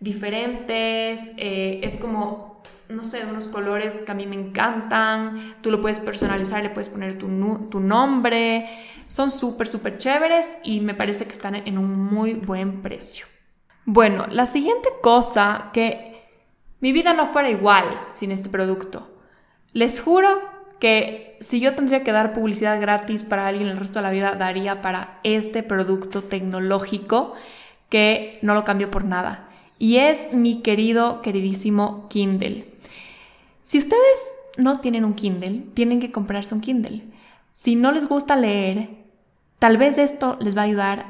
diferentes, 0.00 1.34
eh, 1.36 1.80
es 1.82 1.98
como, 1.98 2.62
no 2.88 3.04
sé, 3.04 3.24
unos 3.26 3.48
colores 3.48 4.00
que 4.00 4.10
a 4.10 4.14
mí 4.14 4.26
me 4.26 4.36
encantan, 4.36 5.56
tú 5.60 5.70
lo 5.70 5.80
puedes 5.80 6.00
personalizar, 6.00 6.62
le 6.62 6.70
puedes 6.70 6.88
poner 6.88 7.18
tu, 7.18 7.28
tu 7.70 7.80
nombre, 7.80 8.68
son 9.06 9.30
súper, 9.30 9.68
súper 9.68 9.98
chéveres 9.98 10.58
y 10.64 10.80
me 10.80 10.94
parece 10.94 11.26
que 11.26 11.32
están 11.32 11.54
en 11.54 11.78
un 11.78 12.04
muy 12.04 12.34
buen 12.34 12.80
precio. 12.80 13.26
Bueno, 13.84 14.26
la 14.30 14.46
siguiente 14.46 14.88
cosa 15.02 15.70
que 15.72 16.22
mi 16.80 16.92
vida 16.92 17.12
no 17.12 17.26
fuera 17.26 17.50
igual 17.50 17.84
sin 18.12 18.32
este 18.32 18.48
producto. 18.48 19.10
Les 19.72 20.00
juro 20.00 20.28
que 20.78 21.36
si 21.40 21.60
yo 21.60 21.74
tendría 21.74 22.02
que 22.02 22.12
dar 22.12 22.32
publicidad 22.32 22.80
gratis 22.80 23.22
para 23.22 23.46
alguien 23.46 23.68
el 23.68 23.76
resto 23.76 23.98
de 23.98 24.04
la 24.04 24.10
vida, 24.10 24.34
daría 24.34 24.80
para 24.80 25.20
este 25.24 25.62
producto 25.62 26.24
tecnológico 26.24 27.34
que 27.90 28.38
no 28.40 28.54
lo 28.54 28.64
cambio 28.64 28.90
por 28.90 29.04
nada 29.04 29.49
y 29.80 29.96
es 29.96 30.34
mi 30.34 30.60
querido, 30.60 31.22
queridísimo 31.22 32.06
Kindle. 32.10 32.66
Si 33.64 33.78
ustedes 33.78 34.34
no 34.58 34.78
tienen 34.80 35.06
un 35.06 35.14
Kindle, 35.14 35.64
tienen 35.72 36.00
que 36.00 36.12
comprarse 36.12 36.54
un 36.54 36.60
Kindle. 36.60 37.02
Si 37.54 37.76
no 37.76 37.90
les 37.90 38.06
gusta 38.06 38.36
leer, 38.36 38.90
tal 39.58 39.78
vez 39.78 39.96
esto 39.96 40.36
les 40.38 40.54
va 40.54 40.60
a 40.60 40.64
ayudar 40.66 41.06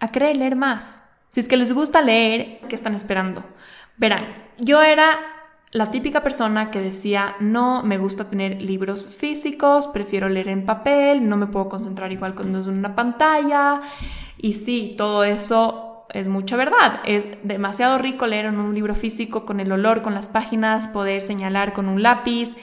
a 0.00 0.08
querer 0.08 0.36
leer 0.36 0.56
más. 0.56 1.08
Si 1.28 1.38
es 1.38 1.46
que 1.46 1.56
les 1.56 1.72
gusta 1.72 2.02
leer, 2.02 2.58
¿qué 2.68 2.74
están 2.74 2.96
esperando? 2.96 3.44
Verán, 3.96 4.26
yo 4.58 4.82
era 4.82 5.20
la 5.70 5.92
típica 5.92 6.20
persona 6.24 6.72
que 6.72 6.80
decía, 6.80 7.36
no 7.38 7.84
me 7.84 7.96
gusta 7.96 8.28
tener 8.28 8.60
libros 8.60 9.06
físicos, 9.06 9.86
prefiero 9.86 10.28
leer 10.28 10.48
en 10.48 10.66
papel, 10.66 11.28
no 11.28 11.36
me 11.36 11.46
puedo 11.46 11.68
concentrar 11.68 12.10
igual 12.10 12.34
cuando 12.34 12.60
es 12.60 12.66
una 12.66 12.96
pantalla. 12.96 13.82
Y 14.36 14.54
sí, 14.54 14.96
todo 14.98 15.22
eso 15.22 15.89
es 16.14 16.28
mucha 16.28 16.56
verdad. 16.56 17.00
Es 17.04 17.26
demasiado 17.42 17.98
rico 17.98 18.26
leer 18.26 18.46
en 18.46 18.58
un 18.58 18.74
libro 18.74 18.94
físico 18.94 19.46
con 19.46 19.60
el 19.60 19.72
olor, 19.72 20.02
con 20.02 20.14
las 20.14 20.28
páginas, 20.28 20.88
poder 20.88 21.22
señalar 21.22 21.72
con 21.72 21.88
un 21.88 22.02
lápiz. 22.02 22.56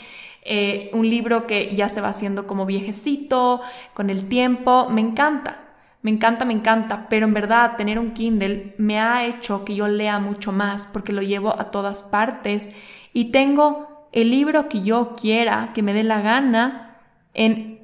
Eh, 0.49 0.89
un 0.93 1.09
libro 1.09 1.45
que 1.45 1.75
ya 1.75 1.89
se 1.89 1.99
va 1.99 2.07
haciendo 2.07 2.47
como 2.47 2.65
viejecito, 2.65 3.59
con 3.93 4.09
el 4.09 4.29
tiempo, 4.29 4.87
me 4.89 5.01
encanta, 5.01 5.57
me 6.01 6.09
encanta, 6.09 6.45
me 6.45 6.53
encanta, 6.53 7.07
pero 7.09 7.25
en 7.25 7.33
verdad 7.33 7.75
tener 7.75 7.99
un 7.99 8.11
Kindle 8.11 8.73
me 8.77 8.97
ha 8.97 9.25
hecho 9.25 9.65
que 9.65 9.75
yo 9.75 9.89
lea 9.89 10.19
mucho 10.19 10.53
más 10.53 10.87
porque 10.87 11.11
lo 11.11 11.21
llevo 11.21 11.59
a 11.59 11.69
todas 11.69 12.01
partes 12.01 12.73
y 13.11 13.31
tengo 13.31 14.07
el 14.13 14.31
libro 14.31 14.69
que 14.69 14.83
yo 14.83 15.17
quiera, 15.19 15.71
que 15.73 15.83
me 15.83 15.93
dé 15.93 16.03
la 16.03 16.21
gana 16.21 16.95
en 17.33 17.76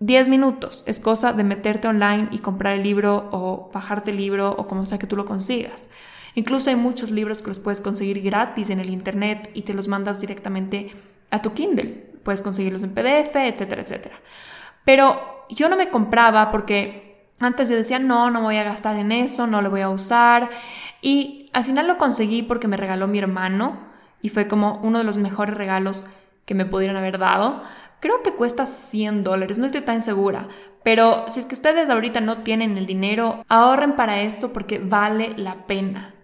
10 0.00 0.28
minutos. 0.28 0.82
Es 0.86 1.00
cosa 1.00 1.32
de 1.32 1.44
meterte 1.44 1.88
online 1.88 2.28
y 2.30 2.38
comprar 2.38 2.74
el 2.74 2.82
libro 2.82 3.28
o 3.32 3.70
bajarte 3.72 4.10
el 4.10 4.16
libro 4.16 4.50
o 4.50 4.66
como 4.66 4.86
sea 4.86 4.98
que 4.98 5.06
tú 5.06 5.16
lo 5.16 5.24
consigas. 5.24 5.90
Incluso 6.34 6.70
hay 6.70 6.76
muchos 6.76 7.10
libros 7.10 7.42
que 7.42 7.48
los 7.48 7.58
puedes 7.58 7.80
conseguir 7.80 8.20
gratis 8.22 8.70
en 8.70 8.80
el 8.80 8.90
internet 8.90 9.50
y 9.54 9.62
te 9.62 9.74
los 9.74 9.88
mandas 9.88 10.20
directamente 10.20 10.92
a 11.30 11.40
tu 11.40 11.52
Kindle. 11.52 12.12
Puedes 12.24 12.42
conseguirlos 12.42 12.82
en 12.82 12.92
PDF, 12.92 13.36
etcétera, 13.36 13.82
etcétera. 13.82 14.16
Pero 14.84 15.46
yo 15.48 15.68
no 15.68 15.76
me 15.76 15.88
compraba 15.88 16.50
porque 16.50 17.28
antes 17.38 17.68
yo 17.68 17.76
decía, 17.76 17.98
no, 17.98 18.30
no 18.30 18.42
voy 18.42 18.56
a 18.56 18.64
gastar 18.64 18.96
en 18.96 19.12
eso, 19.12 19.46
no 19.46 19.62
lo 19.62 19.70
voy 19.70 19.82
a 19.82 19.90
usar. 19.90 20.50
Y 21.00 21.50
al 21.52 21.64
final 21.64 21.86
lo 21.86 21.98
conseguí 21.98 22.42
porque 22.42 22.68
me 22.68 22.76
regaló 22.76 23.06
mi 23.06 23.18
hermano 23.18 23.78
y 24.22 24.30
fue 24.30 24.48
como 24.48 24.80
uno 24.82 24.98
de 24.98 25.04
los 25.04 25.16
mejores 25.18 25.54
regalos 25.54 26.06
que 26.46 26.54
me 26.54 26.66
pudieron 26.66 26.96
haber 26.96 27.18
dado 27.18 27.62
Creo 28.04 28.22
que 28.22 28.34
cuesta 28.34 28.66
100 28.66 29.24
dólares, 29.24 29.56
no 29.56 29.64
estoy 29.64 29.80
tan 29.80 30.02
segura. 30.02 30.48
Pero 30.82 31.24
si 31.30 31.40
es 31.40 31.46
que 31.46 31.54
ustedes 31.54 31.88
ahorita 31.88 32.20
no 32.20 32.42
tienen 32.42 32.76
el 32.76 32.84
dinero, 32.84 33.42
ahorren 33.48 33.96
para 33.96 34.20
eso 34.20 34.52
porque 34.52 34.78
vale 34.78 35.32
la 35.38 35.66
pena. 35.66 36.14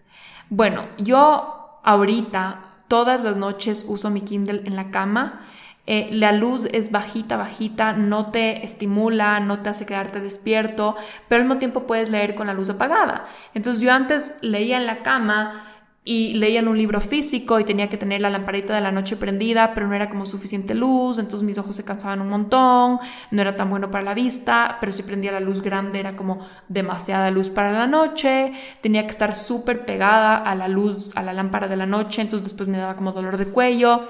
Bueno, 0.51 0.85
yo 0.99 1.81
ahorita 1.83 2.75
todas 2.87 3.23
las 3.23 3.39
noches 3.39 3.87
uso 3.89 4.11
mi 4.11 4.21
Kindle 4.21 4.61
en 4.67 4.77
la 4.77 4.91
cama. 4.91 5.47
Eh, 5.87 6.11
la 6.13 6.33
luz 6.33 6.67
es 6.71 6.93
bajita, 6.93 7.39
bajita, 7.39 7.95
no 7.95 8.27
te 8.27 8.63
estimula, 8.63 9.41
no 9.41 9.61
te 9.61 9.71
hace 9.71 9.87
quedarte 9.87 10.21
despierto, 10.21 10.97
pero 11.31 11.41
al 11.41 11.49
mismo 11.49 11.59
tiempo 11.59 11.87
puedes 11.87 12.11
leer 12.11 12.35
con 12.35 12.49
la 12.49 12.53
luz 12.53 12.69
apagada. 12.69 13.27
Entonces 13.55 13.83
yo 13.83 13.91
antes 13.91 14.37
leía 14.43 14.77
en 14.77 14.85
la 14.85 14.99
cama 14.99 15.70
y 16.03 16.35
leían 16.35 16.67
un 16.67 16.79
libro 16.79 17.01
físico 17.01 17.61
y 17.61 17.65
tenía 17.65 17.89
que 17.91 17.99
tener 17.99 18.23
la 18.23 18.31
lamparita 18.31 18.75
de 18.75 18.81
la 18.81 18.91
noche 18.91 19.17
prendida, 19.17 19.75
pero 19.75 19.87
no 19.87 19.95
era 19.95 20.09
como 20.09 20.25
suficiente 20.25 20.75
luz, 20.75 21.19
entonces 21.19 21.47
mis 21.47 21.59
ojos 21.59 21.77
se 21.77 21.85
cansaban 21.85 22.23
un 22.23 22.31
montón, 22.31 22.99
no 23.31 23.43
era 23.43 23.55
tan 23.55 23.69
bueno 23.69 23.91
para 23.91 24.03
la 24.03 24.15
vista, 24.15 24.79
pero 24.81 24.93
si 24.93 25.03
prendía 25.03 25.31
la 25.31 25.41
luz 25.41 25.61
grande 25.61 26.01
era 26.01 26.17
como 26.17 26.39
demasiada 26.69 27.31
luz 27.31 27.51
para 27.51 27.71
la 27.73 27.87
noche, 27.87 28.53
tenía 28.81 29.05
que 29.05 29.11
estar 29.11 29.35
súper 29.35 29.85
pegada 29.85 30.37
a 30.37 30.55
la 30.55 30.69
luz, 30.69 31.11
a 31.15 31.23
la 31.23 31.35
lámpara 31.35 31.69
de 31.69 31.77
la 31.77 31.87
noche, 31.87 32.23
entonces 32.23 32.49
después 32.49 32.69
me 32.69 32.79
daba 32.79 32.97
como 32.97 33.13
dolor 33.13 33.37
de 33.37 33.47
cuello 33.47 34.05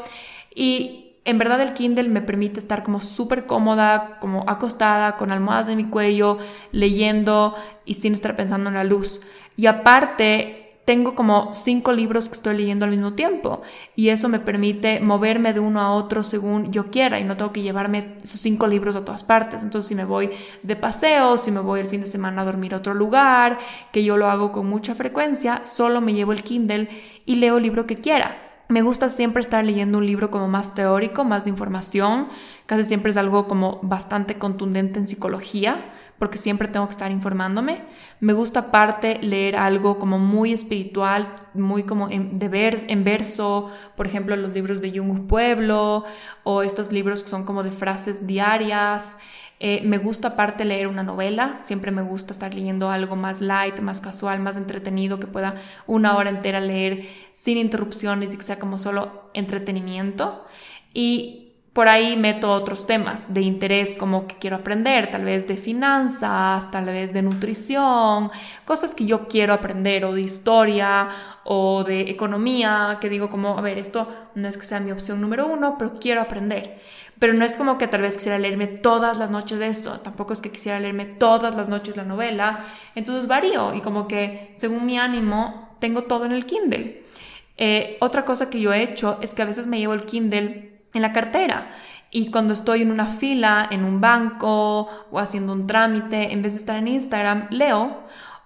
y 0.55 1.07
en 1.25 1.39
verdad 1.39 1.61
el 1.61 1.75
Kindle 1.75 2.09
me 2.09 2.23
permite 2.23 2.61
estar 2.61 2.83
como 2.83 3.01
súper 3.01 3.47
cómoda, 3.47 4.19
como 4.21 4.45
acostada, 4.49 5.17
con 5.17 5.33
almohadas 5.33 5.67
de 5.67 5.77
mi 5.77 5.85
cuello, 5.85 6.39
leyendo 6.73 7.57
y 7.85 7.95
sin 7.95 8.15
estar 8.15 8.37
pensando 8.37 8.69
en 8.71 8.75
la 8.75 8.85
luz. 8.85 9.21
Y 9.57 9.67
aparte, 9.67 10.60
tengo 10.91 11.15
como 11.15 11.55
cinco 11.55 11.93
libros 11.93 12.29
que 12.29 12.35
estoy 12.35 12.57
leyendo 12.57 12.85
al 12.85 12.91
mismo 12.91 13.13
tiempo 13.13 13.63
y 13.95 14.09
eso 14.09 14.29
me 14.29 14.41
permite 14.41 14.99
moverme 14.99 15.53
de 15.53 15.61
uno 15.61 15.81
a 15.81 15.93
otro 15.93 16.25
según 16.25 16.73
yo 16.73 16.91
quiera 16.91 17.21
y 17.21 17.23
no 17.23 17.37
tengo 17.37 17.53
que 17.53 17.63
llevarme 17.63 18.17
esos 18.25 18.41
cinco 18.41 18.67
libros 18.67 18.97
a 18.97 19.05
todas 19.05 19.23
partes. 19.23 19.63
Entonces 19.63 19.89
si 19.89 19.95
me 19.95 20.05
voy 20.05 20.31
de 20.65 20.75
paseo, 20.75 21.39
si 21.39 21.53
me 21.53 21.61
voy 21.61 21.79
el 21.79 21.87
fin 21.87 22.01
de 22.01 22.09
semana 22.09 22.43
a 22.43 22.45
dormir 22.45 22.75
a 22.75 22.79
otro 22.79 22.93
lugar, 22.93 23.61
que 23.93 24.03
yo 24.03 24.17
lo 24.17 24.29
hago 24.29 24.51
con 24.51 24.69
mucha 24.69 24.97
frecuencia, 24.97 25.63
solo 25.65 26.01
me 26.01 26.13
llevo 26.13 26.33
el 26.33 26.43
Kindle 26.43 26.89
y 27.25 27.37
leo 27.37 27.59
el 27.59 27.63
libro 27.63 27.87
que 27.87 28.01
quiera. 28.01 28.65
Me 28.67 28.83
gusta 28.83 29.11
siempre 29.11 29.43
estar 29.43 29.65
leyendo 29.65 29.99
un 29.99 30.07
libro 30.07 30.33
como 30.33 30.49
más 30.49 30.75
teórico, 30.75 31.23
más 31.23 31.45
de 31.45 31.51
información. 31.51 32.27
Casi 32.67 32.85
siempre 32.85 33.13
es 33.13 33.17
algo 33.17 33.47
como 33.47 33.79
bastante 33.83 34.39
contundente 34.39 34.99
en 34.99 35.07
psicología, 35.07 35.77
porque 36.21 36.37
siempre 36.37 36.69
tengo 36.69 36.87
que 36.87 36.93
estar 36.93 37.11
informándome. 37.11 37.83
Me 38.21 38.35
gusta 38.35 38.61
aparte 38.61 39.19
leer 39.23 39.57
algo 39.57 39.99
como 39.99 40.19
muy 40.19 40.53
espiritual, 40.53 41.35
muy 41.55 41.85
como 41.85 42.11
en, 42.11 42.39
de 42.39 42.49
ver, 42.49 42.85
en 42.89 43.05
verso, 43.05 43.71
por 43.97 44.07
ejemplo 44.07 44.37
los 44.37 44.53
libros 44.53 44.83
de 44.83 44.97
Jung 44.97 45.27
Pueblo 45.27 46.05
o 46.45 46.63
estos 46.63 46.93
libros 46.93 47.23
que 47.23 47.31
son 47.31 47.47
como 47.47 47.63
de 47.63 47.71
frases 47.71 48.27
diarias. 48.27 49.17
Eh, 49.61 49.81
me 49.87 49.97
gusta 49.97 50.29
aparte 50.29 50.67
leer 50.67 50.89
una 50.89 51.03
novela, 51.03 51.57
siempre 51.63 51.91
me 51.91 52.03
gusta 52.03 52.35
estar 52.35 52.55
leyendo 52.55 52.91
algo 52.91 53.17
más 53.17 53.41
light, 53.41 53.81
más 53.81 54.03
casual, 54.03 54.41
más 54.41 54.59
entretenido, 54.59 55.21
que 55.21 55.27
pueda 55.27 55.55
una 55.87 56.19
hora 56.19 56.29
entera 56.29 56.61
leer 56.61 57.09
sin 57.33 57.57
interrupciones 57.57 58.35
y 58.35 58.37
que 58.37 58.43
sea 58.43 58.59
como 58.59 58.79
solo 58.79 59.31
entretenimiento. 59.33 60.45
Y 60.93 61.40
por 61.73 61.87
ahí 61.87 62.17
meto 62.17 62.51
otros 62.51 62.87
temas 62.87 63.33
de 63.33 63.43
interés 63.43 63.95
como 63.95 64.27
que 64.27 64.37
quiero 64.37 64.57
aprender, 64.57 65.11
tal 65.11 65.25
vez 65.25 65.47
de 65.47 65.57
finanzas, 65.57 66.69
tal 66.73 66.87
vez 66.87 67.13
de 67.13 67.23
nutrición, 67.23 68.31
cosas 68.65 68.95
que 68.95 69.07
yo 69.07 69.29
quiero 69.29 69.53
aprender 69.53 70.05
o 70.05 70.13
de 70.13 70.23
historia 70.23 71.09
o 71.45 71.85
de 71.85 72.11
economía, 72.11 72.99
que 73.01 73.09
digo 73.09 73.31
como, 73.31 73.57
a 73.57 73.61
ver, 73.61 73.79
esto 73.79 74.09
no 74.35 74.49
es 74.49 74.57
que 74.57 74.67
sea 74.67 74.81
mi 74.81 74.91
opción 74.91 75.21
número 75.21 75.47
uno, 75.47 75.77
pero 75.79 75.99
quiero 76.01 76.21
aprender. 76.21 76.81
Pero 77.21 77.35
no 77.35 77.45
es 77.45 77.55
como 77.55 77.79
que 77.79 77.87
tal 77.87 78.03
vez 78.03 78.17
quisiera 78.17 78.39
leerme 78.39 78.67
todas 78.67 79.17
las 79.17 79.31
noches 79.31 79.59
de 79.59 79.69
esto, 79.69 80.01
tampoco 80.01 80.33
es 80.33 80.41
que 80.41 80.51
quisiera 80.51 80.81
leerme 80.81 81.05
todas 81.05 81.55
las 81.55 81.69
noches 81.69 81.97
la 81.97 82.05
novela, 82.05 82.65
entonces 82.97 83.29
varío 83.29 83.75
y 83.75 83.81
como 83.81 84.09
que 84.09 84.51
según 84.55 84.87
mi 84.87 84.99
ánimo 84.99 85.77
tengo 85.79 86.03
todo 86.03 86.25
en 86.25 86.33
el 86.33 86.47
Kindle. 86.47 87.05
Eh, 87.57 87.97
otra 88.01 88.25
cosa 88.25 88.51
que 88.51 88.61
yo 88.61 88.73
he 88.73 88.83
hecho 88.83 89.19
es 89.21 89.35
que 89.35 89.43
a 89.43 89.45
veces 89.45 89.67
me 89.67 89.79
llevo 89.79 89.93
el 89.93 90.07
Kindle 90.07 90.80
en 90.95 91.03
la 91.03 91.13
cartera 91.13 91.69
y 92.11 92.31
cuando 92.31 92.55
estoy 92.55 92.83
en 92.83 92.91
una 92.91 93.07
fila, 93.07 93.69
en 93.71 93.85
un 93.85 94.01
banco 94.01 94.89
o 95.11 95.19
haciendo 95.19 95.53
un 95.53 95.67
trámite, 95.67 96.33
en 96.33 96.43
vez 96.43 96.55
de 96.55 96.59
estar 96.59 96.77
en 96.77 96.89
Instagram, 96.89 97.47
leo 97.51 97.99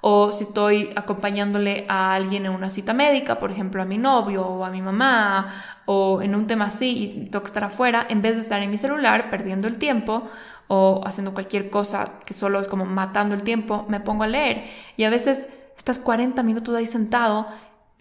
o 0.07 0.33
si 0.33 0.45
estoy 0.45 0.91
acompañándole 0.97 1.87
a 1.89 2.15
alguien 2.15 2.45
en 2.45 2.53
una 2.53 2.69
cita 2.69 2.93
médica, 2.93 3.39
por 3.39 3.51
ejemplo 3.51 3.81
a 3.81 3.87
mi 3.87 3.97
novio 3.97 4.47
o 4.47 4.63
a 4.63 4.71
mi 4.71 4.83
mamá, 4.83 5.81
o 5.87 6.21
en 6.21 6.35
un 6.35 6.47
tema 6.47 6.67
así 6.67 7.25
y 7.25 7.31
tengo 7.31 7.41
que 7.43 7.47
estar 7.47 7.65
afuera, 7.65 8.07
en 8.11 8.21
vez 8.21 8.35
de 8.35 8.43
estar 8.43 8.63
en 8.63 8.71
mi 8.71 8.77
celular 8.77 9.31
perdiendo 9.31 9.67
el 9.67 9.79
tiempo 9.79 10.29
o 10.69 11.03
haciendo 11.07 11.33
cualquier 11.33 11.71
cosa 11.71 12.21
que 12.27 12.35
solo 12.35 12.61
es 12.61 12.69
como 12.69 12.85
matando 12.85 13.35
el 13.35 13.43
tiempo, 13.43 13.87
me 13.89 13.99
pongo 14.01 14.25
a 14.25 14.27
leer. 14.27 14.65
Y 14.99 15.05
a 15.05 15.11
veces 15.11 15.59
estás 15.79 15.99
40 15.99 16.43
minutos 16.43 16.75
ahí 16.75 16.87
sentado 16.87 17.49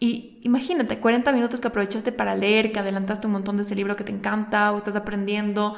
y 0.04 0.38
imagínate, 0.42 1.00
40 1.00 1.32
minutos 1.32 1.62
que 1.62 1.70
aprovechaste 1.70 2.12
para 2.12 2.36
leer, 2.36 2.74
que 2.74 2.80
adelantaste 2.80 3.26
un 3.26 3.32
montón 3.32 3.56
de 3.56 3.64
ese 3.64 3.74
libro 3.74 3.96
que 3.96 4.04
te 4.04 4.12
encanta 4.12 4.74
o 4.74 4.78
estás 4.78 4.98
aprendiendo 4.98 5.78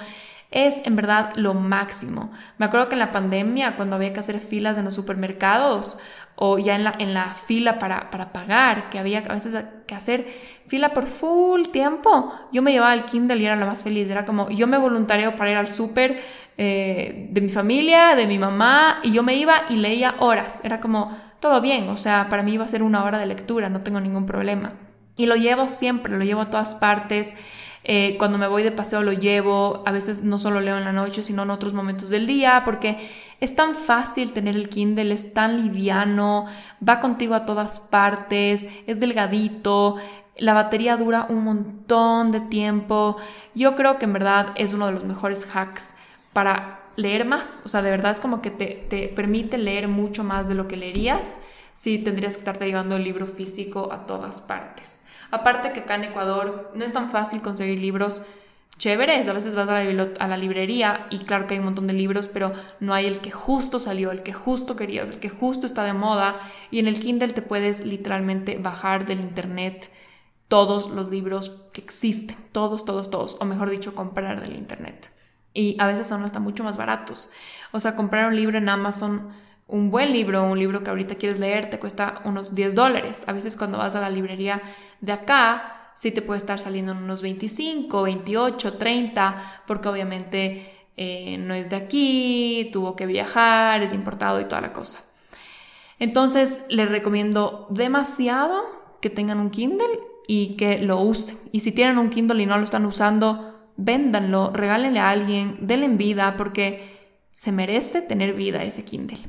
es 0.49 0.82
en 0.86 0.95
verdad 0.95 1.34
lo 1.36 1.53
máximo. 1.53 2.32
Me 2.57 2.65
acuerdo 2.65 2.89
que 2.89 2.95
en 2.95 2.99
la 2.99 3.11
pandemia, 3.11 3.76
cuando 3.76 3.97
había 3.97 4.13
que 4.13 4.21
hacer 4.21 4.39
filas 4.39 4.80
en 4.80 4.86
los 4.86 4.95
supermercados 4.95 5.99
o 6.36 6.57
ya 6.57 6.76
en 6.76 6.84
la, 6.84 6.95
en 6.97 7.13
la 7.13 7.36
fila 7.36 7.78
para, 7.78 8.09
para 8.09 8.34
pagar, 8.34 8.89
que 8.89 8.97
había 8.97 9.19
a 9.19 9.34
veces 9.36 9.63
que 9.86 9.93
hacer 9.93 10.26
fila 10.65 10.91
por 10.91 11.05
full 11.05 11.67
tiempo, 11.71 12.34
yo 12.51 12.63
me 12.63 12.71
llevaba 12.71 12.95
el 12.95 13.05
Kindle 13.05 13.38
y 13.38 13.45
era 13.45 13.55
la 13.55 13.67
más 13.67 13.84
feliz. 13.84 14.09
Era 14.09 14.26
como, 14.26 14.49
yo 14.49 14.65
me 14.65 14.80
voluntario 14.80 15.36
para 15.36 15.51
ir 15.51 15.57
al 15.57 15.67
súper 15.67 16.19
eh, 16.57 17.28
de 17.30 17.41
mi 17.41 17.49
familia, 17.49 18.15
de 18.15 18.26
mi 18.26 18.39
mamá, 18.39 19.01
y 19.03 19.11
yo 19.11 19.21
me 19.21 19.36
iba 19.36 19.65
y 19.69 19.76
leía 19.76 20.15
horas. 20.17 20.65
Era 20.65 20.80
como, 20.80 21.15
todo 21.45 21.61
bien, 21.61 21.89
o 21.89 21.97
sea, 21.97 22.27
para 22.27 22.41
mí 22.41 22.53
iba 22.53 22.65
a 22.65 22.67
ser 22.67 22.81
una 22.81 23.03
hora 23.03 23.19
de 23.19 23.27
lectura, 23.27 23.69
no 23.69 23.81
tengo 23.81 23.99
ningún 23.99 24.25
problema. 24.25 24.73
Y 25.15 25.27
lo 25.27 25.35
llevo 25.35 25.67
siempre, 25.67 26.17
lo 26.17 26.25
llevo 26.25 26.41
a 26.41 26.49
todas 26.49 26.73
partes. 26.73 27.35
Eh, 27.83 28.15
cuando 28.17 28.39
me 28.39 28.47
voy 28.47 28.63
de 28.63 28.71
paseo 28.71 29.03
lo 29.03 29.13
llevo, 29.13 29.83
a 29.85 29.91
veces 29.91 30.23
no 30.23 30.39
solo 30.39 30.59
leo 30.59 30.75
en 30.75 30.85
la 30.85 30.91
noche, 30.91 31.23
sino 31.23 31.43
en 31.43 31.51
otros 31.51 31.75
momentos 31.75 32.09
del 32.09 32.25
día, 32.25 32.63
porque 32.65 32.97
es 33.39 33.55
tan 33.55 33.75
fácil 33.75 34.31
tener 34.31 34.55
el 34.55 34.69
Kindle, 34.69 35.13
es 35.13 35.35
tan 35.35 35.61
liviano, 35.61 36.47
va 36.81 36.99
contigo 36.99 37.35
a 37.35 37.45
todas 37.45 37.77
partes, 37.77 38.65
es 38.87 38.99
delgadito, 38.99 39.97
la 40.39 40.55
batería 40.55 40.97
dura 40.97 41.27
un 41.29 41.43
montón 41.43 42.31
de 42.31 42.39
tiempo. 42.39 43.17
Yo 43.53 43.75
creo 43.75 43.99
que 43.99 44.05
en 44.05 44.13
verdad 44.13 44.47
es 44.55 44.73
uno 44.73 44.87
de 44.87 44.93
los 44.93 45.03
mejores 45.03 45.47
hacks 45.53 45.93
para 46.33 46.79
leer 46.95 47.25
más. 47.25 47.61
O 47.65 47.69
sea, 47.69 47.81
de 47.81 47.91
verdad 47.91 48.11
es 48.11 48.19
como 48.19 48.41
que 48.41 48.51
te, 48.51 48.85
te 48.89 49.07
permite 49.07 49.57
leer 49.57 49.87
mucho 49.87 50.23
más 50.23 50.47
de 50.47 50.55
lo 50.55 50.67
que 50.67 50.77
leerías 50.77 51.39
si 51.73 51.99
tendrías 51.99 52.33
que 52.33 52.39
estarte 52.39 52.65
llevando 52.65 52.95
el 52.95 53.03
libro 53.03 53.27
físico 53.27 53.91
a 53.91 54.05
todas 54.05 54.41
partes. 54.41 55.01
Aparte 55.31 55.73
que 55.73 55.81
acá 55.81 55.95
en 55.95 56.05
Ecuador 56.05 56.71
no 56.73 56.85
es 56.85 56.93
tan 56.93 57.11
fácil 57.11 57.41
conseguir 57.41 57.79
libros 57.79 58.21
chéveres. 58.77 59.27
A 59.27 59.33
veces 59.33 59.55
vas 59.55 59.67
a 59.67 59.83
la, 59.83 60.09
a 60.19 60.27
la, 60.27 60.37
librería 60.37 61.07
y 61.09 61.19
claro 61.19 61.47
que 61.47 61.53
hay 61.53 61.59
un 61.59 61.65
montón 61.65 61.87
de 61.87 61.93
libros, 61.93 62.27
pero 62.27 62.53
no 62.79 62.93
hay 62.93 63.05
el 63.05 63.19
que 63.19 63.31
justo 63.31 63.79
salió, 63.79 64.11
el 64.11 64.23
que 64.23 64.33
justo 64.33 64.75
querías, 64.75 65.09
el 65.09 65.19
que 65.19 65.29
justo 65.29 65.65
está 65.65 65.83
de 65.83 65.93
moda. 65.93 66.39
Y 66.71 66.79
en 66.79 66.87
el 66.87 66.99
Kindle 66.99 67.33
te 67.33 67.41
puedes 67.41 67.85
literalmente 67.85 68.57
bajar 68.57 69.05
del 69.05 69.19
internet 69.19 69.91
todos 70.47 70.89
los 70.89 71.09
libros 71.09 71.49
que 71.73 71.81
existen, 71.81 72.37
todos, 72.51 72.85
todos, 72.85 73.09
todos, 73.09 73.37
o 73.39 73.45
mejor 73.45 73.69
dicho, 73.69 73.95
comprar 73.95 74.41
del 74.41 74.55
internet. 74.55 75.11
Y 75.55 75.75
a 75.79 75.87
veces 75.87 76.05
son 76.05 76.23
hasta 76.23 76.39
mucho 76.39 76.63
más 76.63 76.77
baratos. 76.77 77.31
O 77.71 77.79
sea, 77.79 77.95
comprar 77.95 78.27
un 78.27 78.35
libro 78.35 78.59
en 78.59 78.69
Amazon 78.69 79.33
un 79.67 79.89
buen 79.89 80.11
libro, 80.13 80.43
un 80.43 80.59
libro 80.59 80.83
que 80.83 80.89
ahorita 80.89 81.15
quieres 81.15 81.39
leer, 81.39 81.69
te 81.69 81.79
cuesta 81.79 82.21
unos 82.25 82.53
10 82.53 82.75
dólares. 82.75 83.23
A 83.27 83.33
veces 83.33 83.55
cuando 83.55 83.77
vas 83.77 83.95
a 83.95 84.01
la 84.01 84.09
librería 84.09 84.61
de 85.01 85.11
acá, 85.11 85.91
sí 85.95 86.11
te 86.11 86.21
puede 86.21 86.37
estar 86.37 86.59
saliendo 86.59 86.91
en 86.91 86.99
unos 86.99 87.21
25, 87.21 88.03
28, 88.03 88.73
30, 88.73 89.63
porque 89.65 89.89
obviamente 89.89 90.87
eh, 90.97 91.37
no 91.39 91.53
es 91.53 91.69
de 91.69 91.77
aquí, 91.77 92.69
tuvo 92.71 92.95
que 92.95 93.05
viajar, 93.05 93.81
es 93.81 93.93
importado 93.93 94.39
y 94.39 94.45
toda 94.45 94.61
la 94.61 94.73
cosa. 94.73 95.01
Entonces 95.97 96.65
les 96.69 96.89
recomiendo 96.89 97.67
demasiado 97.69 98.63
que 99.01 99.09
tengan 99.09 99.39
un 99.39 99.49
Kindle 99.49 99.99
y 100.27 100.57
que 100.57 100.77
lo 100.77 100.99
usen. 100.99 101.37
Y 101.51 101.61
si 101.61 101.71
tienen 101.71 101.97
un 101.97 102.09
Kindle 102.09 102.43
y 102.43 102.45
no 102.45 102.57
lo 102.57 102.63
están 102.63 102.85
usando, 102.85 103.54
véndanlo, 103.78 104.51
regálenle 104.53 104.99
a 104.99 105.09
alguien, 105.09 105.57
denle 105.61 105.86
en 105.86 105.97
vida, 105.97 106.36
porque 106.38 106.95
se 107.34 107.51
merece 107.51 108.01
tener 108.01 108.34
vida 108.34 108.63
ese 108.63 108.86
Kindle. 108.86 109.19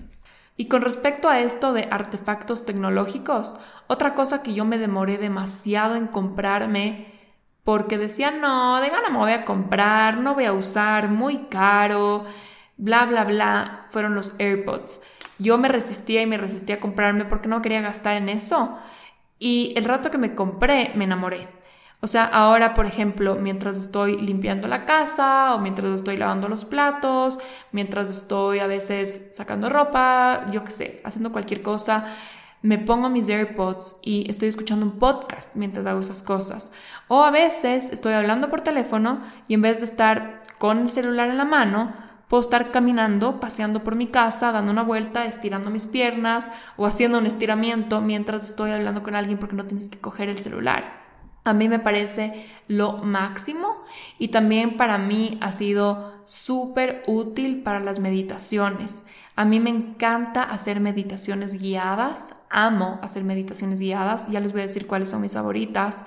Y 0.57 0.69
con 0.69 0.83
respecto 0.83 1.29
a 1.29 1.41
esto 1.41 1.73
de 1.73 1.89
artefactos 1.91 2.65
tecnológicos, 2.65 3.57
otra 3.89 4.15
cosa 4.15 4.43
que 4.43 4.55
yo 4.55 4.65
me 4.65 4.79
demoré 4.79 5.19
demasiado 5.19 5.97
en 5.97 6.07
comprarme 6.07 7.15
porque 7.63 7.99
decía, 7.99 8.31
no, 8.31 8.81
de 8.81 8.89
gana 8.89 9.11
me 9.11 9.19
voy 9.19 9.33
a 9.33 9.45
comprar, 9.45 10.19
no 10.19 10.35
voy 10.35 10.45
a 10.45 10.53
usar, 10.53 11.09
muy 11.09 11.47
caro, 11.51 12.25
bla, 12.77 13.05
bla, 13.07 13.25
bla, 13.25 13.87
fueron 13.91 14.15
los 14.15 14.39
AirPods. 14.39 15.03
Yo 15.39 15.59
me 15.59 15.69
resistía 15.69 16.23
y 16.23 16.27
me 16.27 16.39
resistía 16.39 16.77
a 16.77 16.81
comprarme 16.81 17.25
porque 17.25 17.49
no 17.49 17.63
quería 17.63 17.81
gastar 17.81 18.17
en 18.17 18.29
eso. 18.29 18.79
Y 19.39 19.75
el 19.77 19.85
rato 19.85 20.11
que 20.11 20.19
me 20.19 20.35
compré, 20.35 20.93
me 20.95 21.05
enamoré. 21.05 21.49
O 22.01 22.07
sea, 22.07 22.27
ahora, 22.27 22.75
por 22.75 22.87
ejemplo, 22.87 23.37
mientras 23.37 23.79
estoy 23.81 24.19
limpiando 24.19 24.69
la 24.69 24.85
casa 24.85 25.55
o 25.55 25.59
mientras 25.59 25.91
estoy 25.91 26.17
lavando 26.19 26.49
los 26.49 26.65
platos, 26.65 27.39
mientras 27.73 28.11
estoy 28.11 28.59
a 28.59 28.67
veces 28.67 29.31
sacando 29.35 29.71
ropa, 29.71 30.47
yo 30.53 30.63
qué 30.63 30.73
sé, 30.73 31.01
haciendo 31.05 31.33
cualquier 31.33 31.63
cosa, 31.63 32.15
me 32.61 32.79
pongo 32.79 33.09
mis 33.09 33.29
AirPods 33.29 33.97
y 34.03 34.31
estoy 34.31 34.49
escuchando 34.49 34.85
un 34.85 34.99
podcast 34.99 35.55
mientras 35.57 35.87
hago 35.87 36.01
esas 36.01 36.23
cosas. 36.23 36.73
O 37.09 37.25
a 37.25 37.31
veces 37.31 37.91
estoy 37.91 38.13
hablando 38.13 38.51
por 38.51 38.61
teléfono 38.61 39.21
y 39.49 39.55
en 39.55 39.63
vez 39.63 39.79
de 39.79 39.87
estar 39.87 40.43
con 40.59 40.79
el 40.81 40.91
celular 40.91 41.31
en 41.31 41.39
la 41.39 41.45
mano, 41.45 41.95
puedo 42.29 42.43
estar 42.43 42.71
caminando, 42.71 43.41
paseando 43.41 43.83
por 43.83 43.95
mi 43.95 44.09
casa, 44.09 44.53
dando 44.53 44.71
una 44.71 44.83
vuelta, 44.83 45.25
estirando 45.25 45.71
mis 45.71 45.87
piernas 45.87 46.51
o 46.77 46.87
haciendo 46.87 47.19
un 47.19 47.27
estiramiento 47.27 48.03
mientras 48.03 48.43
estoy 48.45 48.71
hablando 48.73 49.03
con 49.03 49.15
alguien 49.15 49.39
porque 49.39 49.57
no 49.57 49.65
tienes 49.65 49.89
que 49.89 49.99
coger 49.99 50.29
el 50.29 50.39
celular 50.39 51.06
a 51.47 51.53
mí 51.53 51.69
me 51.69 51.79
parece 51.79 52.45
lo 52.67 52.99
máximo 52.99 53.77
y 54.19 54.29
también 54.29 54.77
para 54.77 54.99
mí 54.99 55.39
ha 55.41 55.53
sido 55.53 56.13
súper 56.27 57.05
útil 57.07 57.63
para 57.63 57.79
las 57.79 58.01
meditaciones. 58.01 59.07
A 59.37 59.45
mí 59.45 59.61
me 59.61 59.71
encanta 59.71 60.43
hacer 60.43 60.81
meditaciones 60.81 61.55
guiadas, 61.61 62.35
amo 62.51 62.99
hacer 63.01 63.23
meditaciones 63.23 63.79
guiadas, 63.79 64.29
ya 64.29 64.41
les 64.41 64.53
voy 64.53 64.63
a 64.63 64.67
decir 64.67 64.89
cuáles 64.89 65.11
son 65.11 65.21
mis 65.21 65.35
favoritas 65.35 66.05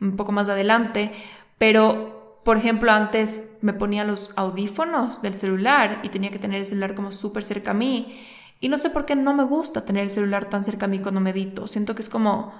un 0.00 0.16
poco 0.16 0.32
más 0.32 0.48
adelante, 0.48 1.12
pero 1.58 2.40
por 2.44 2.56
ejemplo 2.56 2.90
antes 2.90 3.58
me 3.60 3.72
ponía 3.72 4.02
los 4.02 4.32
audífonos 4.36 5.22
del 5.22 5.34
celular 5.34 6.00
y 6.02 6.08
tenía 6.08 6.32
que 6.32 6.40
tener 6.40 6.58
el 6.58 6.66
celular 6.66 6.96
como 6.96 7.12
súper 7.12 7.44
cerca 7.44 7.70
a 7.70 7.74
mí 7.74 8.20
y 8.58 8.68
no 8.68 8.78
sé 8.78 8.90
por 8.90 9.06
qué 9.06 9.14
no 9.14 9.32
me 9.32 9.44
gusta 9.44 9.84
tener 9.84 10.02
el 10.02 10.10
celular 10.10 10.50
tan 10.50 10.64
cerca 10.64 10.86
a 10.86 10.88
mí 10.88 10.98
cuando 10.98 11.20
medito, 11.20 11.68
siento 11.68 11.94
que 11.94 12.02
es 12.02 12.08
como 12.08 12.52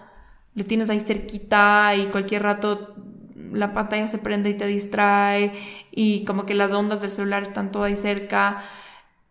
le 0.55 0.65
tienes 0.65 0.91
ahí 0.91 1.01
cerquita 1.01 1.95
y 1.97 2.07
cualquier 2.07 2.43
rato 2.43 2.95
la 3.53 3.73
pantalla 3.73 4.09
se 4.09 4.19
prende 4.19 4.51
y 4.51 4.55
te 4.55 4.67
distrae 4.67 5.53
y 5.91 6.25
como 6.25 6.47
que 6.47 6.55
las 6.55 6.73
ondas 6.73 7.01
del 7.01 7.11
celular 7.11 7.43
están 7.43 7.71
todo 7.73 7.85
ahí 7.85 7.97
cerca. 7.97 8.65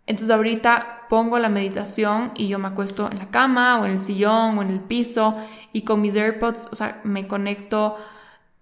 Entonces 0.06 0.36
ahorita 0.36 1.08
pongo 1.10 1.40
la 1.40 1.50
meditación 1.50 2.32
y 2.36 2.48
yo 2.48 2.60
me 2.60 2.68
acuesto 2.68 3.10
en 3.12 3.20
la 3.20 3.30
cama 3.30 3.80
o 3.80 3.86
en 3.86 3.94
el 3.94 4.02
sillón 4.02 4.58
o 4.58 4.62
en 4.62 4.70
el 4.70 4.80
piso 4.80 5.38
y 5.74 5.84
con 5.84 6.02
mis 6.02 6.16
AirPods, 6.16 6.68
o 6.72 6.76
sea, 6.76 7.02
me 7.04 7.28
conecto 7.28 7.98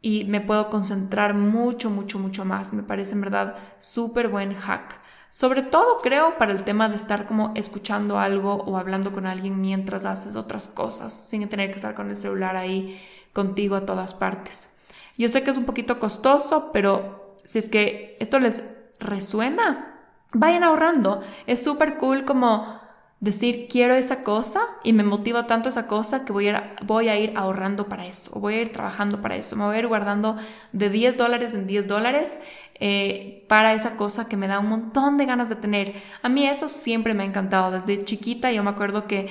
y 0.01 0.26
me 0.26 0.41
puedo 0.41 0.70
concentrar 0.70 1.34
mucho, 1.34 1.89
mucho, 1.89 2.20
mucho 2.20 2.45
más. 2.45 2.74
Me 2.74 2.84
parece 2.84 3.14
en 3.14 3.22
verdad 3.22 3.57
súper 3.80 4.30
buen 4.30 4.53
hack. 4.55 4.99
Sobre 5.30 5.62
todo 5.62 6.00
creo 6.02 6.38
para 6.38 6.52
el 6.52 6.64
tema 6.64 6.90
de 6.90 6.96
estar 6.96 7.28
como 7.28 7.52
escuchando 7.56 8.18
algo 8.18 8.56
o 8.56 8.78
hablando 8.78 9.12
con 9.12 9.28
alguien 9.28 9.62
mientras 9.62 10.06
haces 10.06 10.36
otras 10.36 10.68
cosas, 10.68 11.14
sin 11.14 11.48
tener 11.48 11.70
que 11.70 11.76
estar 11.76 11.94
con 11.94 12.10
el 12.10 12.18
celular 12.18 12.56
ahí 12.56 13.00
contigo 13.34 13.76
a 13.76 13.86
todas 13.86 14.14
partes. 14.14 14.70
Yo 15.18 15.30
sé 15.30 15.44
que 15.44 15.52
es 15.52 15.58
un 15.58 15.66
poquito 15.66 16.00
costoso, 16.00 16.72
pero 16.74 17.36
si 17.44 17.60
es 17.60 17.70
que 17.70 18.18
esto 18.20 18.40
les 18.40 18.64
resuena, 19.00 20.00
vayan 20.34 20.64
ahorrando. 20.64 21.22
Es 21.46 21.64
súper 21.64 21.98
cool 21.98 22.26
como 22.26 22.79
decir 23.20 23.68
quiero 23.70 23.96
esa 23.96 24.24
cosa 24.24 24.62
y 24.84 24.94
me 24.94 25.04
motiva 25.04 25.46
tanto 25.46 25.70
esa 25.70 25.88
cosa 25.88 26.24
que 26.24 26.32
voy 26.32 26.48
a, 26.48 26.76
voy 26.84 27.10
a 27.10 27.18
ir 27.18 27.34
ahorrando 27.36 27.88
para 27.88 28.06
eso, 28.06 28.40
voy 28.40 28.54
a 28.56 28.62
ir 28.62 28.72
trabajando 28.72 29.22
para 29.22 29.36
eso, 29.36 29.56
me 29.58 29.66
voy 29.66 29.76
a 29.76 29.80
ir 29.80 29.88
guardando 29.88 30.38
de 30.72 30.90
10 30.90 31.18
dólares 31.18 31.54
en 31.54 31.68
10 31.68 31.88
dólares 31.88 32.42
eh, 32.76 33.46
para 33.50 33.74
esa 33.74 33.98
cosa 33.98 34.30
que 34.30 34.38
me 34.38 34.48
da 34.48 34.60
un 34.60 34.70
montón 34.70 35.18
de 35.18 35.26
ganas 35.26 35.50
de 35.50 35.58
tener. 35.58 35.96
A 36.22 36.30
mí 36.30 36.46
eso 36.48 36.70
siempre 36.70 37.14
me 37.14 37.24
ha 37.24 37.26
encantado, 37.26 37.72
desde 37.72 38.04
chiquita 38.06 38.52
yo 38.54 38.64
me 38.64 38.70
acuerdo 38.70 39.06
que 39.06 39.28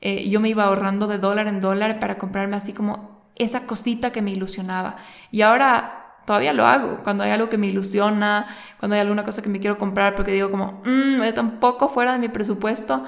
eh, 0.00 0.28
yo 0.28 0.40
me 0.40 0.48
iba 0.48 0.64
ahorrando 0.64 1.08
de 1.08 1.18
dólar 1.18 1.48
en 1.48 1.60
dólar 1.60 1.98
para 1.98 2.18
comprarme 2.18 2.56
así 2.56 2.72
como 2.72 3.22
esa 3.34 3.66
cosita 3.66 4.12
que 4.12 4.22
me 4.22 4.30
ilusionaba 4.30 4.96
y 5.32 5.42
ahora 5.42 5.98
todavía 6.26 6.52
lo 6.52 6.66
hago. 6.66 6.98
Cuando 7.02 7.24
hay 7.24 7.32
algo 7.32 7.48
que 7.48 7.58
me 7.58 7.66
ilusiona, 7.66 8.46
cuando 8.78 8.94
hay 8.94 9.00
alguna 9.00 9.24
cosa 9.24 9.42
que 9.42 9.48
me 9.48 9.58
quiero 9.58 9.78
comprar 9.78 10.14
porque 10.14 10.30
digo 10.30 10.50
como, 10.50 10.80
mmm, 10.84 11.22
está 11.24 11.40
un 11.40 11.58
poco 11.58 11.88
fuera 11.88 12.12
de 12.12 12.18
mi 12.18 12.28
presupuesto, 12.28 13.04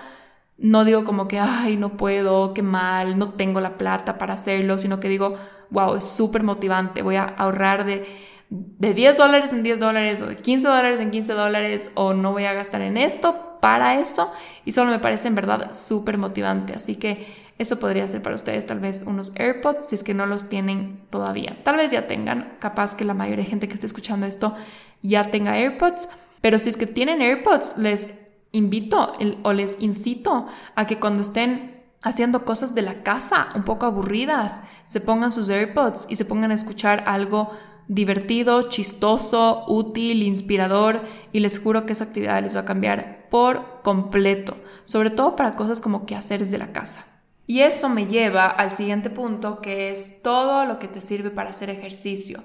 no 0.59 0.85
digo 0.85 1.05
como 1.05 1.29
que, 1.29 1.39
ay, 1.39 1.77
no 1.77 1.97
puedo, 1.97 2.55
qué 2.55 2.63
mal, 2.63 3.19
no 3.19 3.31
tengo 3.31 3.61
la 3.61 3.77
plata 3.77 4.19
para 4.19 4.35
hacerlo, 4.35 4.79
sino 4.79 5.01
que 5.01 5.09
digo, 5.09 5.37
wow, 5.71 5.97
es 5.97 6.05
súper 6.05 6.43
motivante, 6.43 7.03
voy 7.03 7.17
a 7.17 7.25
ahorrar 7.25 7.85
de, 7.85 8.07
de 8.51 8.95
10 8.95 9.17
dólares 9.19 9.53
en 9.53 9.63
10 9.63 9.81
dólares 9.81 10.21
o 10.23 10.27
de 10.27 10.37
15 10.37 10.69
dólares 10.69 11.01
en 11.01 11.11
15 11.11 11.33
dólares 11.33 11.91
o 11.95 12.15
no 12.15 12.33
voy 12.33 12.45
a 12.45 12.53
gastar 12.53 12.83
en 12.83 12.97
esto 12.97 13.59
para 13.61 13.99
esto 14.01 14.31
y 14.65 14.73
solo 14.73 14.91
me 14.91 14.99
parece 14.99 15.29
en 15.29 15.35
verdad 15.35 15.73
súper 15.75 16.19
motivante. 16.19 16.75
Así 16.75 16.97
que 16.97 17.45
eso 17.59 17.79
podría 17.79 18.07
ser 18.09 18.23
para 18.23 18.37
ustedes 18.37 18.67
tal 18.67 18.81
vez 18.81 19.05
unos 19.07 19.33
AirPods 19.37 19.87
si 19.87 19.95
es 19.95 20.03
que 20.03 20.15
no 20.15 20.27
los 20.27 20.49
tienen 20.49 21.01
todavía. 21.11 21.57
Tal 21.65 21.77
vez 21.77 21.91
ya 21.91 22.07
tengan, 22.07 22.57
capaz 22.59 22.95
que 22.95 23.05
la 23.05 23.15
mayoría 23.15 23.45
de 23.45 23.51
gente 23.51 23.69
que 23.69 23.75
esté 23.75 23.87
escuchando 23.87 24.27
esto 24.27 24.55
ya 25.03 25.31
tenga 25.31 25.57
AirPods, 25.57 26.09
pero 26.41 26.59
si 26.59 26.69
es 26.69 26.77
que 26.77 26.87
tienen 26.87 27.23
AirPods, 27.23 27.79
les 27.79 28.24
invito 28.55 29.13
o 29.43 29.53
les 29.53 29.77
incito 29.81 30.47
a 30.75 30.87
que 30.87 30.99
cuando 30.99 31.23
estén 31.23 31.83
haciendo 32.03 32.45
cosas 32.45 32.75
de 32.75 32.83
la 32.83 33.03
casa 33.03 33.49
un 33.55 33.65
poco 33.65 33.87
aburridas, 33.87 34.63
se 34.85 35.01
pongan 35.01 35.33
sus 35.33 35.49
AirPods 35.49 36.07
y 36.09 36.17
se 36.17 36.25
pongan 36.25 36.53
a 36.53 36.55
escuchar 36.55 37.05
algo 37.07 37.51
divertido, 37.89 38.69
chistoso, 38.69 39.65
útil, 39.69 40.23
inspirador 40.23 41.03
y 41.33 41.41
les 41.41 41.59
juro 41.59 41.85
que 41.85 41.93
esa 41.93 42.05
actividad 42.05 42.43
les 42.43 42.55
va 42.55 42.61
a 42.61 42.65
cambiar 42.65 43.29
por 43.29 43.83
completo, 43.83 44.57
sobre 44.85 45.11
todo 45.11 45.35
para 45.35 45.57
cosas 45.57 45.81
como 45.81 46.07
quehaceres 46.07 46.51
de 46.51 46.59
la 46.59 46.73
casa. 46.73 47.05
Y 47.47 47.61
eso 47.61 47.89
me 47.89 48.07
lleva 48.07 48.47
al 48.47 48.75
siguiente 48.75 49.11
punto 49.11 49.61
que 49.61 49.91
es 49.91 50.23
todo 50.23 50.65
lo 50.65 50.79
que 50.79 50.89
te 50.89 51.01
sirve 51.01 51.31
para 51.31 51.51
hacer 51.51 51.69
ejercicio. 51.69 52.43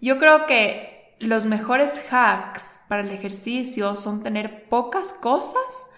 Yo 0.00 0.18
creo 0.18 0.46
que 0.46 0.95
los 1.18 1.46
mejores 1.46 2.00
hacks 2.10 2.80
para 2.88 3.02
el 3.02 3.10
ejercicio 3.10 3.96
son 3.96 4.22
tener 4.22 4.68
pocas 4.68 5.12
cosas 5.12 5.92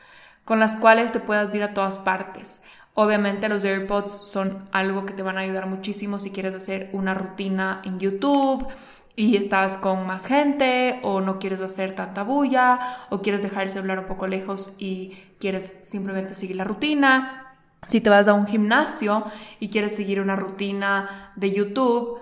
con 0.44 0.60
las 0.60 0.76
cuales 0.76 1.12
te 1.12 1.20
puedas 1.20 1.54
ir 1.54 1.62
a 1.62 1.74
todas 1.74 1.98
partes. 1.98 2.62
Obviamente 2.94 3.48
los 3.48 3.64
AirPods 3.64 4.28
son 4.28 4.68
algo 4.72 5.06
que 5.06 5.12
te 5.12 5.22
van 5.22 5.38
a 5.38 5.42
ayudar 5.42 5.66
muchísimo 5.66 6.18
si 6.18 6.30
quieres 6.30 6.54
hacer 6.54 6.90
una 6.92 7.14
rutina 7.14 7.82
en 7.84 8.00
YouTube 8.00 8.66
y 9.14 9.36
estás 9.36 9.76
con 9.76 10.06
más 10.06 10.26
gente 10.26 11.00
o 11.02 11.20
no 11.20 11.38
quieres 11.38 11.60
hacer 11.60 11.94
tanta 11.94 12.22
bulla 12.22 13.06
o 13.10 13.20
quieres 13.20 13.42
dejar 13.42 13.64
el 13.64 13.70
celular 13.70 13.98
un 13.98 14.06
poco 14.06 14.26
lejos 14.26 14.74
y 14.78 15.16
quieres 15.38 15.80
simplemente 15.82 16.34
seguir 16.34 16.56
la 16.56 16.64
rutina. 16.64 17.56
Si 17.86 18.00
te 18.00 18.10
vas 18.10 18.28
a 18.28 18.34
un 18.34 18.46
gimnasio 18.46 19.24
y 19.60 19.70
quieres 19.70 19.94
seguir 19.94 20.20
una 20.20 20.36
rutina 20.36 21.32
de 21.36 21.52
YouTube, 21.52 22.20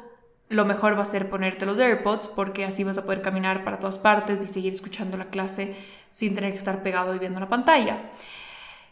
lo 0.48 0.64
mejor 0.64 0.96
va 0.96 1.02
a 1.02 1.06
ser 1.06 1.28
ponerte 1.28 1.66
los 1.66 1.78
AirPods 1.78 2.28
porque 2.28 2.64
así 2.64 2.84
vas 2.84 2.98
a 2.98 3.04
poder 3.04 3.22
caminar 3.22 3.64
para 3.64 3.78
todas 3.78 3.98
partes 3.98 4.42
y 4.42 4.46
seguir 4.46 4.72
escuchando 4.72 5.16
la 5.16 5.26
clase 5.26 5.76
sin 6.10 6.34
tener 6.34 6.52
que 6.52 6.58
estar 6.58 6.82
pegado 6.82 7.14
y 7.14 7.18
viendo 7.18 7.40
la 7.40 7.48
pantalla. 7.48 7.98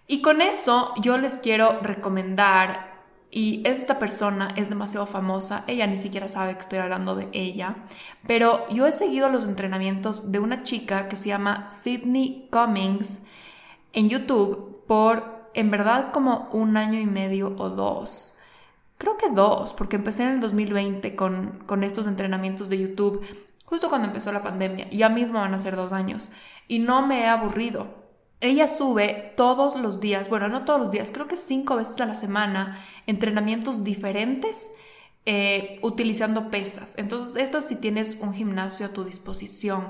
Y 0.07 0.21
con 0.21 0.43
eso 0.43 0.93
yo 1.01 1.17
les 1.17 1.39
quiero 1.39 1.79
recomendar, 1.81 2.95
y 3.37 3.63
esta 3.67 3.99
persona 3.99 4.53
es 4.55 4.69
demasiado 4.69 5.07
famosa, 5.07 5.65
ella 5.67 5.89
ni 5.89 5.99
siquiera 5.99 6.29
sabe 6.29 6.55
que 6.55 6.61
estoy 6.61 6.79
hablando 6.79 7.17
de 7.17 7.29
ella, 7.33 7.75
pero 8.29 8.65
yo 8.69 8.87
he 8.87 8.93
seguido 8.93 9.29
los 9.29 9.45
entrenamientos 9.45 10.31
de 10.31 10.39
una 10.39 10.63
chica 10.63 11.09
que 11.09 11.17
se 11.17 11.31
llama 11.31 11.69
Sydney 11.69 12.49
Cummings 12.53 13.23
en 13.93 14.09
YouTube 14.09 14.85
por 14.87 15.51
en 15.55 15.73
verdad 15.73 16.13
como 16.13 16.49
un 16.53 16.77
año 16.77 17.01
y 17.01 17.07
medio 17.07 17.57
o 17.59 17.71
dos 17.71 18.34
creo 19.05 19.19
que 19.19 19.29
dos, 19.29 19.75
porque 19.75 19.97
empecé 19.97 20.23
en 20.23 20.31
el 20.31 20.41
2020 20.41 21.15
con, 21.15 21.63
con 21.67 21.85
estos 21.85 22.07
entrenamientos 22.07 22.71
de 22.71 22.79
YouTube, 22.79 23.25
justo 23.67 23.91
cuando 23.91 24.09
empezó 24.09 24.33
la 24.33 24.43
pandemia, 24.43 24.89
ya 24.91 25.11
mismo 25.11 25.41
van 25.41 25.53
a 25.53 25.59
ser 25.59 25.77
dos 25.77 25.93
años, 25.93 26.31
y 26.69 26.79
no 26.79 27.07
me 27.07 27.21
he 27.21 27.27
aburrido. 27.27 28.03
Ella 28.41 28.67
sube 28.67 29.35
todos 29.37 29.79
los 29.79 30.01
días, 30.01 30.29
bueno, 30.31 30.49
no 30.49 30.65
todos 30.65 30.81
los 30.81 30.91
días, 30.91 31.11
creo 31.13 31.29
que 31.29 31.37
cinco 31.37 31.77
veces 31.77 32.01
a 32.01 32.07
la 32.07 32.17
semana, 32.17 32.83
entrenamientos 33.07 33.85
diferentes 33.85 34.73
eh, 35.27 35.79
utilizando 35.83 36.51
pesas. 36.51 36.99
Entonces, 36.99 37.43
esto 37.43 37.61
si 37.61 37.77
tienes 37.77 38.19
un 38.21 38.33
gimnasio 38.33 38.87
a 38.87 38.93
tu 38.93 39.05
disposición. 39.05 39.89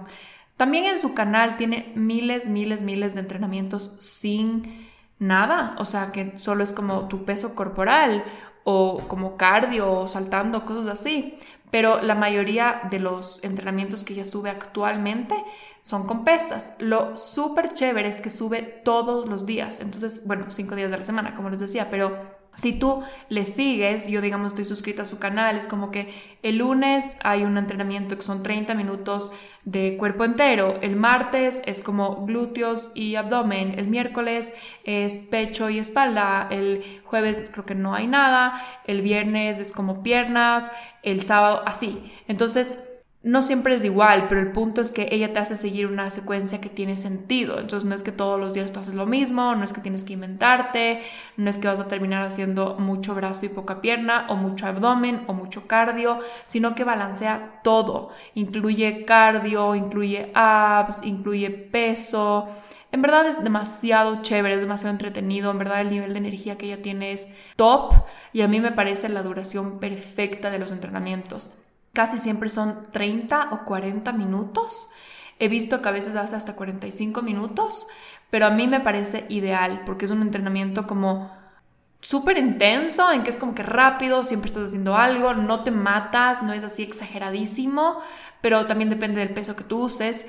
También 0.57 0.87
en 0.87 0.99
su 0.99 1.15
canal 1.15 1.57
tiene 1.57 1.93
miles, 1.95 2.49
miles, 2.49 2.83
miles 2.83 3.15
de 3.15 3.21
entrenamientos 3.21 3.97
sin 4.01 4.89
nada, 5.21 5.77
o 5.79 5.85
sea, 5.85 6.11
que 6.13 6.37
solo 6.39 6.65
es 6.65 6.73
como 6.73 7.09
tu 7.09 7.25
peso 7.25 7.55
corporal 7.55 8.25
o 8.65 8.99
como 9.09 9.37
cardio 9.37 9.91
o 9.93 10.09
saltando, 10.09 10.67
cosas 10.67 10.87
así. 10.87 11.39
Pero 11.71 12.01
la 12.01 12.15
mayoría 12.15 12.83
de 12.91 13.01
los 13.01 13.43
entrenamientos 13.43 14.05
que 14.05 14.15
ella 14.15 14.25
sube 14.25 14.51
actualmente 14.51 15.35
son 15.81 16.07
con 16.07 16.25
pesas. 16.25 16.77
Lo 16.79 17.17
súper 17.17 17.75
chévere 17.75 18.09
es 18.09 18.21
que 18.21 18.31
sube 18.31 18.63
todos 18.63 19.29
los 19.29 19.45
días. 19.45 19.81
Entonces, 19.81 20.27
bueno, 20.27 20.47
cinco 20.51 20.77
días 20.77 20.91
de 20.91 20.99
la 20.99 21.05
semana, 21.05 21.35
como 21.35 21.51
les 21.51 21.61
decía, 21.61 21.89
pero 21.91 22.17
si 22.55 22.79
tú 22.79 23.03
le 23.29 23.47
sigues, 23.47 24.07
yo 24.07 24.21
digamos 24.21 24.49
estoy 24.49 24.65
suscrita 24.65 25.03
a 25.03 25.07
su 25.07 25.19
canal, 25.19 25.57
es 25.57 25.67
como 25.67 25.91
que 25.91 26.15
el 26.43 26.59
lunes 26.59 27.17
hay 27.23 27.45
un 27.45 27.59
entrenamiento 27.59 28.17
que 28.17 28.23
son 28.23 28.43
30 28.43 28.75
minutos 28.75 29.33
de 29.65 29.97
cuerpo 29.97 30.25
entero, 30.25 30.79
el 30.83 30.97
martes 30.97 31.63
es 31.67 31.81
como 31.81 32.27
glúteos 32.27 32.93
y 32.95 33.17
abdomen, 33.17 33.79
el 33.79 33.89
miércoles 33.89 34.55
es 34.85 35.21
pecho 35.21 35.71
y 35.71 35.79
espalda, 35.79 36.49
el 36.51 37.01
jueves 37.05 37.51
creo 37.53 37.65
que 37.65 37.75
no 37.75 37.95
hay 37.95 38.07
nada, 38.07 38.63
el 38.87 39.03
viernes 39.03 39.59
es 39.59 39.73
como 39.73 40.03
piernas, 40.03 40.71
el 41.03 41.23
sábado 41.23 41.63
así. 41.67 42.13
Entonces, 42.29 42.79
no 43.25 43.43
siempre 43.43 43.75
es 43.75 43.85
igual, 43.85 44.27
pero 44.29 44.43
el 44.43 44.53
punto 44.53 44.83
es 44.83 44.93
que 44.93 45.09
ella 45.11 45.33
te 45.33 45.39
hace 45.39 45.57
seguir 45.57 45.87
una 45.87 46.11
secuencia 46.11 46.61
que 46.61 46.69
tiene 46.69 46.99
sentido. 46.99 47.59
Entonces 47.59 47.89
no 47.89 47.95
es 47.95 48.03
que 48.03 48.13
todos 48.13 48.39
los 48.39 48.53
días 48.53 48.71
tú 48.71 48.81
haces 48.81 48.95
lo 48.95 49.07
mismo, 49.07 49.55
no 49.55 49.65
es 49.65 49.73
que 49.73 49.81
tienes 49.81 50.05
que 50.05 50.13
inventarte, 50.13 51.01
no 51.39 51.49
es 51.49 51.57
que 51.57 51.67
vas 51.67 51.81
a 51.81 51.89
terminar 51.89 52.23
haciendo 52.23 52.77
mucho 52.79 53.15
brazo 53.15 53.47
y 53.47 53.49
poca 53.49 53.81
pierna, 53.81 54.27
o 54.29 54.37
mucho 54.37 54.67
abdomen, 54.67 55.25
o 55.27 55.33
mucho 55.33 55.67
cardio, 55.67 56.21
sino 56.45 56.75
que 56.75 56.85
balancea 56.85 57.61
todo. 57.65 58.11
Incluye 58.35 59.07
cardio, 59.07 59.75
incluye 59.75 60.31
abs, 60.35 61.03
incluye 61.03 61.49
peso. 61.49 62.47
En 62.93 63.01
verdad 63.01 63.27
es 63.27 63.43
demasiado 63.43 64.21
chévere, 64.21 64.57
es 64.57 64.61
demasiado 64.61 64.93
entretenido, 64.93 65.51
en 65.51 65.59
verdad 65.59 65.81
el 65.81 65.89
nivel 65.89 66.13
de 66.13 66.19
energía 66.19 66.59
que 66.59 66.67
ella 66.67 66.83
tiene 66.83 67.13
es 67.13 67.31
top 67.57 67.95
y 68.35 68.43
a 68.43 68.49
mí 68.49 68.61
me 68.61 68.71
parece 68.71 69.09
la 69.09 69.23
duración 69.23 69.81
perfecta 69.81 70.51
de 70.51 70.59
los 70.59 70.73
entrenamientos. 70.73 71.51
Casi 71.95 72.19
siempre 72.19 72.51
son 72.51 72.83
30 72.93 73.49
o 73.53 73.65
40 73.65 74.13
minutos. 74.13 74.91
He 75.39 75.49
visto 75.49 75.81
que 75.81 75.89
a 75.89 75.93
veces 75.93 76.15
hace 76.17 76.37
hasta 76.37 76.57
45 76.57 77.23
minutos, 77.23 77.87
pero 78.31 78.47
a 78.47 78.51
mí 78.51 78.69
me 78.69 78.81
parece 78.81 79.25
ideal 79.31 79.83
porque 79.87 80.05
es 80.05 80.11
un 80.11 80.21
entrenamiento 80.21 80.87
como 80.87 81.31
súper 82.01 82.37
intenso, 82.37 83.11
en 83.13 83.23
que 83.23 83.31
es 83.31 83.39
como 83.39 83.55
que 83.55 83.63
rápido, 83.63 84.25
siempre 84.25 84.49
estás 84.49 84.69
haciendo 84.69 84.95
algo, 84.95 85.33
no 85.33 85.65
te 85.65 85.71
matas, 85.71 86.43
no 86.43 86.53
es 86.53 86.63
así 86.63 86.83
exageradísimo, 86.83 88.01
pero 88.43 88.67
también 88.67 88.91
depende 88.91 89.21
del 89.21 89.31
peso 89.31 89.57
que 89.57 89.65
tú 89.65 89.85
uses. 89.85 90.27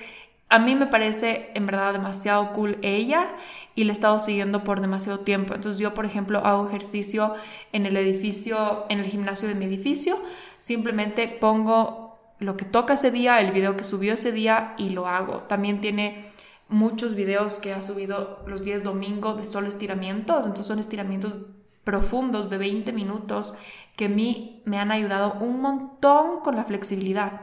A 0.47 0.59
mí 0.59 0.75
me 0.75 0.87
parece 0.87 1.49
en 1.53 1.65
verdad 1.65 1.91
demasiado 1.91 2.53
cool 2.53 2.77
ella 2.81 3.27
y 3.73 3.83
la 3.83 3.91
he 3.91 3.95
estado 3.95 4.19
siguiendo 4.19 4.63
por 4.63 4.79
demasiado 4.79 5.19
tiempo. 5.19 5.53
Entonces 5.53 5.79
yo, 5.81 5.93
por 5.93 6.05
ejemplo, 6.05 6.39
hago 6.45 6.67
ejercicio 6.69 7.35
en 7.73 7.85
el 7.85 7.97
edificio, 7.97 8.85
en 8.89 8.99
el 8.99 9.07
gimnasio 9.07 9.49
de 9.49 9.55
mi 9.55 9.65
edificio, 9.65 10.17
Simplemente 10.65 11.27
pongo 11.27 12.17
lo 12.39 12.57
que 12.57 12.65
toca 12.65 12.95
ese 12.95 13.11
día, 13.11 13.39
el 13.39 13.51
video 13.51 13.77
que 13.77 13.83
subió 13.83 14.15
ese 14.15 14.31
día 14.31 14.73
y 14.79 14.89
lo 14.89 15.05
hago. 15.05 15.43
También 15.43 15.79
tiene 15.79 16.31
muchos 16.69 17.13
videos 17.13 17.59
que 17.59 17.71
ha 17.71 17.83
subido 17.83 18.43
los 18.47 18.63
días 18.63 18.81
domingo 18.81 19.35
de 19.35 19.45
solo 19.45 19.67
estiramientos. 19.67 20.37
Entonces 20.37 20.65
son 20.65 20.79
estiramientos 20.79 21.37
profundos 21.83 22.49
de 22.49 22.57
20 22.57 22.93
minutos 22.93 23.53
que 23.95 24.05
a 24.05 24.09
mí 24.09 24.63
me 24.65 24.79
han 24.79 24.91
ayudado 24.91 25.35
un 25.39 25.61
montón 25.61 26.39
con 26.39 26.55
la 26.55 26.65
flexibilidad. 26.65 27.41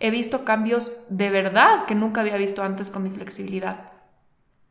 He 0.00 0.10
visto 0.10 0.46
cambios 0.46 0.94
de 1.10 1.28
verdad 1.28 1.84
que 1.84 1.94
nunca 1.94 2.22
había 2.22 2.38
visto 2.38 2.62
antes 2.62 2.90
con 2.90 3.02
mi 3.02 3.10
flexibilidad. 3.10 3.92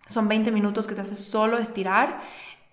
Son 0.08 0.28
20 0.28 0.50
minutos 0.50 0.88
que 0.88 0.96
te 0.96 1.02
haces 1.02 1.24
solo 1.24 1.60
estirar 1.60 2.22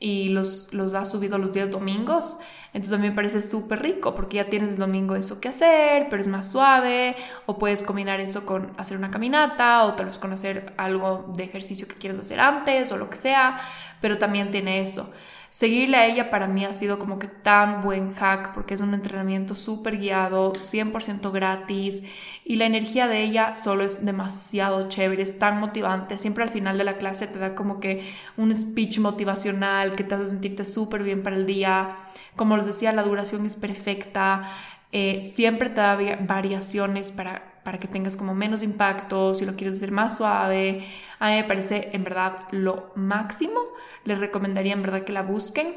y 0.01 0.31
los, 0.31 0.73
los 0.73 0.95
has 0.95 1.11
subido 1.11 1.37
los 1.37 1.53
días 1.53 1.71
domingos. 1.71 2.39
Entonces 2.73 2.99
me 3.01 3.11
parece 3.13 3.41
súper 3.41 3.83
rico 3.83 4.15
porque 4.15 4.37
ya 4.37 4.51
tienes 4.51 4.75
el 4.75 4.79
domingo 4.79 5.17
eso 5.17 5.41
que 5.41 5.49
hacer, 5.49 6.09
pero 6.11 6.21
es 6.21 6.29
más 6.29 6.51
suave, 6.51 7.17
o 7.47 7.59
puedes 7.59 7.83
combinar 7.83 8.21
eso 8.21 8.45
con 8.45 8.73
hacer 8.77 8.97
una 8.97 9.11
caminata, 9.11 9.85
o 9.85 9.95
tal 9.95 10.07
vez 10.07 10.19
con 10.19 10.33
hacer 10.33 10.75
algo 10.77 11.33
de 11.35 11.45
ejercicio 11.45 11.89
que 11.89 11.95
quieres 11.95 12.19
hacer 12.19 12.41
antes, 12.41 12.93
o 12.93 12.97
lo 12.97 13.09
que 13.09 13.17
sea, 13.17 13.61
pero 14.01 14.19
también 14.19 14.51
tiene 14.51 14.81
eso. 14.81 15.13
Seguirle 15.51 15.97
a 15.97 16.07
ella 16.07 16.29
para 16.29 16.47
mí 16.47 16.65
ha 16.65 16.75
sido 16.75 16.99
como 16.99 17.19
que 17.19 17.27
tan 17.27 17.83
buen 17.83 18.15
hack 18.15 18.53
porque 18.53 18.75
es 18.75 18.83
un 18.83 18.93
entrenamiento 18.93 19.57
súper 19.57 19.97
guiado, 19.99 20.53
100% 20.53 21.33
gratis 21.33 22.05
y 22.45 22.57
la 22.57 22.67
energía 22.67 23.09
de 23.09 23.23
ella 23.23 23.55
solo 23.55 23.83
es 23.85 24.05
demasiado 24.05 24.89
chévere, 24.89 25.23
es 25.23 25.39
tan 25.39 25.59
motivante. 25.59 26.19
Siempre 26.19 26.45
al 26.45 26.51
final 26.51 26.77
de 26.77 26.85
la 26.85 26.99
clase 26.99 27.27
te 27.27 27.39
da 27.39 27.55
como 27.55 27.81
que 27.81 28.13
un 28.37 28.55
speech 28.55 28.99
motivacional 28.99 29.97
que 29.97 30.05
te 30.05 30.15
hace 30.15 30.31
sentirte 30.31 30.65
súper 30.65 31.03
bien 31.03 31.23
para 31.23 31.37
el 31.37 31.47
día. 31.47 31.97
Como 32.37 32.57
les 32.57 32.67
decía, 32.67 32.93
la 32.93 33.03
duración 33.03 33.47
es 33.47 33.57
perfecta. 33.57 34.51
Eh, 34.93 35.23
siempre 35.25 35.71
te 35.71 35.81
da 35.81 35.99
variaciones 36.21 37.11
para, 37.11 37.48
para 37.63 37.79
que 37.79 37.89
tengas 37.89 38.17
como 38.17 38.35
menos 38.35 38.63
impacto, 38.63 39.35
si 39.35 39.45
lo 39.45 39.55
quieres 39.55 39.79
hacer 39.79 39.93
más 39.93 40.17
suave. 40.17 40.87
A 41.19 41.31
mí 41.31 41.37
me 41.37 41.45
parece 41.45 41.91
en 41.93 42.05
verdad 42.05 42.41
lo 42.51 42.93
máximo. 42.95 43.61
Les 44.05 44.19
recomendaría 44.19 44.73
en 44.73 44.83
verdad 44.83 45.03
que 45.03 45.13
la 45.13 45.23
busquen. 45.23 45.77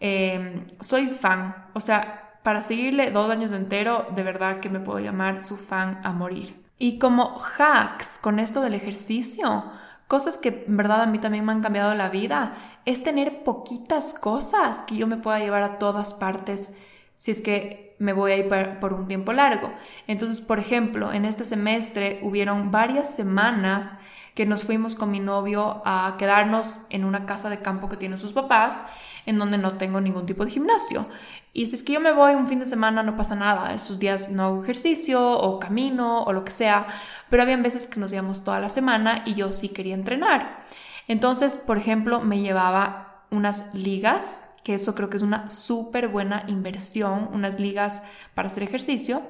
Em, 0.00 0.66
soy 0.80 1.06
fan, 1.06 1.66
o 1.74 1.80
sea, 1.80 2.38
para 2.42 2.62
seguirle 2.62 3.10
dos 3.10 3.30
años 3.30 3.52
entero, 3.52 4.06
de 4.14 4.22
verdad 4.22 4.60
que 4.60 4.68
me 4.68 4.80
puedo 4.80 4.98
llamar 4.98 5.42
su 5.42 5.56
fan 5.56 6.00
a 6.02 6.12
morir. 6.12 6.60
Y 6.78 6.98
como 6.98 7.40
hacks 7.40 8.18
con 8.20 8.40
esto 8.40 8.60
del 8.62 8.74
ejercicio, 8.74 9.64
cosas 10.08 10.38
que 10.38 10.64
en 10.66 10.76
verdad 10.76 11.02
a 11.02 11.06
mí 11.06 11.18
también 11.18 11.44
me 11.44 11.52
han 11.52 11.62
cambiado 11.62 11.94
la 11.94 12.08
vida, 12.08 12.54
es 12.84 13.04
tener 13.04 13.44
poquitas 13.44 14.14
cosas 14.14 14.82
que 14.82 14.96
yo 14.96 15.06
me 15.06 15.16
pueda 15.16 15.38
llevar 15.38 15.62
a 15.62 15.78
todas 15.78 16.14
partes 16.14 16.78
si 17.22 17.30
es 17.30 17.40
que 17.40 17.94
me 18.00 18.12
voy 18.12 18.32
a 18.32 18.36
ir 18.36 18.48
por 18.80 18.92
un 18.92 19.06
tiempo 19.06 19.32
largo. 19.32 19.72
Entonces, 20.08 20.40
por 20.40 20.58
ejemplo, 20.58 21.12
en 21.12 21.24
este 21.24 21.44
semestre 21.44 22.18
hubieron 22.20 22.72
varias 22.72 23.14
semanas 23.14 23.96
que 24.34 24.44
nos 24.44 24.64
fuimos 24.64 24.96
con 24.96 25.12
mi 25.12 25.20
novio 25.20 25.82
a 25.84 26.16
quedarnos 26.18 26.78
en 26.90 27.04
una 27.04 27.24
casa 27.24 27.48
de 27.48 27.60
campo 27.60 27.88
que 27.88 27.96
tienen 27.96 28.18
sus 28.18 28.32
papás, 28.32 28.86
en 29.24 29.38
donde 29.38 29.56
no 29.56 29.74
tengo 29.74 30.00
ningún 30.00 30.26
tipo 30.26 30.44
de 30.44 30.50
gimnasio. 30.50 31.06
Y 31.52 31.68
si 31.68 31.76
es 31.76 31.84
que 31.84 31.92
yo 31.92 32.00
me 32.00 32.10
voy 32.10 32.34
un 32.34 32.48
fin 32.48 32.58
de 32.58 32.66
semana, 32.66 33.04
no 33.04 33.16
pasa 33.16 33.36
nada. 33.36 33.72
Esos 33.72 34.00
días 34.00 34.28
no 34.28 34.42
hago 34.42 34.64
ejercicio 34.64 35.24
o 35.24 35.60
camino 35.60 36.24
o 36.24 36.32
lo 36.32 36.44
que 36.44 36.50
sea. 36.50 36.88
Pero 37.30 37.44
habían 37.44 37.62
veces 37.62 37.86
que 37.86 38.00
nos 38.00 38.12
íbamos 38.12 38.42
toda 38.42 38.58
la 38.58 38.68
semana 38.68 39.22
y 39.26 39.34
yo 39.34 39.52
sí 39.52 39.68
quería 39.68 39.94
entrenar. 39.94 40.64
Entonces, 41.06 41.56
por 41.56 41.76
ejemplo, 41.76 42.20
me 42.20 42.40
llevaba 42.40 43.26
unas 43.30 43.72
ligas, 43.76 44.48
que 44.64 44.74
eso 44.74 44.94
creo 44.94 45.10
que 45.10 45.16
es 45.16 45.22
una 45.22 45.50
súper 45.50 46.08
buena 46.08 46.44
inversión, 46.48 47.28
unas 47.32 47.58
ligas 47.58 48.02
para 48.34 48.48
hacer 48.48 48.62
ejercicio, 48.62 49.22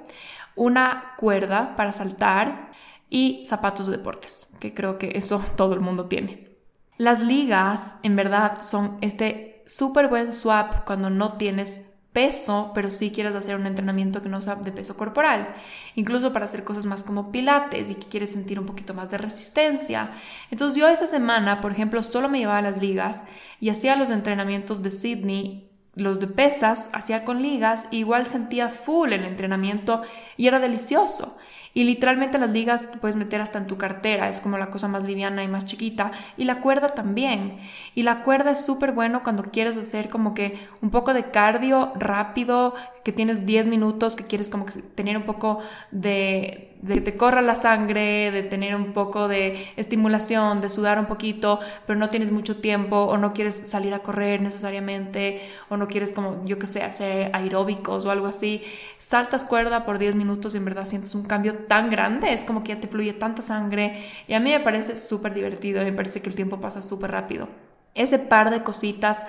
una 0.57 1.15
cuerda 1.17 1.77
para 1.77 1.93
saltar 1.93 2.73
y 3.09 3.45
zapatos 3.45 3.87
de 3.87 3.97
deportes 3.97 4.47
que 4.63 4.73
creo 4.73 4.97
que 4.97 5.13
eso 5.17 5.43
todo 5.57 5.75
el 5.75 5.81
mundo 5.81 6.07
tiene. 6.07 6.49
Las 6.97 7.21
ligas 7.21 7.97
en 8.05 8.15
verdad 8.15 8.63
son 8.63 8.99
este 9.01 9.65
súper 9.67 10.09
buen 10.09 10.33
swap 10.33 10.85
cuando 10.85 11.11
no 11.11 11.37
tienes 11.37 11.92
peso, 12.13 12.73
pero 12.75 12.91
sí 12.91 13.11
quieres 13.11 13.35
hacer 13.35 13.57
un 13.57 13.67
entrenamiento 13.67 14.23
que 14.23 14.29
no 14.29 14.43
sea 14.43 14.57
de 14.57 14.73
peso 14.73 14.97
corporal, 14.97 15.55
incluso 15.95 16.33
para 16.33 16.45
hacer 16.45 16.65
cosas 16.65 16.87
más 16.87 17.05
como 17.05 17.33
pilates 17.33 17.89
y 17.89 17.95
que 17.95 18.07
quieres 18.07 18.33
sentir 18.33 18.61
un 18.61 18.67
poquito 18.67 18.95
más 18.95 19.11
de 19.11 19.19
resistencia. 19.19 20.11
Entonces 20.51 20.79
yo 20.79 20.89
esa 20.89 21.07
semana, 21.07 21.61
por 21.61 21.73
ejemplo, 21.73 22.03
solo 22.03 22.29
me 22.29 22.39
llevaba 22.39 22.63
las 22.63 22.81
ligas 22.81 23.25
y 23.61 23.71
hacía 23.71 23.97
los 23.97 24.11
entrenamientos 24.11 24.83
de 24.83 24.91
Sydney, 24.91 25.71
los 25.95 26.21
de 26.21 26.27
pesas, 26.27 26.91
hacía 26.93 27.25
con 27.25 27.43
ligas, 27.43 27.87
igual 27.91 28.27
sentía 28.27 28.69
full 28.69 29.13
el 29.13 29.25
entrenamiento 29.25 30.03
y 30.37 30.47
era 30.47 30.59
delicioso. 30.59 31.39
Y 31.75 31.85
literalmente 31.85 32.39
las 32.39 32.51
ligas 32.51 32.89
puedes 33.01 33.17
meter 33.17 33.41
hasta 33.41 33.59
en 33.59 33.67
tu 33.67 33.79
cartera, 33.79 34.29
es 34.29 34.41
como 34.41 34.59
la 34.59 34.71
cosa 34.71 34.89
más 34.89 35.05
liviana 35.05 35.43
y 35.43 35.49
más 35.49 35.65
chiquita. 35.65 36.13
Y 36.37 36.45
la 36.45 36.61
cuerda 36.61 36.89
también. 36.89 37.59
Y 37.95 38.03
la 38.03 38.23
cuerda 38.23 38.51
es 38.51 38.65
súper 38.65 38.93
bueno 38.93 39.23
cuando 39.23 39.45
quieres 39.45 39.77
hacer 39.77 40.09
como 40.09 40.35
que 40.35 40.59
un 40.83 40.91
poco 40.91 41.15
de 41.15 41.31
cardio 41.31 41.93
rápido, 41.97 42.75
que 43.05 43.13
tienes 43.13 43.47
10 43.47 43.67
minutos, 43.67 44.15
que 44.15 44.25
quieres 44.25 44.49
como 44.49 44.67
tener 44.95 45.17
un 45.17 45.25
poco 45.25 45.59
de, 45.91 46.77
de 46.83 46.95
que 46.95 47.01
te 47.01 47.17
corra 47.17 47.43
la 47.43 47.57
sangre, 47.57 48.31
de 48.31 48.43
tener 48.43 48.77
un 48.77 48.93
poco 48.93 49.27
de 49.27 49.67
estimulación, 49.77 50.61
de 50.61 50.71
sudar 50.71 50.99
un 50.99 51.07
poquito, 51.07 51.59
pero 51.87 51.99
no 51.99 52.11
tienes 52.11 52.31
mucho 52.31 52.57
tiempo 52.61 52.97
o 52.97 53.17
no 53.17 53.33
quieres 53.33 53.57
salir 53.69 53.93
a 53.95 54.01
correr 54.01 54.41
necesariamente 54.41 55.41
o 55.69 55.77
no 55.77 55.89
quieres 55.89 56.13
como 56.13 56.45
yo 56.45 56.59
que 56.59 56.67
sé, 56.67 56.83
hacer 56.83 57.31
aeróbicos 57.35 58.07
o 58.07 58.11
algo 58.11 58.27
así, 58.27 58.63
saltas 58.99 59.45
cuerda 59.45 59.85
por 59.85 59.99
10 59.99 60.15
minutos 60.15 60.55
y 60.55 60.59
en 60.59 60.65
verdad 60.65 60.85
sientes 60.85 61.15
un 61.15 61.25
cambio 61.25 61.55
tan 61.55 61.91
grande, 61.91 62.33
es 62.33 62.45
como 62.45 62.63
que 62.63 62.75
ya 62.75 62.81
te 62.81 62.89
fluye 62.89 63.13
tanta 63.15 63.43
sangre 63.43 64.05
y 64.29 64.35
a 64.35 64.41
mí 64.41 64.51
me 64.51 64.61
parece 64.61 64.97
súper 64.97 65.35
divertido, 65.35 65.83
me 65.83 65.93
parece 65.93 66.23
que 66.23 66.29
el 66.29 66.37
tiempo 66.37 66.61
pasa 66.61 66.83
súper 66.83 67.11
rápido. 67.11 67.49
Ese 67.95 68.19
par 68.19 68.51
de 68.51 68.63
cositas 68.63 69.27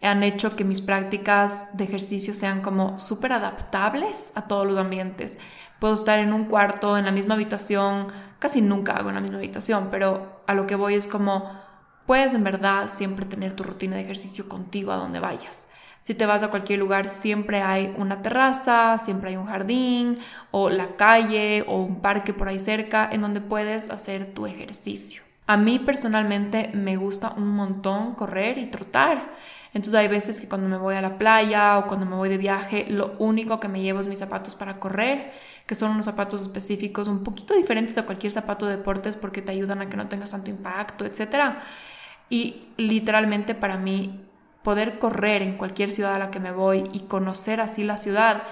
han 0.00 0.22
hecho 0.22 0.54
que 0.54 0.64
mis 0.64 0.80
prácticas 0.80 1.76
de 1.76 1.84
ejercicio 1.84 2.32
sean 2.32 2.62
como 2.62 2.98
súper 2.98 3.32
adaptables 3.32 4.32
a 4.36 4.46
todos 4.46 4.66
los 4.66 4.78
ambientes. 4.78 5.38
Puedo 5.80 5.94
estar 5.94 6.18
en 6.18 6.32
un 6.32 6.44
cuarto, 6.44 6.96
en 6.96 7.04
la 7.04 7.12
misma 7.12 7.34
habitación, 7.34 8.08
casi 8.38 8.60
nunca 8.60 8.92
hago 8.92 9.08
en 9.08 9.16
la 9.16 9.20
misma 9.20 9.38
habitación, 9.38 9.88
pero 9.90 10.42
a 10.46 10.54
lo 10.54 10.66
que 10.66 10.76
voy 10.76 10.94
es 10.94 11.06
como 11.06 11.50
puedes 12.06 12.34
en 12.34 12.44
verdad 12.44 12.88
siempre 12.88 13.26
tener 13.26 13.54
tu 13.54 13.64
rutina 13.64 13.96
de 13.96 14.02
ejercicio 14.02 14.48
contigo 14.48 14.92
a 14.92 14.96
donde 14.96 15.20
vayas. 15.20 15.70
Si 16.00 16.14
te 16.14 16.26
vas 16.26 16.42
a 16.42 16.48
cualquier 16.48 16.78
lugar, 16.78 17.10
siempre 17.10 17.60
hay 17.60 17.92
una 17.98 18.22
terraza, 18.22 18.96
siempre 18.98 19.30
hay 19.30 19.36
un 19.36 19.46
jardín, 19.46 20.18
o 20.50 20.70
la 20.70 20.96
calle, 20.96 21.64
o 21.66 21.82
un 21.82 22.00
parque 22.00 22.32
por 22.32 22.48
ahí 22.48 22.60
cerca, 22.60 23.10
en 23.12 23.20
donde 23.20 23.40
puedes 23.40 23.90
hacer 23.90 24.32
tu 24.32 24.46
ejercicio. 24.46 25.22
A 25.46 25.56
mí 25.56 25.78
personalmente 25.78 26.70
me 26.72 26.96
gusta 26.96 27.34
un 27.36 27.50
montón 27.50 28.14
correr 28.14 28.58
y 28.58 28.66
trotar. 28.66 29.34
Entonces 29.78 29.94
hay 29.94 30.08
veces 30.08 30.40
que 30.40 30.48
cuando 30.48 30.68
me 30.68 30.76
voy 30.76 30.96
a 30.96 31.00
la 31.00 31.18
playa 31.18 31.78
o 31.78 31.86
cuando 31.86 32.04
me 32.04 32.16
voy 32.16 32.28
de 32.28 32.36
viaje, 32.36 32.86
lo 32.88 33.14
único 33.20 33.60
que 33.60 33.68
me 33.68 33.80
llevo 33.80 34.00
es 34.00 34.08
mis 34.08 34.18
zapatos 34.18 34.56
para 34.56 34.80
correr, 34.80 35.30
que 35.66 35.76
son 35.76 35.92
unos 35.92 36.04
zapatos 36.04 36.42
específicos 36.42 37.06
un 37.06 37.22
poquito 37.22 37.54
diferentes 37.54 37.96
a 37.96 38.02
cualquier 38.04 38.32
zapato 38.32 38.66
de 38.66 38.76
deportes 38.76 39.14
porque 39.14 39.40
te 39.40 39.52
ayudan 39.52 39.80
a 39.80 39.88
que 39.88 39.96
no 39.96 40.08
tengas 40.08 40.32
tanto 40.32 40.50
impacto, 40.50 41.04
etc. 41.04 41.58
Y 42.28 42.70
literalmente 42.76 43.54
para 43.54 43.78
mí 43.78 44.20
poder 44.64 44.98
correr 44.98 45.42
en 45.42 45.56
cualquier 45.56 45.92
ciudad 45.92 46.16
a 46.16 46.18
la 46.18 46.32
que 46.32 46.40
me 46.40 46.50
voy 46.50 46.82
y 46.92 47.02
conocer 47.02 47.60
así 47.60 47.84
la 47.84 47.98
ciudad 47.98 48.42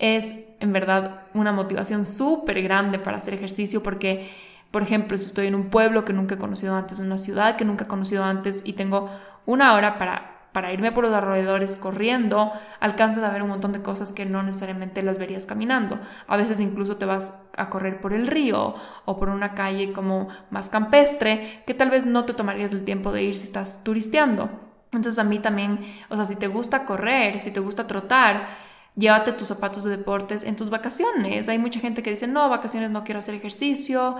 es 0.00 0.44
en 0.58 0.72
verdad 0.72 1.20
una 1.34 1.52
motivación 1.52 2.04
súper 2.04 2.60
grande 2.62 2.98
para 2.98 3.18
hacer 3.18 3.32
ejercicio 3.32 3.80
porque, 3.80 4.28
por 4.72 4.82
ejemplo, 4.82 5.16
si 5.18 5.26
estoy 5.26 5.46
en 5.46 5.54
un 5.54 5.70
pueblo 5.70 6.04
que 6.04 6.12
nunca 6.12 6.34
he 6.34 6.38
conocido 6.38 6.74
antes, 6.74 6.98
una 6.98 7.18
ciudad 7.18 7.54
que 7.54 7.64
nunca 7.64 7.84
he 7.84 7.86
conocido 7.86 8.24
antes 8.24 8.62
y 8.66 8.72
tengo 8.72 9.08
una 9.46 9.74
hora 9.74 9.98
para 9.98 10.33
para 10.54 10.72
irme 10.72 10.92
por 10.92 11.02
los 11.02 11.12
alrededores 11.12 11.74
corriendo, 11.74 12.52
alcanzas 12.78 13.24
a 13.24 13.30
ver 13.30 13.42
un 13.42 13.48
montón 13.48 13.72
de 13.72 13.82
cosas 13.82 14.12
que 14.12 14.24
no 14.24 14.40
necesariamente 14.44 15.02
las 15.02 15.18
verías 15.18 15.46
caminando. 15.46 15.98
A 16.28 16.36
veces 16.36 16.60
incluso 16.60 16.96
te 16.96 17.06
vas 17.06 17.32
a 17.56 17.68
correr 17.70 18.00
por 18.00 18.12
el 18.12 18.28
río 18.28 18.76
o 19.04 19.16
por 19.16 19.30
una 19.30 19.54
calle 19.54 19.92
como 19.92 20.28
más 20.50 20.68
campestre, 20.68 21.64
que 21.66 21.74
tal 21.74 21.90
vez 21.90 22.06
no 22.06 22.24
te 22.24 22.34
tomarías 22.34 22.70
el 22.70 22.84
tiempo 22.84 23.10
de 23.10 23.24
ir 23.24 23.36
si 23.36 23.46
estás 23.46 23.82
turisteando. 23.82 24.48
Entonces 24.92 25.18
a 25.18 25.24
mí 25.24 25.40
también, 25.40 25.92
o 26.08 26.14
sea, 26.14 26.24
si 26.24 26.36
te 26.36 26.46
gusta 26.46 26.84
correr, 26.84 27.40
si 27.40 27.50
te 27.50 27.58
gusta 27.58 27.88
trotar, 27.88 28.46
llévate 28.94 29.32
tus 29.32 29.48
zapatos 29.48 29.82
de 29.82 29.96
deportes 29.96 30.44
en 30.44 30.54
tus 30.54 30.70
vacaciones. 30.70 31.48
Hay 31.48 31.58
mucha 31.58 31.80
gente 31.80 32.04
que 32.04 32.12
dice, 32.12 32.28
no, 32.28 32.48
vacaciones 32.48 32.92
no 32.92 33.02
quiero 33.02 33.18
hacer 33.18 33.34
ejercicio, 33.34 34.18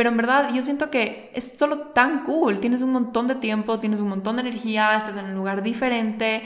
pero 0.00 0.08
en 0.08 0.16
verdad 0.16 0.54
yo 0.54 0.62
siento 0.62 0.90
que 0.90 1.30
es 1.34 1.58
solo 1.58 1.88
tan 1.88 2.24
cool, 2.24 2.58
tienes 2.58 2.80
un 2.80 2.90
montón 2.90 3.26
de 3.26 3.34
tiempo, 3.34 3.80
tienes 3.80 4.00
un 4.00 4.08
montón 4.08 4.36
de 4.36 4.40
energía, 4.40 4.96
estás 4.96 5.14
en 5.18 5.26
un 5.26 5.34
lugar 5.34 5.62
diferente. 5.62 6.42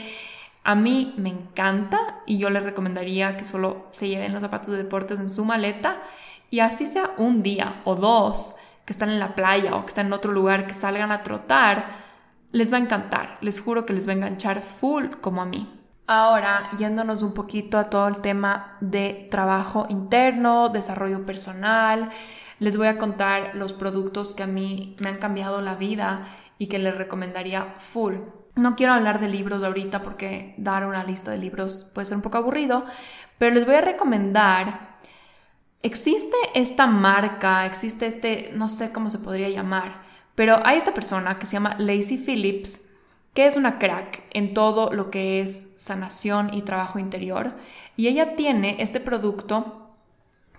A 0.65 0.75
mí 0.75 1.13
me 1.15 1.29
encanta 1.29 2.19
y 2.25 2.37
yo 2.37 2.49
les 2.49 2.63
recomendaría 2.63 3.37
que 3.37 3.45
solo 3.45 3.87
se 3.93 4.09
lleven 4.09 4.33
los 4.33 4.41
zapatos 4.41 4.73
de 4.73 4.83
deportes 4.83 5.21
en 5.21 5.29
su 5.29 5.45
maleta 5.45 6.03
y 6.49 6.59
así 6.59 6.85
sea 6.85 7.11
un 7.15 7.43
día 7.43 7.81
o 7.85 7.95
dos 7.95 8.57
que 8.83 8.91
están 8.91 9.07
en 9.07 9.21
la 9.21 9.35
playa 9.35 9.77
o 9.77 9.85
que 9.85 9.91
están 9.91 10.07
en 10.07 10.13
otro 10.13 10.33
lugar, 10.33 10.67
que 10.67 10.73
salgan 10.73 11.13
a 11.13 11.23
trotar, 11.23 12.03
les 12.51 12.73
va 12.73 12.75
a 12.75 12.81
encantar, 12.81 13.37
les 13.39 13.61
juro 13.61 13.85
que 13.85 13.93
les 13.93 14.05
va 14.05 14.11
a 14.11 14.15
enganchar 14.15 14.63
full 14.63 15.11
como 15.21 15.41
a 15.41 15.45
mí. 15.45 15.71
Ahora, 16.07 16.69
yéndonos 16.77 17.23
un 17.23 17.33
poquito 17.33 17.77
a 17.77 17.89
todo 17.89 18.09
el 18.09 18.17
tema 18.17 18.75
de 18.81 19.29
trabajo 19.31 19.85
interno, 19.87 20.67
desarrollo 20.67 21.25
personal, 21.25 22.11
les 22.59 22.77
voy 22.77 22.87
a 22.87 22.97
contar 22.97 23.55
los 23.55 23.73
productos 23.73 24.33
que 24.33 24.43
a 24.43 24.47
mí 24.47 24.95
me 24.99 25.09
han 25.09 25.17
cambiado 25.17 25.61
la 25.61 25.75
vida 25.75 26.27
y 26.57 26.67
que 26.67 26.79
les 26.79 26.95
recomendaría 26.95 27.75
full. 27.79 28.15
No 28.55 28.75
quiero 28.75 28.93
hablar 28.93 29.19
de 29.19 29.27
libros 29.27 29.63
ahorita 29.63 30.01
porque 30.03 30.55
dar 30.57 30.85
una 30.85 31.03
lista 31.03 31.31
de 31.31 31.37
libros 31.37 31.91
puede 31.93 32.05
ser 32.05 32.15
un 32.15 32.23
poco 32.23 32.37
aburrido, 32.37 32.85
pero 33.37 33.53
les 33.53 33.65
voy 33.65 33.75
a 33.75 33.81
recomendar, 33.81 34.97
existe 35.81 36.35
esta 36.53 36.87
marca, 36.87 37.65
existe 37.65 38.07
este, 38.07 38.51
no 38.53 38.69
sé 38.69 38.91
cómo 38.93 39.09
se 39.09 39.19
podría 39.19 39.49
llamar, 39.49 40.03
pero 40.35 40.65
hay 40.65 40.77
esta 40.77 40.93
persona 40.93 41.37
que 41.37 41.45
se 41.45 41.53
llama 41.53 41.75
Lacey 41.77 42.17
Phillips, 42.17 42.81
que 43.33 43.45
es 43.45 43.57
una 43.57 43.77
crack 43.77 44.23
en 44.31 44.53
todo 44.53 44.93
lo 44.93 45.11
que 45.11 45.41
es 45.41 45.73
sanación 45.75 46.53
y 46.53 46.61
trabajo 46.61 46.99
interior, 46.99 47.55
y 47.97 48.07
ella 48.07 48.37
tiene 48.37 48.77
este 48.79 49.01
producto 49.01 49.84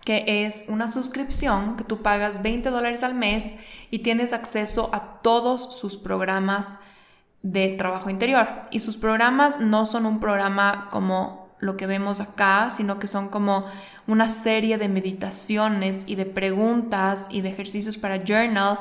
que 0.06 0.46
es 0.46 0.66
una 0.68 0.88
suscripción 0.88 1.76
que 1.76 1.82
tú 1.82 2.00
pagas 2.00 2.40
20 2.40 2.70
dólares 2.70 3.02
al 3.02 3.16
mes 3.16 3.56
y 3.90 3.98
tienes 3.98 4.32
acceso 4.32 4.88
a 4.92 5.20
todos 5.20 5.76
sus 5.76 5.98
programas 5.98 6.84
de 7.42 7.74
trabajo 7.76 8.08
interior. 8.08 8.46
Y 8.70 8.78
sus 8.78 8.96
programas 8.96 9.58
no 9.58 9.84
son 9.84 10.06
un 10.06 10.20
programa 10.20 10.88
como 10.92 11.48
lo 11.58 11.76
que 11.76 11.88
vemos 11.88 12.20
acá, 12.20 12.70
sino 12.70 13.00
que 13.00 13.08
son 13.08 13.30
como 13.30 13.66
una 14.06 14.30
serie 14.30 14.78
de 14.78 14.88
meditaciones 14.88 16.08
y 16.08 16.14
de 16.14 16.26
preguntas 16.26 17.26
y 17.32 17.40
de 17.40 17.48
ejercicios 17.48 17.98
para 17.98 18.22
journal 18.24 18.78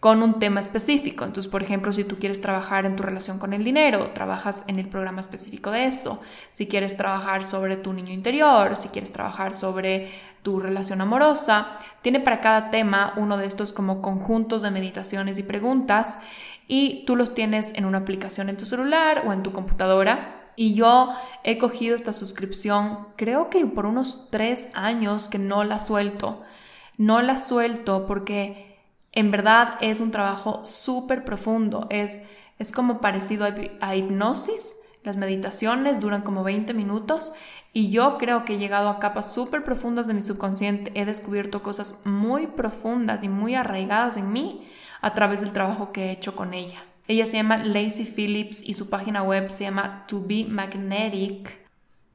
con 0.00 0.22
un 0.22 0.38
tema 0.38 0.60
específico. 0.60 1.26
Entonces, 1.26 1.50
por 1.50 1.62
ejemplo, 1.62 1.92
si 1.92 2.04
tú 2.04 2.18
quieres 2.18 2.40
trabajar 2.40 2.86
en 2.86 2.96
tu 2.96 3.02
relación 3.02 3.38
con 3.38 3.52
el 3.52 3.64
dinero, 3.64 4.12
trabajas 4.14 4.64
en 4.66 4.78
el 4.78 4.88
programa 4.88 5.20
específico 5.20 5.70
de 5.70 5.86
eso. 5.86 6.22
Si 6.52 6.66
quieres 6.66 6.96
trabajar 6.96 7.44
sobre 7.44 7.76
tu 7.76 7.92
niño 7.92 8.14
interior, 8.14 8.76
si 8.80 8.88
quieres 8.88 9.12
trabajar 9.12 9.54
sobre 9.54 10.10
tu 10.44 10.60
relación 10.60 11.00
amorosa, 11.00 11.72
tiene 12.02 12.20
para 12.20 12.40
cada 12.40 12.70
tema 12.70 13.14
uno 13.16 13.36
de 13.38 13.46
estos 13.46 13.72
como 13.72 14.02
conjuntos 14.02 14.62
de 14.62 14.70
meditaciones 14.70 15.38
y 15.38 15.42
preguntas 15.42 16.20
y 16.68 17.04
tú 17.06 17.16
los 17.16 17.34
tienes 17.34 17.74
en 17.74 17.86
una 17.86 17.98
aplicación 17.98 18.48
en 18.50 18.58
tu 18.58 18.66
celular 18.66 19.24
o 19.26 19.32
en 19.32 19.42
tu 19.42 19.52
computadora. 19.52 20.52
Y 20.54 20.74
yo 20.74 21.12
he 21.42 21.58
cogido 21.58 21.96
esta 21.96 22.12
suscripción, 22.12 23.08
creo 23.16 23.50
que 23.50 23.64
por 23.66 23.86
unos 23.86 24.28
tres 24.30 24.70
años 24.74 25.28
que 25.28 25.38
no 25.38 25.64
la 25.64 25.80
suelto. 25.80 26.42
No 26.98 27.22
la 27.22 27.38
suelto 27.38 28.06
porque 28.06 28.78
en 29.12 29.30
verdad 29.30 29.76
es 29.80 30.00
un 30.00 30.10
trabajo 30.10 30.64
súper 30.66 31.24
profundo. 31.24 31.86
Es, 31.88 32.22
es 32.58 32.70
como 32.70 33.00
parecido 33.00 33.48
a, 33.80 33.96
hipnosis. 33.96 34.76
Las 35.02 35.16
meditaciones 35.16 36.00
duran 36.00 36.22
como 36.22 36.44
20 36.44 36.72
minutos 36.74 37.32
y 37.76 37.90
yo 37.90 38.18
creo 38.18 38.44
que 38.44 38.54
he 38.54 38.58
llegado 38.58 38.88
a 38.88 39.00
capas 39.00 39.34
súper 39.34 39.64
profundas 39.64 40.06
de 40.06 40.14
mi 40.14 40.22
subconsciente. 40.22 40.92
He 40.94 41.04
descubierto 41.04 41.60
cosas 41.60 41.98
muy 42.04 42.46
profundas 42.46 43.22
y 43.24 43.28
muy 43.28 43.56
arraigadas 43.56 44.16
en 44.16 44.32
mí 44.32 44.70
a 45.00 45.12
través 45.12 45.40
del 45.40 45.52
trabajo 45.52 45.90
que 45.90 46.04
he 46.04 46.12
hecho 46.12 46.36
con 46.36 46.54
ella. 46.54 46.84
Ella 47.08 47.26
se 47.26 47.36
llama 47.36 47.56
Lacey 47.56 48.06
Phillips 48.06 48.62
y 48.62 48.74
su 48.74 48.88
página 48.88 49.24
web 49.24 49.50
se 49.50 49.64
llama 49.64 50.04
To 50.06 50.24
Be 50.24 50.46
Magnetic. 50.48 51.52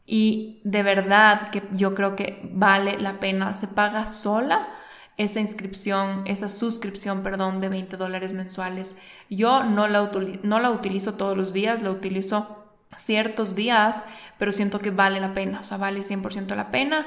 Y 0.05 0.61
de 0.63 0.81
verdad 0.81 1.49
que 1.49 1.61
yo 1.71 1.93
creo 1.93 2.15
que 2.15 2.39
vale 2.53 2.97
la 2.97 3.19
pena. 3.19 3.53
Se 3.53 3.67
paga 3.67 4.05
sola 4.05 4.69
esa 5.17 5.41
inscripción, 5.41 6.23
esa 6.25 6.47
suscripción, 6.47 7.21
perdón, 7.21 7.59
de 7.59 7.67
20 7.67 7.97
dólares 7.97 8.31
mensuales. 8.31 8.97
Yo 9.29 9.65
no 9.65 9.89
la, 9.89 10.09
no 10.43 10.59
la 10.61 10.71
utilizo 10.71 11.15
todos 11.15 11.35
los 11.35 11.51
días, 11.51 11.81
la 11.81 11.91
utilizo 11.91 12.58
ciertos 12.95 13.55
días, 13.55 14.05
pero 14.37 14.51
siento 14.51 14.79
que 14.79 14.91
vale 14.91 15.19
la 15.19 15.33
pena, 15.33 15.59
o 15.61 15.63
sea, 15.63 15.77
vale 15.77 16.01
100% 16.01 16.55
la 16.55 16.71
pena 16.71 17.05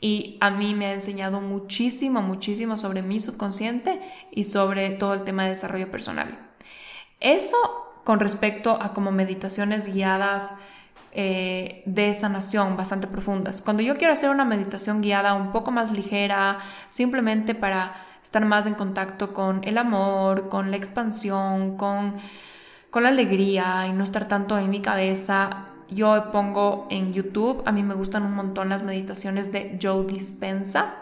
y 0.00 0.38
a 0.40 0.50
mí 0.50 0.74
me 0.74 0.86
ha 0.86 0.92
enseñado 0.92 1.40
muchísimo, 1.40 2.22
muchísimo 2.22 2.78
sobre 2.78 3.02
mi 3.02 3.20
subconsciente 3.20 4.00
y 4.30 4.44
sobre 4.44 4.90
todo 4.90 5.14
el 5.14 5.24
tema 5.24 5.44
de 5.44 5.50
desarrollo 5.50 5.90
personal. 5.90 6.38
Eso 7.20 7.56
con 8.04 8.20
respecto 8.20 8.78
a 8.80 8.94
como 8.94 9.10
meditaciones 9.10 9.92
guiadas 9.92 10.56
eh, 11.12 11.82
de 11.84 12.14
sanación 12.14 12.76
bastante 12.76 13.06
profundas. 13.06 13.60
Cuando 13.60 13.82
yo 13.82 13.96
quiero 13.96 14.12
hacer 14.12 14.30
una 14.30 14.44
meditación 14.44 15.02
guiada 15.02 15.34
un 15.34 15.52
poco 15.52 15.70
más 15.70 15.90
ligera, 15.90 16.60
simplemente 16.88 17.54
para 17.54 18.06
estar 18.22 18.44
más 18.44 18.66
en 18.66 18.74
contacto 18.74 19.32
con 19.32 19.64
el 19.64 19.78
amor, 19.78 20.48
con 20.48 20.70
la 20.70 20.76
expansión, 20.76 21.76
con, 21.76 22.16
con 22.90 23.02
la 23.02 23.10
alegría 23.10 23.86
y 23.88 23.92
no 23.92 24.04
estar 24.04 24.28
tanto 24.28 24.58
en 24.58 24.70
mi 24.70 24.80
cabeza, 24.80 25.68
yo 25.90 26.30
pongo 26.32 26.86
en 26.90 27.12
YouTube, 27.12 27.62
a 27.64 27.72
mí 27.72 27.82
me 27.82 27.94
gustan 27.94 28.22
un 28.24 28.34
montón 28.34 28.68
las 28.68 28.82
meditaciones 28.82 29.52
de 29.52 29.78
Joe 29.80 30.06
Dispensa. 30.06 30.96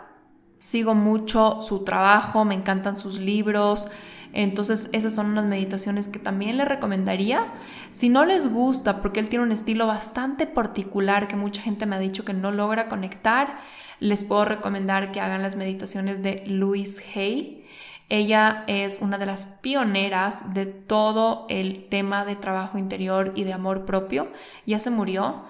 Sigo 0.59 0.95
mucho 0.95 1.61
su 1.61 1.85
trabajo, 1.85 2.45
me 2.45 2.55
encantan 2.55 2.97
sus 2.97 3.19
libros. 3.19 3.89
Entonces 4.33 4.91
esas 4.93 5.15
son 5.15 5.27
unas 5.27 5.45
meditaciones 5.45 6.09
que 6.09 6.19
también 6.19 6.57
les 6.57 6.69
recomendaría. 6.69 7.47
Si 7.91 8.09
no 8.09 8.25
les 8.25 8.49
gusta, 8.49 9.03
porque 9.03 9.21
él 9.21 9.29
tiene 9.29 9.45
un 9.45 9.53
estilo 9.53 9.87
bastante 9.87 10.47
particular 10.47 11.27
que 11.27 11.37
mucha 11.37 11.63
gente 11.63 11.87
me 11.87 11.97
ha 11.97 12.01
dicho 12.01 12.25
que 12.25 12.35
no 12.35 12.51
logra 12.53 12.89
conectar, 12.89 13.59
les 13.99 14.23
puedo 14.23 14.45
recomendar 14.45 15.11
que 15.11 15.21
hagan 15.21 15.43
las 15.43 15.57
meditaciones 15.57 16.23
de 16.23 16.45
Louise 16.47 17.03
Hay. 17.15 17.66
Ella 18.09 18.65
es 18.69 18.99
una 19.01 19.19
de 19.19 19.27
las 19.27 19.59
pioneras 19.63 20.55
de 20.55 20.67
todo 20.67 21.47
el 21.49 21.89
tema 21.89 22.25
de 22.25 22.37
trabajo 22.37 22.79
interior 22.79 23.33
y 23.35 23.45
de 23.45 23.53
amor 23.53 23.85
propio. 23.85 24.29
Ya 24.65 24.79
se 24.79 24.91
murió. 24.91 25.43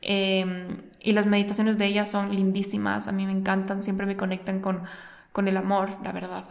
Em, 0.00 0.82
y 1.00 1.12
las 1.12 1.26
meditaciones 1.26 1.78
de 1.78 1.86
ella 1.86 2.06
son 2.06 2.34
lindísimas. 2.34 3.06
A 3.06 3.12
mí 3.12 3.26
me 3.26 3.32
encantan, 3.32 3.82
siempre 3.82 4.06
me 4.06 4.16
conectan 4.16 4.60
con, 4.60 4.82
con 5.32 5.46
el 5.46 5.56
amor, 5.56 5.90
la 6.02 6.12
verdad. 6.12 6.44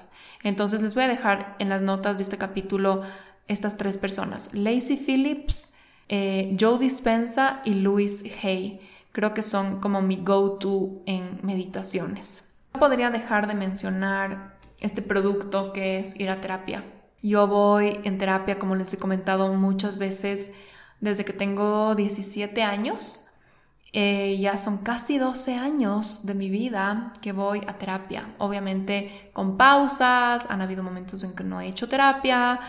Entonces 0.43 0.81
les 0.81 0.95
voy 0.95 1.03
a 1.03 1.07
dejar 1.09 1.55
en 1.59 1.69
las 1.69 1.81
notas 1.81 2.17
de 2.17 2.23
este 2.23 2.37
capítulo 2.37 3.03
estas 3.47 3.77
tres 3.77 3.97
personas. 3.97 4.53
Lacey 4.53 4.95
Phillips, 4.95 5.73
eh, 6.07 6.55
Joe 6.57 6.79
Dispensa 6.79 7.61
y 7.65 7.73
Louis 7.73 8.23
Hay. 8.41 8.79
Creo 9.11 9.33
que 9.33 9.43
son 9.43 9.81
como 9.81 10.01
mi 10.01 10.17
go-to 10.17 11.01
en 11.05 11.39
meditaciones. 11.41 12.53
No 12.73 12.79
podría 12.79 13.09
dejar 13.09 13.47
de 13.47 13.55
mencionar 13.55 14.48
este 14.81 15.01
producto 15.01 15.73
que 15.73 15.99
es 15.99 16.19
ir 16.19 16.29
a 16.29 16.41
terapia. 16.41 16.83
Yo 17.21 17.47
voy 17.47 17.99
en 18.03 18.17
terapia, 18.17 18.59
como 18.59 18.75
les 18.75 18.93
he 18.93 18.97
comentado 18.97 19.53
muchas 19.53 19.97
veces, 19.97 20.53
desde 21.01 21.25
que 21.25 21.33
tengo 21.33 21.95
17 21.95 22.63
años. 22.63 23.23
Eh, 23.91 24.37
ya 24.39 24.57
son 24.59 24.83
casi 24.83 25.17
12 25.17 25.55
años 25.55 26.25
de 26.25 26.35
mi 26.35 26.49
vida 26.49 27.13
que 27.21 27.31
voy 27.31 27.61
a 27.67 27.77
terapia. 27.77 28.35
Obviamente 28.37 29.31
con 29.33 29.57
pausas, 29.57 30.49
han 30.49 30.61
habido 30.61 30.83
momentos 30.83 31.23
en 31.23 31.33
que 31.35 31.43
no 31.43 31.59
he 31.59 31.67
hecho 31.67 31.89
terapia, 31.89 32.59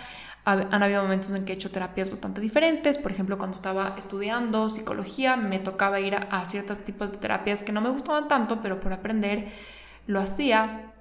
han 0.44 0.82
habido 0.82 1.02
momentos 1.02 1.30
en 1.32 1.44
que 1.44 1.52
he 1.52 1.54
hecho 1.56 1.70
terapias 1.70 2.10
bastante 2.10 2.40
diferentes. 2.40 2.98
Por 2.98 3.12
ejemplo, 3.12 3.36
cuando 3.38 3.54
estaba 3.54 3.94
estudiando 3.98 4.70
psicología, 4.70 5.36
me 5.36 5.58
tocaba 5.58 6.00
ir 6.00 6.14
a, 6.14 6.18
a 6.30 6.46
ciertos 6.46 6.80
tipos 6.80 7.12
de 7.12 7.18
terapias 7.18 7.62
que 7.62 7.72
no 7.72 7.80
me 7.82 7.90
gustaban 7.90 8.26
tanto, 8.26 8.60
pero 8.62 8.80
por 8.80 8.92
aprender 8.92 9.52
lo 10.06 10.20
hacía. 10.20 10.94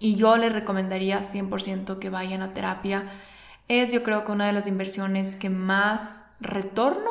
Y 0.00 0.16
yo 0.16 0.36
les 0.36 0.52
recomendaría 0.52 1.20
100% 1.20 1.98
que 1.98 2.10
vayan 2.10 2.42
a 2.42 2.54
terapia. 2.54 3.10
Es 3.66 3.92
yo 3.92 4.02
creo 4.02 4.24
que 4.24 4.32
una 4.32 4.46
de 4.46 4.52
las 4.52 4.66
inversiones 4.66 5.36
que 5.36 5.50
más 5.50 6.24
retorno 6.40 7.10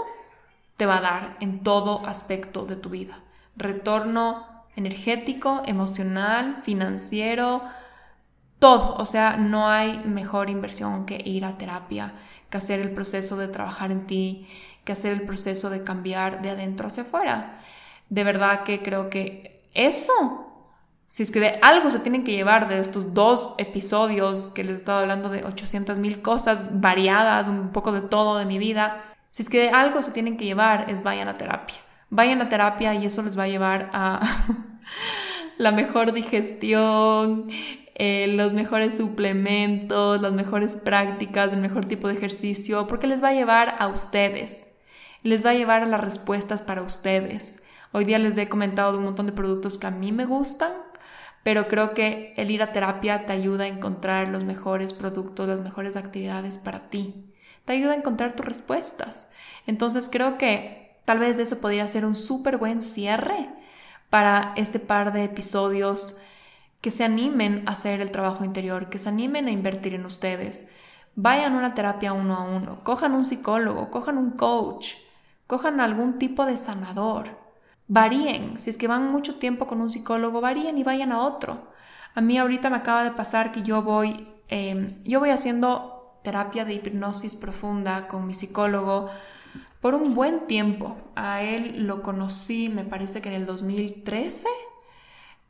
te 0.78 0.86
va 0.86 0.98
a 0.98 1.02
dar 1.02 1.38
en 1.40 1.64
todo 1.64 2.06
aspecto 2.06 2.66
de 2.66 2.76
tu 2.76 2.90
vida. 2.90 3.20
Retorno 3.56 4.46
energético, 4.76 5.64
emocional, 5.66 6.60
financiero, 6.64 7.64
todo. 8.60 8.96
O 8.96 9.06
sea, 9.06 9.38
no 9.38 9.68
hay 9.68 10.00
mejor 10.06 10.50
inversión 10.50 11.06
que 11.06 11.22
ir 11.24 11.46
a 11.46 11.58
terapia, 11.58 12.14
que 12.50 12.58
hacer 12.58 12.80
el 12.80 12.92
proceso 12.92 13.38
de 13.38 13.48
trabajar 13.48 13.92
en 13.92 14.08
ti, 14.08 14.48
que 14.86 14.94
hacer 14.94 15.14
el 15.14 15.24
proceso 15.24 15.70
de 15.70 15.84
cambiar 15.84 16.42
de 16.42 16.52
adentro 16.52 16.88
hacia 16.88 17.04
afuera. 17.04 17.60
De 18.10 18.24
verdad 18.24 18.64
que 18.64 18.82
creo 18.82 19.10
que 19.10 19.68
eso 19.74 20.47
si 21.08 21.24
es 21.24 21.32
que 21.32 21.40
de 21.40 21.60
algo 21.62 21.90
se 21.90 22.00
tienen 22.00 22.24
que 22.24 22.34
llevar 22.34 22.68
de 22.68 22.80
estos 22.80 23.14
dos 23.14 23.56
episodios 23.58 24.52
que 24.52 24.64
les 24.64 24.76
he 24.76 24.78
estado 24.78 25.00
hablando 25.00 25.30
de 25.30 25.44
800 25.46 26.00
mil 26.00 26.22
cosas 26.22 26.82
variadas, 26.82 27.48
un 27.48 27.70
poco 27.70 27.92
de 27.92 28.02
todo 28.02 28.38
de 28.38 28.46
mi 28.46 28.58
vida, 28.58 29.02
si 29.30 29.44
es 29.44 29.50
que 29.50 29.60
de 29.60 29.70
algo 29.70 30.02
se 30.02 30.12
tienen 30.12 30.38
que 30.38 30.46
llevar 30.46 30.90
es 30.90 31.04
vayan 31.04 31.28
a 31.28 31.38
terapia. 31.38 31.78
Vayan 32.10 32.42
a 32.42 32.50
terapia 32.50 32.94
y 32.96 33.06
eso 33.06 33.22
les 33.22 33.38
va 33.38 33.44
a 33.44 33.48
llevar 33.48 33.90
a 33.94 34.20
la 35.58 35.72
mejor 35.72 36.14
digestión, 36.14 37.50
eh, 37.96 38.28
los 38.28 38.54
mejores 38.54 38.96
suplementos, 38.96 40.22
las 40.22 40.34
mejores 40.34 40.76
prácticas, 40.76 41.52
el 41.52 41.62
mejor 41.62 41.86
tipo 41.86 42.08
de 42.08 42.14
ejercicio, 42.14 42.86
porque 42.88 43.08
les 43.08 43.24
va 43.24 43.30
a 43.30 43.34
llevar 43.34 43.76
a 43.80 43.88
ustedes, 43.88 44.82
les 45.24 45.46
va 45.46 45.52
a 45.52 45.56
llevar 45.56 45.84
a 45.84 45.88
las 45.88 46.02
respuestas 46.02 46.62
para 46.62 46.84
ustedes. 46.84 47.64
Hoy 47.92 48.06
día 48.06 48.20
les 48.20 48.38
he 48.38 48.50
comentado 48.50 48.92
de 48.92 49.00
un 49.00 49.06
montón 49.06 49.26
de 49.26 49.32
productos 49.32 49.78
que 49.78 49.88
a 49.88 49.92
mí 49.92 50.12
me 50.12 50.26
gustan, 50.26 50.72
pero 51.48 51.70
creo 51.70 51.94
que 51.94 52.34
el 52.36 52.52
ir 52.52 52.62
a 52.62 52.74
terapia 52.74 53.26
te 53.26 53.32
ayuda 53.32 53.64
a 53.64 53.68
encontrar 53.68 54.28
los 54.28 54.44
mejores 54.44 54.92
productos, 54.92 55.48
las 55.48 55.62
mejores 55.62 55.96
actividades 55.96 56.58
para 56.58 56.90
ti. 56.90 57.32
Te 57.64 57.72
ayuda 57.72 57.94
a 57.94 57.96
encontrar 57.96 58.36
tus 58.36 58.46
respuestas. 58.46 59.30
Entonces 59.66 60.10
creo 60.12 60.38
que 60.38 61.00
tal 61.06 61.20
vez 61.20 61.40
eso 61.40 61.62
podría 61.62 61.88
ser 61.88 62.04
un 62.04 62.16
súper 62.16 62.58
buen 62.58 62.82
cierre 62.82 63.48
para 64.10 64.52
este 64.58 64.80
par 64.80 65.14
de 65.14 65.24
episodios 65.24 66.18
que 66.82 66.92
se 66.92 67.06
animen 67.06 67.64
a 67.66 67.72
hacer 67.72 68.02
el 68.02 68.12
trabajo 68.12 68.44
interior, 68.44 68.90
que 68.90 69.00
se 69.00 69.08
animen 69.08 69.48
a 69.48 69.52
invertir 69.52 69.94
en 69.94 70.06
ustedes. 70.06 70.76
vayan 71.16 71.54
a 71.54 71.60
una 71.60 71.76
terapia 71.76 72.12
uno 72.12 72.36
a 72.36 72.44
uno, 72.44 72.84
cojan 72.84 73.14
un 73.14 73.24
psicólogo, 73.24 73.90
cojan 73.90 74.18
un 74.18 74.32
coach, 74.32 74.96
cojan 75.48 75.80
algún 75.80 76.20
tipo 76.20 76.46
de 76.46 76.58
sanador. 76.58 77.47
Varíen, 77.88 78.58
si 78.58 78.70
es 78.70 78.78
que 78.78 78.88
van 78.88 79.12
mucho 79.12 79.36
tiempo 79.36 79.66
con 79.68 79.80
un 79.82 79.90
psicólogo, 79.90 80.42
varíen 80.42 80.78
y 80.78 80.84
vayan 80.84 81.12
a 81.12 81.22
otro. 81.22 81.70
A 82.16 82.22
mí 82.22 82.38
ahorita 82.38 82.70
me 82.70 82.78
acaba 82.78 83.04
de 83.04 83.12
pasar 83.12 83.52
que 83.52 83.64
yo 83.64 83.82
voy, 83.82 84.28
em, 84.50 85.02
yo 85.04 85.20
voy 85.20 85.30
haciendo 85.30 86.20
terapia 86.24 86.66
de 86.66 86.74
hipnosis 86.74 87.36
profunda 87.36 88.08
con 88.08 88.28
mi 88.28 88.34
psicólogo 88.34 89.10
por 89.82 89.94
un 89.94 90.16
buen 90.16 90.48
tiempo. 90.48 90.98
A 91.16 91.44
él 91.44 91.88
lo 91.88 92.04
conocí, 92.04 92.70
me 92.70 92.84
parece 92.84 93.22
que 93.22 93.30
en 93.30 93.36
el 93.36 93.46
2013 93.46 94.48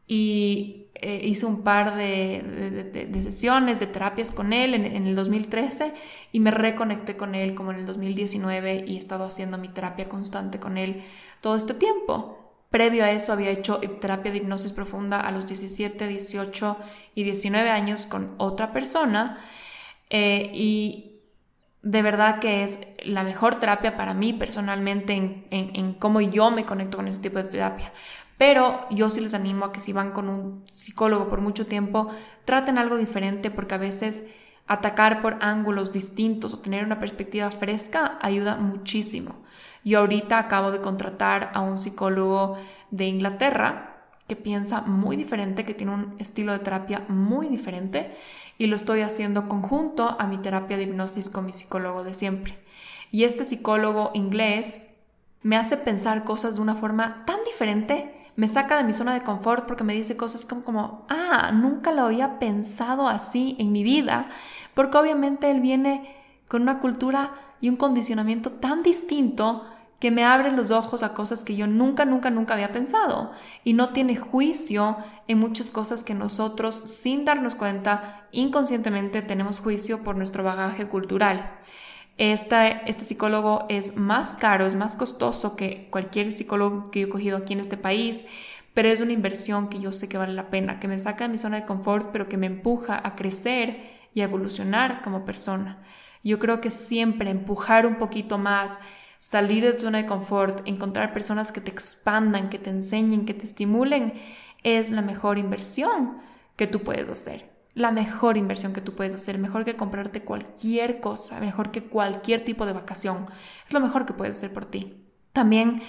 y 0.07 0.87
eh, 0.95 1.21
hice 1.23 1.45
un 1.45 1.63
par 1.63 1.95
de, 1.95 3.11
sesiones, 3.21 3.79
de 3.79 3.87
terapias 3.87 4.31
con 4.31 4.53
él 4.53 4.73
en, 4.73 5.07
el 5.07 5.15
2013 5.15 5.93
y 6.31 6.39
me 6.39 6.49
reconecté 6.49 7.17
con 7.17 7.35
él 7.35 7.55
como 7.55 7.71
en 7.71 7.79
el 7.79 7.85
2019 7.85 8.85
y 8.87 8.95
he 8.95 8.97
estado 8.97 9.25
haciendo 9.25 9.57
mi 9.57 9.67
terapia 9.67 10.07
constante 10.07 10.59
con 10.59 10.77
él 10.77 11.03
todo 11.41 11.55
este 11.55 11.73
tiempo. 11.73 12.37
Previo 12.69 13.03
a 13.03 13.11
eso 13.11 13.33
había 13.33 13.49
hecho 13.49 13.79
terapia 14.01 14.31
de 14.31 14.39
hipnosis 14.39 14.73
profunda 14.73 15.21
a 15.21 15.31
los 15.31 15.47
17, 15.47 16.07
18 16.07 16.77
y 17.15 17.23
19 17.23 17.69
años 17.69 18.05
con 18.05 18.35
otra 18.37 18.73
persona 18.73 19.39
eh, 20.09 20.51
y 20.53 21.21
de 21.81 22.01
verdad 22.01 22.39
que 22.39 22.63
es 22.63 22.81
la 23.03 23.23
mejor 23.23 23.55
terapia 23.55 23.95
para 23.95 24.13
mí 24.13 24.33
personalmente 24.33 25.13
en, 25.13 25.45
en 25.49 25.93
cómo 25.93 26.19
yo 26.19 26.51
me 26.51 26.65
conecto 26.65 26.97
con 26.97 27.07
ese 27.07 27.21
tipo 27.21 27.37
de 27.37 27.45
terapia. 27.45 27.93
Pero 28.37 28.85
yo 28.91 29.09
sí 29.09 29.21
les 29.21 29.33
animo 29.33 29.65
a 29.65 29.71
que 29.71 29.79
si 29.79 29.93
van 29.93 30.11
con 30.11 30.29
un 30.29 30.63
psicólogo 30.69 31.29
por 31.29 31.41
mucho 31.41 31.65
tiempo, 31.65 32.09
traten 32.45 32.77
algo 32.77 32.97
diferente 32.97 33.49
porque 33.49 33.75
a 33.75 33.79
veces 33.79 34.27
atacar 34.67 35.21
por 35.21 35.37
ángulos 35.41 35.91
distintos 35.91 36.53
o 36.53 36.59
tener 36.59 36.85
una 36.85 36.99
perspectiva 36.99 37.49
fresca 37.49 38.19
ayuda 38.21 38.57
muchísimo. 38.57 39.46
Yo 39.83 39.99
ahorita 39.99 40.39
acabo 40.39 40.71
de 40.71 40.81
contratar 40.81 41.51
a 41.53 41.61
un 41.61 41.77
psicólogo 41.77 42.57
de 42.91 43.05
Inglaterra 43.05 43.95
que 44.27 44.35
piensa 44.35 44.81
muy 44.81 45.15
diferente, 45.15 45.65
que 45.65 45.73
tiene 45.73 45.93
un 45.93 46.15
estilo 46.19 46.51
de 46.51 46.59
terapia 46.59 47.05
muy 47.07 47.47
diferente 47.47 48.15
y 48.57 48.67
lo 48.67 48.75
estoy 48.75 49.01
haciendo 49.01 49.47
conjunto 49.47 50.15
a 50.19 50.27
mi 50.27 50.37
terapia 50.37 50.77
de 50.77 50.83
hipnosis 50.83 51.29
con 51.29 51.45
mi 51.45 51.53
psicólogo 51.53 52.03
de 52.03 52.13
siempre. 52.13 52.57
Y 53.11 53.23
este 53.23 53.45
psicólogo 53.45 54.11
inglés 54.13 54.95
me 55.43 55.55
hace 55.55 55.77
pensar 55.77 56.25
cosas 56.25 56.55
de 56.55 56.61
una 56.61 56.75
forma 56.75 57.23
tan 57.25 57.37
diferente 57.45 58.17
me 58.37 58.47
saca 58.47 58.77
de 58.77 58.83
mi 58.83 58.93
zona 58.93 59.15
de 59.15 59.23
confort 59.23 59.65
porque 59.65 59.83
me 59.83 59.95
dice 59.95 60.15
cosas 60.15 60.45
como, 60.45 60.63
como, 60.63 61.07
ah, 61.09 61.51
nunca 61.51 61.91
lo 61.91 62.03
había 62.03 62.37
pensado 62.37 63.07
así 63.07 63.55
en 63.59 63.71
mi 63.71 63.83
vida, 63.83 64.29
porque 64.75 64.97
obviamente 64.97 65.49
él 65.49 65.59
viene 65.59 66.15
con 66.47 66.61
una 66.61 66.79
cultura 66.79 67.31
y 67.61 67.69
un 67.69 67.75
condicionamiento 67.75 68.51
tan 68.51 68.83
distinto 68.83 69.65
que 69.99 70.11
me 70.11 70.23
abre 70.23 70.51
los 70.51 70.69
ojos 70.71 71.01
a 71.01 71.13
cosas 71.13 71.43
que 71.43 71.55
yo 71.55 71.65
nunca, 71.65 72.05
nunca, 72.05 72.29
nunca 72.29 72.53
había 72.53 72.71
pensado 72.71 73.31
y 73.63 73.73
no 73.73 73.89
tiene 73.89 74.15
juicio 74.15 74.97
en 75.27 75.39
muchas 75.39 75.71
cosas 75.71 76.03
que 76.03 76.13
nosotros, 76.13 76.75
sin 76.85 77.25
darnos 77.25 77.55
cuenta, 77.55 78.27
inconscientemente 78.31 79.21
tenemos 79.21 79.59
juicio 79.59 80.03
por 80.03 80.15
nuestro 80.15 80.43
bagaje 80.43 80.87
cultural. 80.87 81.51
Este, 82.17 82.81
este 82.89 83.05
psicólogo 83.05 83.65
es 83.69 83.95
más 83.95 84.33
caro, 84.35 84.65
es 84.65 84.75
más 84.75 84.95
costoso 84.95 85.55
que 85.55 85.87
cualquier 85.91 86.33
psicólogo 86.33 86.89
que 86.91 87.01
yo 87.01 87.07
he 87.07 87.09
cogido 87.09 87.37
aquí 87.37 87.53
en 87.53 87.59
este 87.59 87.77
país, 87.77 88.25
pero 88.73 88.89
es 88.89 89.01
una 89.01 89.13
inversión 89.13 89.69
que 89.69 89.79
yo 89.79 89.91
sé 89.91 90.07
que 90.07 90.19
vale 90.19 90.33
la 90.33 90.49
pena, 90.49 90.79
que 90.79 90.87
me 90.87 90.99
saca 90.99 91.25
de 91.25 91.31
mi 91.31 91.39
zona 91.39 91.57
de 91.57 91.65
confort, 91.65 92.11
pero 92.11 92.29
que 92.29 92.37
me 92.37 92.45
empuja 92.45 93.01
a 93.03 93.15
crecer 93.15 93.97
y 94.13 94.21
a 94.21 94.25
evolucionar 94.25 95.01
como 95.01 95.25
persona. 95.25 95.77
Yo 96.27 96.39
creo 96.39 96.61
que 96.61 96.71
siempre 96.71 97.29
empujar 97.29 97.85
un 97.85 97.95
poquito 97.95 98.37
más, 98.37 98.79
salir 99.19 99.63
de 99.63 99.73
tu 99.73 99.83
zona 99.83 99.99
de 99.99 100.05
confort, 100.05 100.67
encontrar 100.67 101.13
personas 101.13 101.51
que 101.51 101.61
te 101.61 101.71
expandan, 101.71 102.49
que 102.49 102.59
te 102.59 102.69
enseñen, 102.69 103.25
que 103.25 103.33
te 103.33 103.45
estimulen, 103.45 104.13
es 104.63 104.89
la 104.89 105.01
mejor 105.01 105.37
inversión 105.37 106.17
que 106.55 106.67
tú 106.67 106.83
puedes 106.83 107.09
hacer 107.09 107.57
la 107.77 107.91
mejor 107.91 108.37
inversión 108.37 108.73
que 108.73 108.81
tú 108.81 108.95
puedes 108.95 109.13
hacer, 109.13 109.37
mejor 109.37 109.63
que 109.63 109.75
comprarte 109.75 110.23
cualquier 110.23 110.99
cosa, 110.99 111.39
mejor 111.39 111.69
que 111.69 111.83
cualquier 111.83 112.43
tipo 112.43 112.65
de 112.65 112.73
vacación. 112.73 113.27
Es 113.67 113.73
lo 113.73 113.79
mejor 113.79 114.07
que 114.07 114.13
puedes 114.13 114.35
hacer 114.35 114.51
por 114.51 114.65
ti. 114.65 115.05
También 115.31 115.83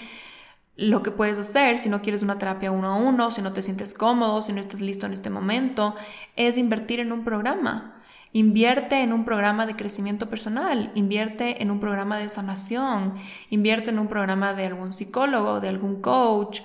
lo 0.75 1.01
que 1.01 1.09
puedes 1.09 1.39
hacer 1.39 1.79
si 1.79 1.89
no 1.89 2.03
quieres 2.03 2.21
una 2.21 2.37
terapia 2.37 2.71
uno 2.71 2.89
a 2.89 2.95
uno, 2.95 3.31
si 3.31 3.41
no 3.41 3.53
te 3.53 3.63
sientes 3.63 3.95
cómodo, 3.95 4.43
si 4.43 4.53
no 4.53 4.61
estás 4.61 4.81
listo 4.81 5.07
en 5.07 5.13
este 5.13 5.31
momento, 5.31 5.95
es 6.35 6.57
invertir 6.57 6.99
en 6.99 7.11
un 7.11 7.23
programa. 7.23 7.98
Invierte 8.31 9.01
en 9.01 9.11
un 9.11 9.25
programa 9.25 9.65
de 9.65 9.75
crecimiento 9.75 10.29
personal, 10.29 10.91
invierte 10.93 11.63
en 11.63 11.71
un 11.71 11.79
programa 11.79 12.19
de 12.19 12.29
sanación, 12.29 13.15
invierte 13.49 13.89
en 13.89 13.97
un 13.97 14.07
programa 14.07 14.53
de 14.53 14.67
algún 14.67 14.93
psicólogo, 14.93 15.59
de 15.59 15.69
algún 15.69 16.01
coach, 16.01 16.61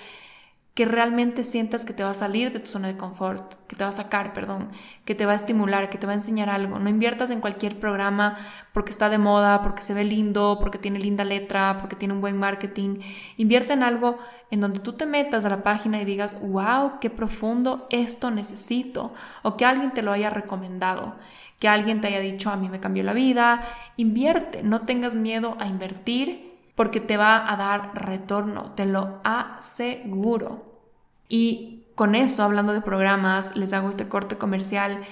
que 0.74 0.84
realmente 0.86 1.44
sientas 1.44 1.84
que 1.84 1.92
te 1.92 2.02
va 2.02 2.10
a 2.10 2.14
salir 2.14 2.52
de 2.52 2.58
tu 2.58 2.66
zona 2.66 2.88
de 2.88 2.96
confort, 2.96 3.54
que 3.68 3.76
te 3.76 3.84
va 3.84 3.90
a 3.90 3.92
sacar, 3.92 4.32
perdón, 4.32 4.70
que 5.04 5.14
te 5.14 5.24
va 5.24 5.32
a 5.32 5.36
estimular, 5.36 5.88
que 5.88 5.98
te 5.98 6.06
va 6.06 6.12
a 6.12 6.16
enseñar 6.16 6.50
algo. 6.50 6.80
No 6.80 6.90
inviertas 6.90 7.30
en 7.30 7.40
cualquier 7.40 7.78
programa 7.78 8.38
porque 8.72 8.90
está 8.90 9.08
de 9.08 9.18
moda, 9.18 9.62
porque 9.62 9.82
se 9.82 9.94
ve 9.94 10.02
lindo, 10.02 10.58
porque 10.60 10.78
tiene 10.78 10.98
linda 10.98 11.22
letra, 11.22 11.78
porque 11.78 11.94
tiene 11.94 12.12
un 12.12 12.20
buen 12.20 12.36
marketing. 12.36 12.98
Invierte 13.36 13.72
en 13.72 13.84
algo 13.84 14.18
en 14.50 14.60
donde 14.60 14.80
tú 14.80 14.94
te 14.94 15.06
metas 15.06 15.44
a 15.44 15.48
la 15.48 15.62
página 15.62 16.02
y 16.02 16.04
digas, 16.04 16.36
wow, 16.42 16.98
qué 17.00 17.08
profundo, 17.08 17.86
esto 17.90 18.32
necesito. 18.32 19.14
O 19.42 19.56
que 19.56 19.64
alguien 19.64 19.92
te 19.92 20.02
lo 20.02 20.10
haya 20.10 20.28
recomendado, 20.28 21.14
que 21.58 21.68
alguien 21.68 22.00
te 22.00 22.08
haya 22.08 22.20
dicho, 22.20 22.50
a 22.50 22.56
mí 22.56 22.68
me 22.68 22.80
cambió 22.80 23.02
la 23.04 23.12
vida. 23.12 23.66
Invierte, 23.96 24.62
no 24.62 24.82
tengas 24.82 25.14
miedo 25.14 25.56
a 25.60 25.66
invertir 25.66 26.52
porque 26.74 27.00
te 27.00 27.16
va 27.16 27.50
a 27.50 27.56
dar 27.56 27.92
retorno, 27.94 28.72
te 28.72 28.86
lo 28.86 29.20
aseguro. 29.22 30.80
Y 31.28 31.84
con 31.94 32.14
eso, 32.14 32.42
hablando 32.42 32.72
de 32.72 32.80
programas, 32.80 33.56
les 33.56 33.72
hago 33.72 33.90
este 33.90 34.08
corte 34.08 34.36
comercial. 34.36 35.04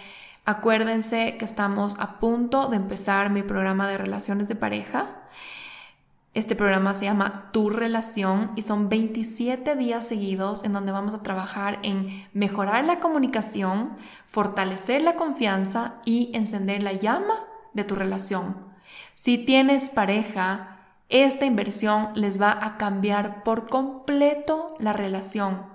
Acuérdense 0.44 1.36
que 1.38 1.44
estamos 1.44 1.96
a 2.00 2.18
punto 2.18 2.68
de 2.68 2.76
empezar 2.76 3.30
mi 3.30 3.42
programa 3.42 3.88
de 3.88 3.98
relaciones 3.98 4.48
de 4.48 4.56
pareja. 4.56 5.21
Este 6.34 6.56
programa 6.56 6.94
se 6.94 7.04
llama 7.04 7.50
Tu 7.52 7.68
Relación 7.68 8.52
y 8.56 8.62
son 8.62 8.88
27 8.88 9.76
días 9.76 10.08
seguidos 10.08 10.64
en 10.64 10.72
donde 10.72 10.90
vamos 10.90 11.12
a 11.12 11.22
trabajar 11.22 11.78
en 11.82 12.26
mejorar 12.32 12.84
la 12.84 13.00
comunicación, 13.00 13.98
fortalecer 14.28 15.02
la 15.02 15.16
confianza 15.16 15.96
y 16.06 16.30
encender 16.32 16.82
la 16.82 16.94
llama 16.94 17.44
de 17.74 17.84
tu 17.84 17.96
relación. 17.96 18.56
Si 19.12 19.36
tienes 19.36 19.90
pareja, 19.90 20.78
esta 21.10 21.44
inversión 21.44 22.12
les 22.14 22.40
va 22.40 22.64
a 22.64 22.78
cambiar 22.78 23.42
por 23.42 23.68
completo 23.68 24.74
la 24.78 24.94
relación. 24.94 25.66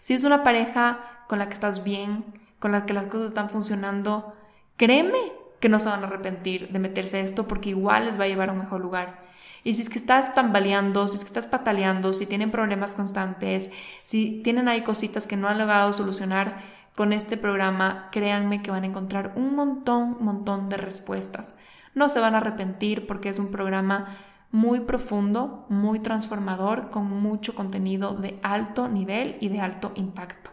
Si 0.00 0.14
es 0.14 0.24
una 0.24 0.42
pareja 0.42 1.00
con 1.28 1.38
la 1.38 1.48
que 1.48 1.54
estás 1.54 1.84
bien, 1.84 2.24
con 2.60 2.72
la 2.72 2.86
que 2.86 2.94
las 2.94 3.08
cosas 3.08 3.26
están 3.26 3.50
funcionando, 3.50 4.34
créeme 4.78 5.18
que 5.60 5.68
no 5.68 5.80
se 5.80 5.90
van 5.90 6.02
a 6.02 6.06
arrepentir 6.06 6.70
de 6.70 6.78
meterse 6.78 7.18
a 7.18 7.20
esto 7.20 7.46
porque 7.46 7.68
igual 7.68 8.06
les 8.06 8.18
va 8.18 8.24
a 8.24 8.28
llevar 8.28 8.48
a 8.48 8.52
un 8.52 8.58
mejor 8.58 8.80
lugar. 8.80 9.27
Y 9.68 9.74
si 9.74 9.82
es 9.82 9.90
que 9.90 9.98
estás 9.98 10.34
tambaleando, 10.34 11.06
si 11.08 11.16
es 11.16 11.24
que 11.24 11.28
estás 11.28 11.46
pataleando, 11.46 12.14
si 12.14 12.24
tienen 12.24 12.50
problemas 12.50 12.94
constantes, 12.94 13.68
si 14.02 14.40
tienen 14.42 14.66
ahí 14.66 14.80
cositas 14.80 15.26
que 15.26 15.36
no 15.36 15.46
han 15.46 15.58
logrado 15.58 15.92
solucionar 15.92 16.62
con 16.96 17.12
este 17.12 17.36
programa, 17.36 18.08
créanme 18.10 18.62
que 18.62 18.70
van 18.70 18.84
a 18.84 18.86
encontrar 18.86 19.34
un 19.36 19.54
montón, 19.54 20.24
montón 20.24 20.70
de 20.70 20.78
respuestas. 20.78 21.58
No 21.94 22.08
se 22.08 22.18
van 22.18 22.34
a 22.34 22.38
arrepentir 22.38 23.06
porque 23.06 23.28
es 23.28 23.38
un 23.38 23.50
programa 23.50 24.16
muy 24.50 24.80
profundo, 24.80 25.66
muy 25.68 26.00
transformador, 26.00 26.88
con 26.88 27.04
mucho 27.04 27.54
contenido 27.54 28.14
de 28.14 28.40
alto 28.42 28.88
nivel 28.88 29.36
y 29.38 29.50
de 29.50 29.60
alto 29.60 29.92
impacto. 29.96 30.50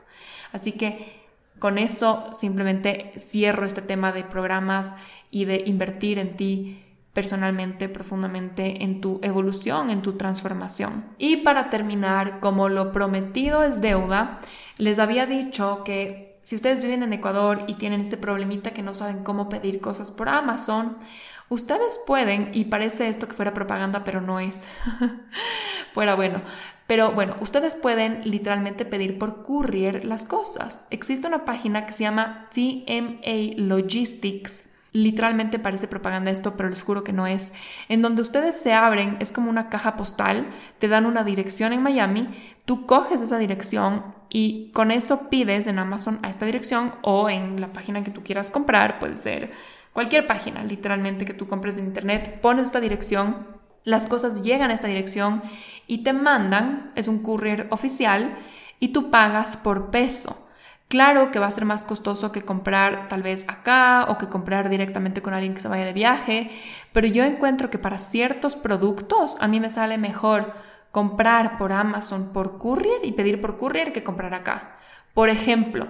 Así 0.51 0.73
que 0.73 1.23
con 1.57 1.77
eso 1.77 2.33
simplemente 2.33 3.13
cierro 3.17 3.65
este 3.65 3.81
tema 3.81 4.11
de 4.11 4.25
programas 4.25 4.97
y 5.31 5.45
de 5.45 5.63
invertir 5.67 6.19
en 6.19 6.35
ti 6.35 6.84
personalmente, 7.15 7.89
profundamente, 7.89 8.83
en 8.83 9.01
tu 9.01 9.19
evolución, 9.23 9.89
en 9.89 10.03
tu 10.03 10.13
transformación. 10.13 11.05
Y 11.17 11.37
para 11.37 11.71
terminar, 11.71 12.39
como 12.39 12.69
lo 12.69 12.91
prometido 12.91 13.63
es 13.63 13.81
deuda, 13.81 14.41
les 14.77 14.99
había 14.99 15.25
dicho 15.25 15.83
que 15.83 16.37
si 16.43 16.55
ustedes 16.55 16.81
viven 16.81 17.01
en 17.01 17.13
Ecuador 17.13 17.63
y 17.67 17.73
tienen 17.73 18.01
este 18.01 18.17
problemita 18.17 18.71
que 18.71 18.83
no 18.83 18.93
saben 18.93 19.23
cómo 19.23 19.49
pedir 19.49 19.81
cosas 19.81 20.11
por 20.11 20.29
Amazon, 20.29 20.97
Ustedes 21.47 21.99
pueden, 22.07 22.49
y 22.53 22.65
parece 22.65 23.07
esto 23.07 23.27
que 23.27 23.35
fuera 23.35 23.53
propaganda, 23.53 24.03
pero 24.03 24.19
no 24.19 24.39
es, 24.39 24.67
fuera 25.93 26.15
bueno, 26.15 26.41
pero 26.87 27.11
bueno, 27.11 27.35
ustedes 27.39 27.75
pueden 27.75 28.21
literalmente 28.23 28.83
pedir 28.83 29.19
por 29.19 29.43
courier 29.43 30.05
las 30.05 30.25
cosas. 30.25 30.87
Existe 30.89 31.27
una 31.27 31.45
página 31.45 31.85
que 31.85 31.93
se 31.93 32.03
llama 32.03 32.49
TMA 32.51 33.57
Logistics. 33.57 34.69
Literalmente 34.95 35.59
parece 35.59 35.89
propaganda 35.89 36.31
esto, 36.31 36.55
pero 36.55 36.69
les 36.69 36.81
juro 36.81 37.03
que 37.03 37.11
no 37.11 37.27
es. 37.27 37.51
En 37.89 38.01
donde 38.01 38.21
ustedes 38.21 38.57
se 38.57 38.71
abren, 38.71 39.17
es 39.19 39.33
como 39.33 39.49
una 39.49 39.67
caja 39.67 39.97
postal, 39.97 40.47
te 40.79 40.87
dan 40.87 41.05
una 41.05 41.25
dirección 41.25 41.73
en 41.73 41.83
Miami, 41.83 42.29
tú 42.63 42.85
coges 42.85 43.21
esa 43.21 43.37
dirección 43.37 44.15
y 44.29 44.71
con 44.71 44.91
eso 44.91 45.29
pides 45.29 45.67
en 45.67 45.79
Amazon 45.79 46.19
a 46.23 46.29
esta 46.29 46.45
dirección 46.45 46.93
o 47.01 47.29
en 47.29 47.59
la 47.59 47.73
página 47.73 48.05
que 48.05 48.11
tú 48.11 48.23
quieras 48.23 48.49
comprar, 48.51 48.97
puede 48.99 49.17
ser 49.17 49.51
cualquier 49.91 50.27
página 50.27 50.63
literalmente 50.63 51.25
que 51.25 51.33
tú 51.33 51.45
compres 51.45 51.77
en 51.77 51.87
internet, 51.87 52.39
pones 52.39 52.67
esta 52.67 52.79
dirección, 52.79 53.47
las 53.83 54.07
cosas 54.07 54.43
llegan 54.43 54.71
a 54.71 54.75
esta 54.75 54.87
dirección 54.87 55.41
y 55.87 56.03
te 56.03 56.13
mandan, 56.13 56.93
es 56.95 57.09
un 57.09 57.21
courier 57.21 57.67
oficial, 57.69 58.37
y 58.79 58.93
tú 58.93 59.11
pagas 59.11 59.57
por 59.57 59.91
peso. 59.91 60.44
Claro 60.87 61.31
que 61.31 61.39
va 61.39 61.47
a 61.47 61.51
ser 61.51 61.65
más 61.65 61.83
costoso 61.83 62.31
que 62.31 62.43
comprar 62.43 63.07
tal 63.07 63.23
vez 63.23 63.45
acá 63.49 64.05
o 64.07 64.17
que 64.17 64.29
comprar 64.29 64.69
directamente 64.69 65.21
con 65.21 65.33
alguien 65.33 65.55
que 65.55 65.61
se 65.61 65.67
vaya 65.67 65.85
de 65.85 65.93
viaje, 65.93 66.51
pero 66.93 67.07
yo 67.07 67.23
encuentro 67.23 67.69
que 67.69 67.79
para 67.79 67.97
ciertos 67.97 68.55
productos 68.55 69.35
a 69.39 69.47
mí 69.47 69.59
me 69.59 69.71
sale 69.71 69.97
mejor 69.97 70.53
comprar 70.91 71.57
por 71.57 71.73
Amazon 71.73 72.31
por 72.31 72.57
courier 72.57 72.99
y 73.03 73.13
pedir 73.13 73.41
por 73.41 73.57
courier 73.57 73.91
que 73.93 74.03
comprar 74.03 74.33
acá. 74.33 74.77
Por 75.13 75.29
ejemplo, 75.29 75.87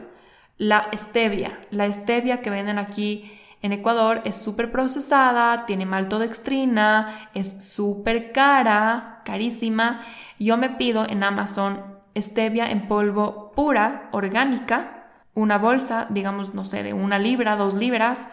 la 0.58 0.88
stevia. 0.94 1.60
La 1.72 1.92
stevia 1.92 2.42
que 2.42 2.50
venden 2.50 2.78
aquí 2.78 3.32
en 3.62 3.74
Ecuador 3.74 4.22
es 4.26 4.38
súper 4.38 4.72
procesada, 4.72 5.66
tiene 5.66 5.86
maltodextrina, 5.86 7.30
es 7.34 7.66
súper 7.66 8.32
cara, 8.32 9.22
carísima. 9.26 10.02
Yo 10.40 10.56
me 10.56 10.70
pido 10.70 11.06
en 11.08 11.24
Amazon 11.24 11.95
stevia 12.16 12.72
en 12.72 12.88
polvo 12.88 13.52
pura, 13.56 14.10
orgánica, 14.12 15.08
una 15.34 15.58
bolsa, 15.58 16.08
digamos, 16.10 16.54
no 16.54 16.64
sé, 16.64 16.84
de 16.84 16.94
una 16.94 17.20
libra, 17.20 17.56
dos 17.58 17.74
libras, 17.74 18.30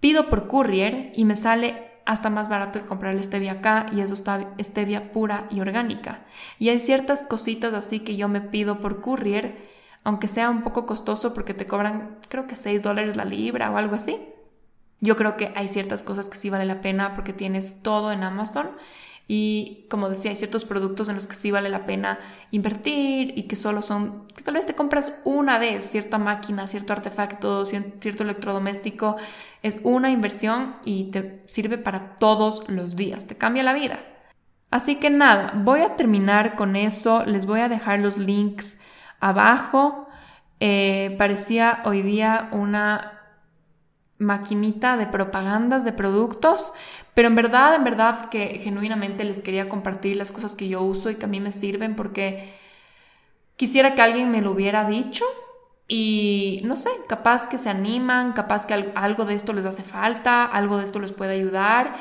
pido 0.00 0.28
por 0.28 0.48
courier 0.48 1.12
y 1.14 1.24
me 1.24 1.36
sale 1.36 1.92
hasta 2.04 2.30
más 2.30 2.48
barato 2.48 2.80
que 2.80 2.86
comprar 2.86 3.14
la 3.14 3.22
stevia 3.22 3.52
acá 3.52 3.86
y 3.92 4.00
eso 4.00 4.14
está 4.14 4.52
stevia 4.60 5.12
pura 5.12 5.46
y 5.50 5.60
orgánica. 5.60 6.24
Y 6.58 6.68
hay 6.70 6.80
ciertas 6.80 7.22
cositas 7.22 7.72
así 7.74 8.00
que 8.00 8.16
yo 8.16 8.28
me 8.28 8.40
pido 8.40 8.80
por 8.80 9.00
courier, 9.00 9.70
aunque 10.02 10.26
sea 10.26 10.50
un 10.50 10.62
poco 10.62 10.84
costoso 10.86 11.32
porque 11.32 11.54
te 11.54 11.66
cobran 11.66 12.18
creo 12.28 12.48
que 12.48 12.56
6 12.56 12.82
dólares 12.82 13.16
la 13.16 13.24
libra 13.24 13.70
o 13.70 13.76
algo 13.76 13.94
así. 13.94 14.18
Yo 15.00 15.16
creo 15.16 15.36
que 15.36 15.52
hay 15.54 15.68
ciertas 15.68 16.02
cosas 16.02 16.28
que 16.28 16.36
sí 16.36 16.50
vale 16.50 16.64
la 16.64 16.80
pena 16.80 17.14
porque 17.14 17.32
tienes 17.32 17.82
todo 17.82 18.12
en 18.12 18.24
Amazon 18.24 18.70
y 19.34 19.86
como 19.88 20.10
decía, 20.10 20.30
hay 20.30 20.36
ciertos 20.36 20.66
productos 20.66 21.08
en 21.08 21.14
los 21.14 21.26
que 21.26 21.36
sí 21.36 21.50
vale 21.50 21.70
la 21.70 21.86
pena 21.86 22.18
invertir 22.50 23.32
y 23.34 23.44
que 23.44 23.56
solo 23.56 23.80
son, 23.80 24.26
que 24.36 24.42
tal 24.42 24.52
vez 24.52 24.66
te 24.66 24.74
compras 24.74 25.22
una 25.24 25.58
vez 25.58 25.84
cierta 25.90 26.18
máquina, 26.18 26.68
cierto 26.68 26.92
artefacto, 26.92 27.64
cierto 27.64 28.24
electrodoméstico. 28.24 29.16
Es 29.62 29.80
una 29.84 30.10
inversión 30.10 30.74
y 30.84 31.04
te 31.12 31.42
sirve 31.46 31.78
para 31.78 32.16
todos 32.16 32.68
los 32.68 32.94
días, 32.94 33.26
te 33.26 33.34
cambia 33.34 33.62
la 33.62 33.72
vida. 33.72 34.00
Así 34.70 34.96
que 34.96 35.08
nada, 35.08 35.54
voy 35.54 35.80
a 35.80 35.96
terminar 35.96 36.54
con 36.54 36.76
eso. 36.76 37.24
Les 37.24 37.46
voy 37.46 37.60
a 37.60 37.70
dejar 37.70 38.00
los 38.00 38.18
links 38.18 38.82
abajo. 39.18 40.08
Eh, 40.60 41.14
parecía 41.16 41.80
hoy 41.86 42.02
día 42.02 42.50
una 42.52 43.12
maquinita 44.18 44.96
de 44.96 45.06
propagandas 45.06 45.84
de 45.84 45.92
productos, 45.92 46.72
pero 47.14 47.28
en 47.28 47.34
verdad, 47.34 47.74
en 47.74 47.84
verdad 47.84 48.28
que 48.30 48.60
genuinamente 48.62 49.24
les 49.24 49.42
quería 49.42 49.68
compartir 49.68 50.16
las 50.16 50.30
cosas 50.30 50.56
que 50.56 50.68
yo 50.68 50.82
uso 50.82 51.10
y 51.10 51.16
que 51.16 51.26
a 51.26 51.28
mí 51.28 51.40
me 51.40 51.52
sirven 51.52 51.94
porque 51.94 52.54
quisiera 53.56 53.94
que 53.94 54.02
alguien 54.02 54.30
me 54.30 54.40
lo 54.40 54.52
hubiera 54.52 54.84
dicho 54.86 55.24
y 55.88 56.62
no 56.64 56.76
sé, 56.76 56.90
capaz 57.08 57.48
que 57.48 57.58
se 57.58 57.68
animan, 57.68 58.32
capaz 58.32 58.66
que 58.66 58.92
algo 58.94 59.24
de 59.24 59.34
esto 59.34 59.52
les 59.52 59.66
hace 59.66 59.82
falta, 59.82 60.44
algo 60.44 60.78
de 60.78 60.84
esto 60.84 61.00
les 61.00 61.12
puede 61.12 61.34
ayudar 61.34 61.96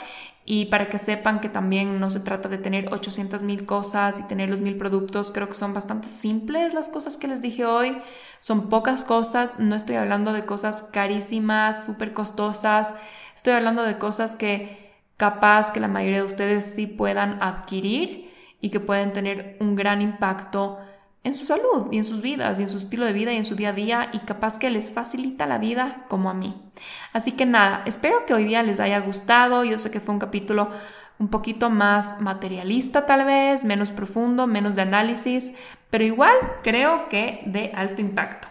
y 0.45 0.65
para 0.65 0.89
que 0.89 0.97
sepan 0.97 1.39
que 1.39 1.49
también 1.49 1.99
no 1.99 2.09
se 2.09 2.19
trata 2.19 2.49
de 2.49 2.57
tener 2.57 2.91
800 2.91 3.41
mil 3.43 3.65
cosas 3.65 4.19
y 4.19 4.23
tener 4.23 4.49
los 4.49 4.59
mil 4.59 4.75
productos, 4.75 5.31
creo 5.31 5.47
que 5.47 5.55
son 5.55 5.73
bastante 5.73 6.09
simples 6.09 6.73
las 6.73 6.89
cosas 6.89 7.17
que 7.17 7.27
les 7.27 7.41
dije 7.41 7.65
hoy. 7.65 8.01
Son 8.39 8.69
pocas 8.69 9.03
cosas, 9.03 9.59
no 9.59 9.75
estoy 9.75 9.95
hablando 9.95 10.33
de 10.33 10.45
cosas 10.45 10.89
carísimas, 10.91 11.85
súper 11.85 12.13
costosas, 12.13 12.93
estoy 13.35 13.53
hablando 13.53 13.83
de 13.83 13.99
cosas 13.99 14.35
que 14.35 14.80
capaz 15.21 15.71
que 15.71 15.79
la 15.79 15.87
mayoría 15.87 16.17
de 16.17 16.25
ustedes 16.25 16.65
sí 16.73 16.87
puedan 16.87 17.43
adquirir 17.43 18.33
y 18.59 18.71
que 18.71 18.79
pueden 18.79 19.13
tener 19.13 19.55
un 19.59 19.75
gran 19.75 20.01
impacto 20.01 20.79
en 21.23 21.35
su 21.35 21.45
salud 21.45 21.89
y 21.91 21.99
en 21.99 22.05
sus 22.05 22.23
vidas 22.23 22.57
y 22.57 22.63
en 22.63 22.69
su 22.69 22.79
estilo 22.79 23.05
de 23.05 23.13
vida 23.13 23.31
y 23.31 23.37
en 23.37 23.45
su 23.45 23.55
día 23.55 23.69
a 23.69 23.73
día 23.73 24.09
y 24.13 24.19
capaz 24.21 24.57
que 24.57 24.71
les 24.71 24.91
facilita 24.91 25.45
la 25.45 25.59
vida 25.59 26.05
como 26.09 26.31
a 26.31 26.33
mí. 26.33 26.59
Así 27.13 27.33
que 27.33 27.45
nada, 27.45 27.83
espero 27.85 28.25
que 28.25 28.33
hoy 28.33 28.45
día 28.45 28.63
les 28.63 28.79
haya 28.79 28.99
gustado. 28.99 29.63
Yo 29.63 29.77
sé 29.77 29.91
que 29.91 29.99
fue 29.99 30.15
un 30.15 30.19
capítulo 30.19 30.71
un 31.19 31.27
poquito 31.27 31.69
más 31.69 32.19
materialista 32.19 33.05
tal 33.05 33.23
vez, 33.23 33.63
menos 33.63 33.91
profundo, 33.91 34.47
menos 34.47 34.75
de 34.75 34.81
análisis, 34.81 35.53
pero 35.91 36.03
igual 36.03 36.33
creo 36.63 37.09
que 37.09 37.43
de 37.45 37.71
alto 37.75 38.01
impacto. 38.01 38.47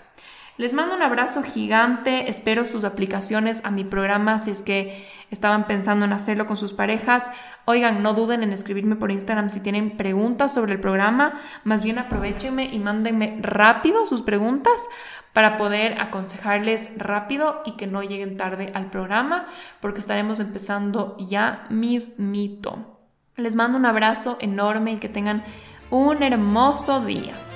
Les 0.56 0.74
mando 0.74 0.94
un 0.94 1.02
abrazo 1.02 1.42
gigante, 1.42 2.30
espero 2.30 2.66
sus 2.66 2.84
aplicaciones 2.84 3.64
a 3.64 3.70
mi 3.70 3.82
programa 3.82 4.38
si 4.38 4.50
es 4.50 4.60
que 4.60 5.08
estaban 5.30 5.66
pensando 5.66 6.04
en 6.04 6.12
hacerlo 6.12 6.46
con 6.46 6.56
sus 6.56 6.72
parejas. 6.72 7.30
Oigan, 7.64 8.02
no 8.02 8.14
duden 8.14 8.42
en 8.42 8.52
escribirme 8.52 8.96
por 8.96 9.10
Instagram 9.10 9.50
si 9.50 9.60
tienen 9.60 9.96
preguntas 9.96 10.52
sobre 10.52 10.72
el 10.72 10.80
programa, 10.80 11.40
más 11.64 11.82
bien 11.82 11.98
aprovechenme 11.98 12.64
y 12.64 12.78
mándenme 12.78 13.38
rápido 13.40 14.06
sus 14.06 14.22
preguntas 14.22 14.88
para 15.32 15.56
poder 15.56 16.00
aconsejarles 16.00 16.90
rápido 16.96 17.62
y 17.64 17.76
que 17.76 17.86
no 17.86 18.02
lleguen 18.02 18.36
tarde 18.36 18.72
al 18.74 18.90
programa, 18.90 19.46
porque 19.80 20.00
estaremos 20.00 20.40
empezando 20.40 21.16
ya 21.18 21.66
mismito. 21.70 22.98
Les 23.36 23.54
mando 23.54 23.78
un 23.78 23.86
abrazo 23.86 24.36
enorme 24.40 24.92
y 24.92 24.96
que 24.96 25.08
tengan 25.08 25.44
un 25.90 26.22
hermoso 26.22 27.00
día. 27.04 27.49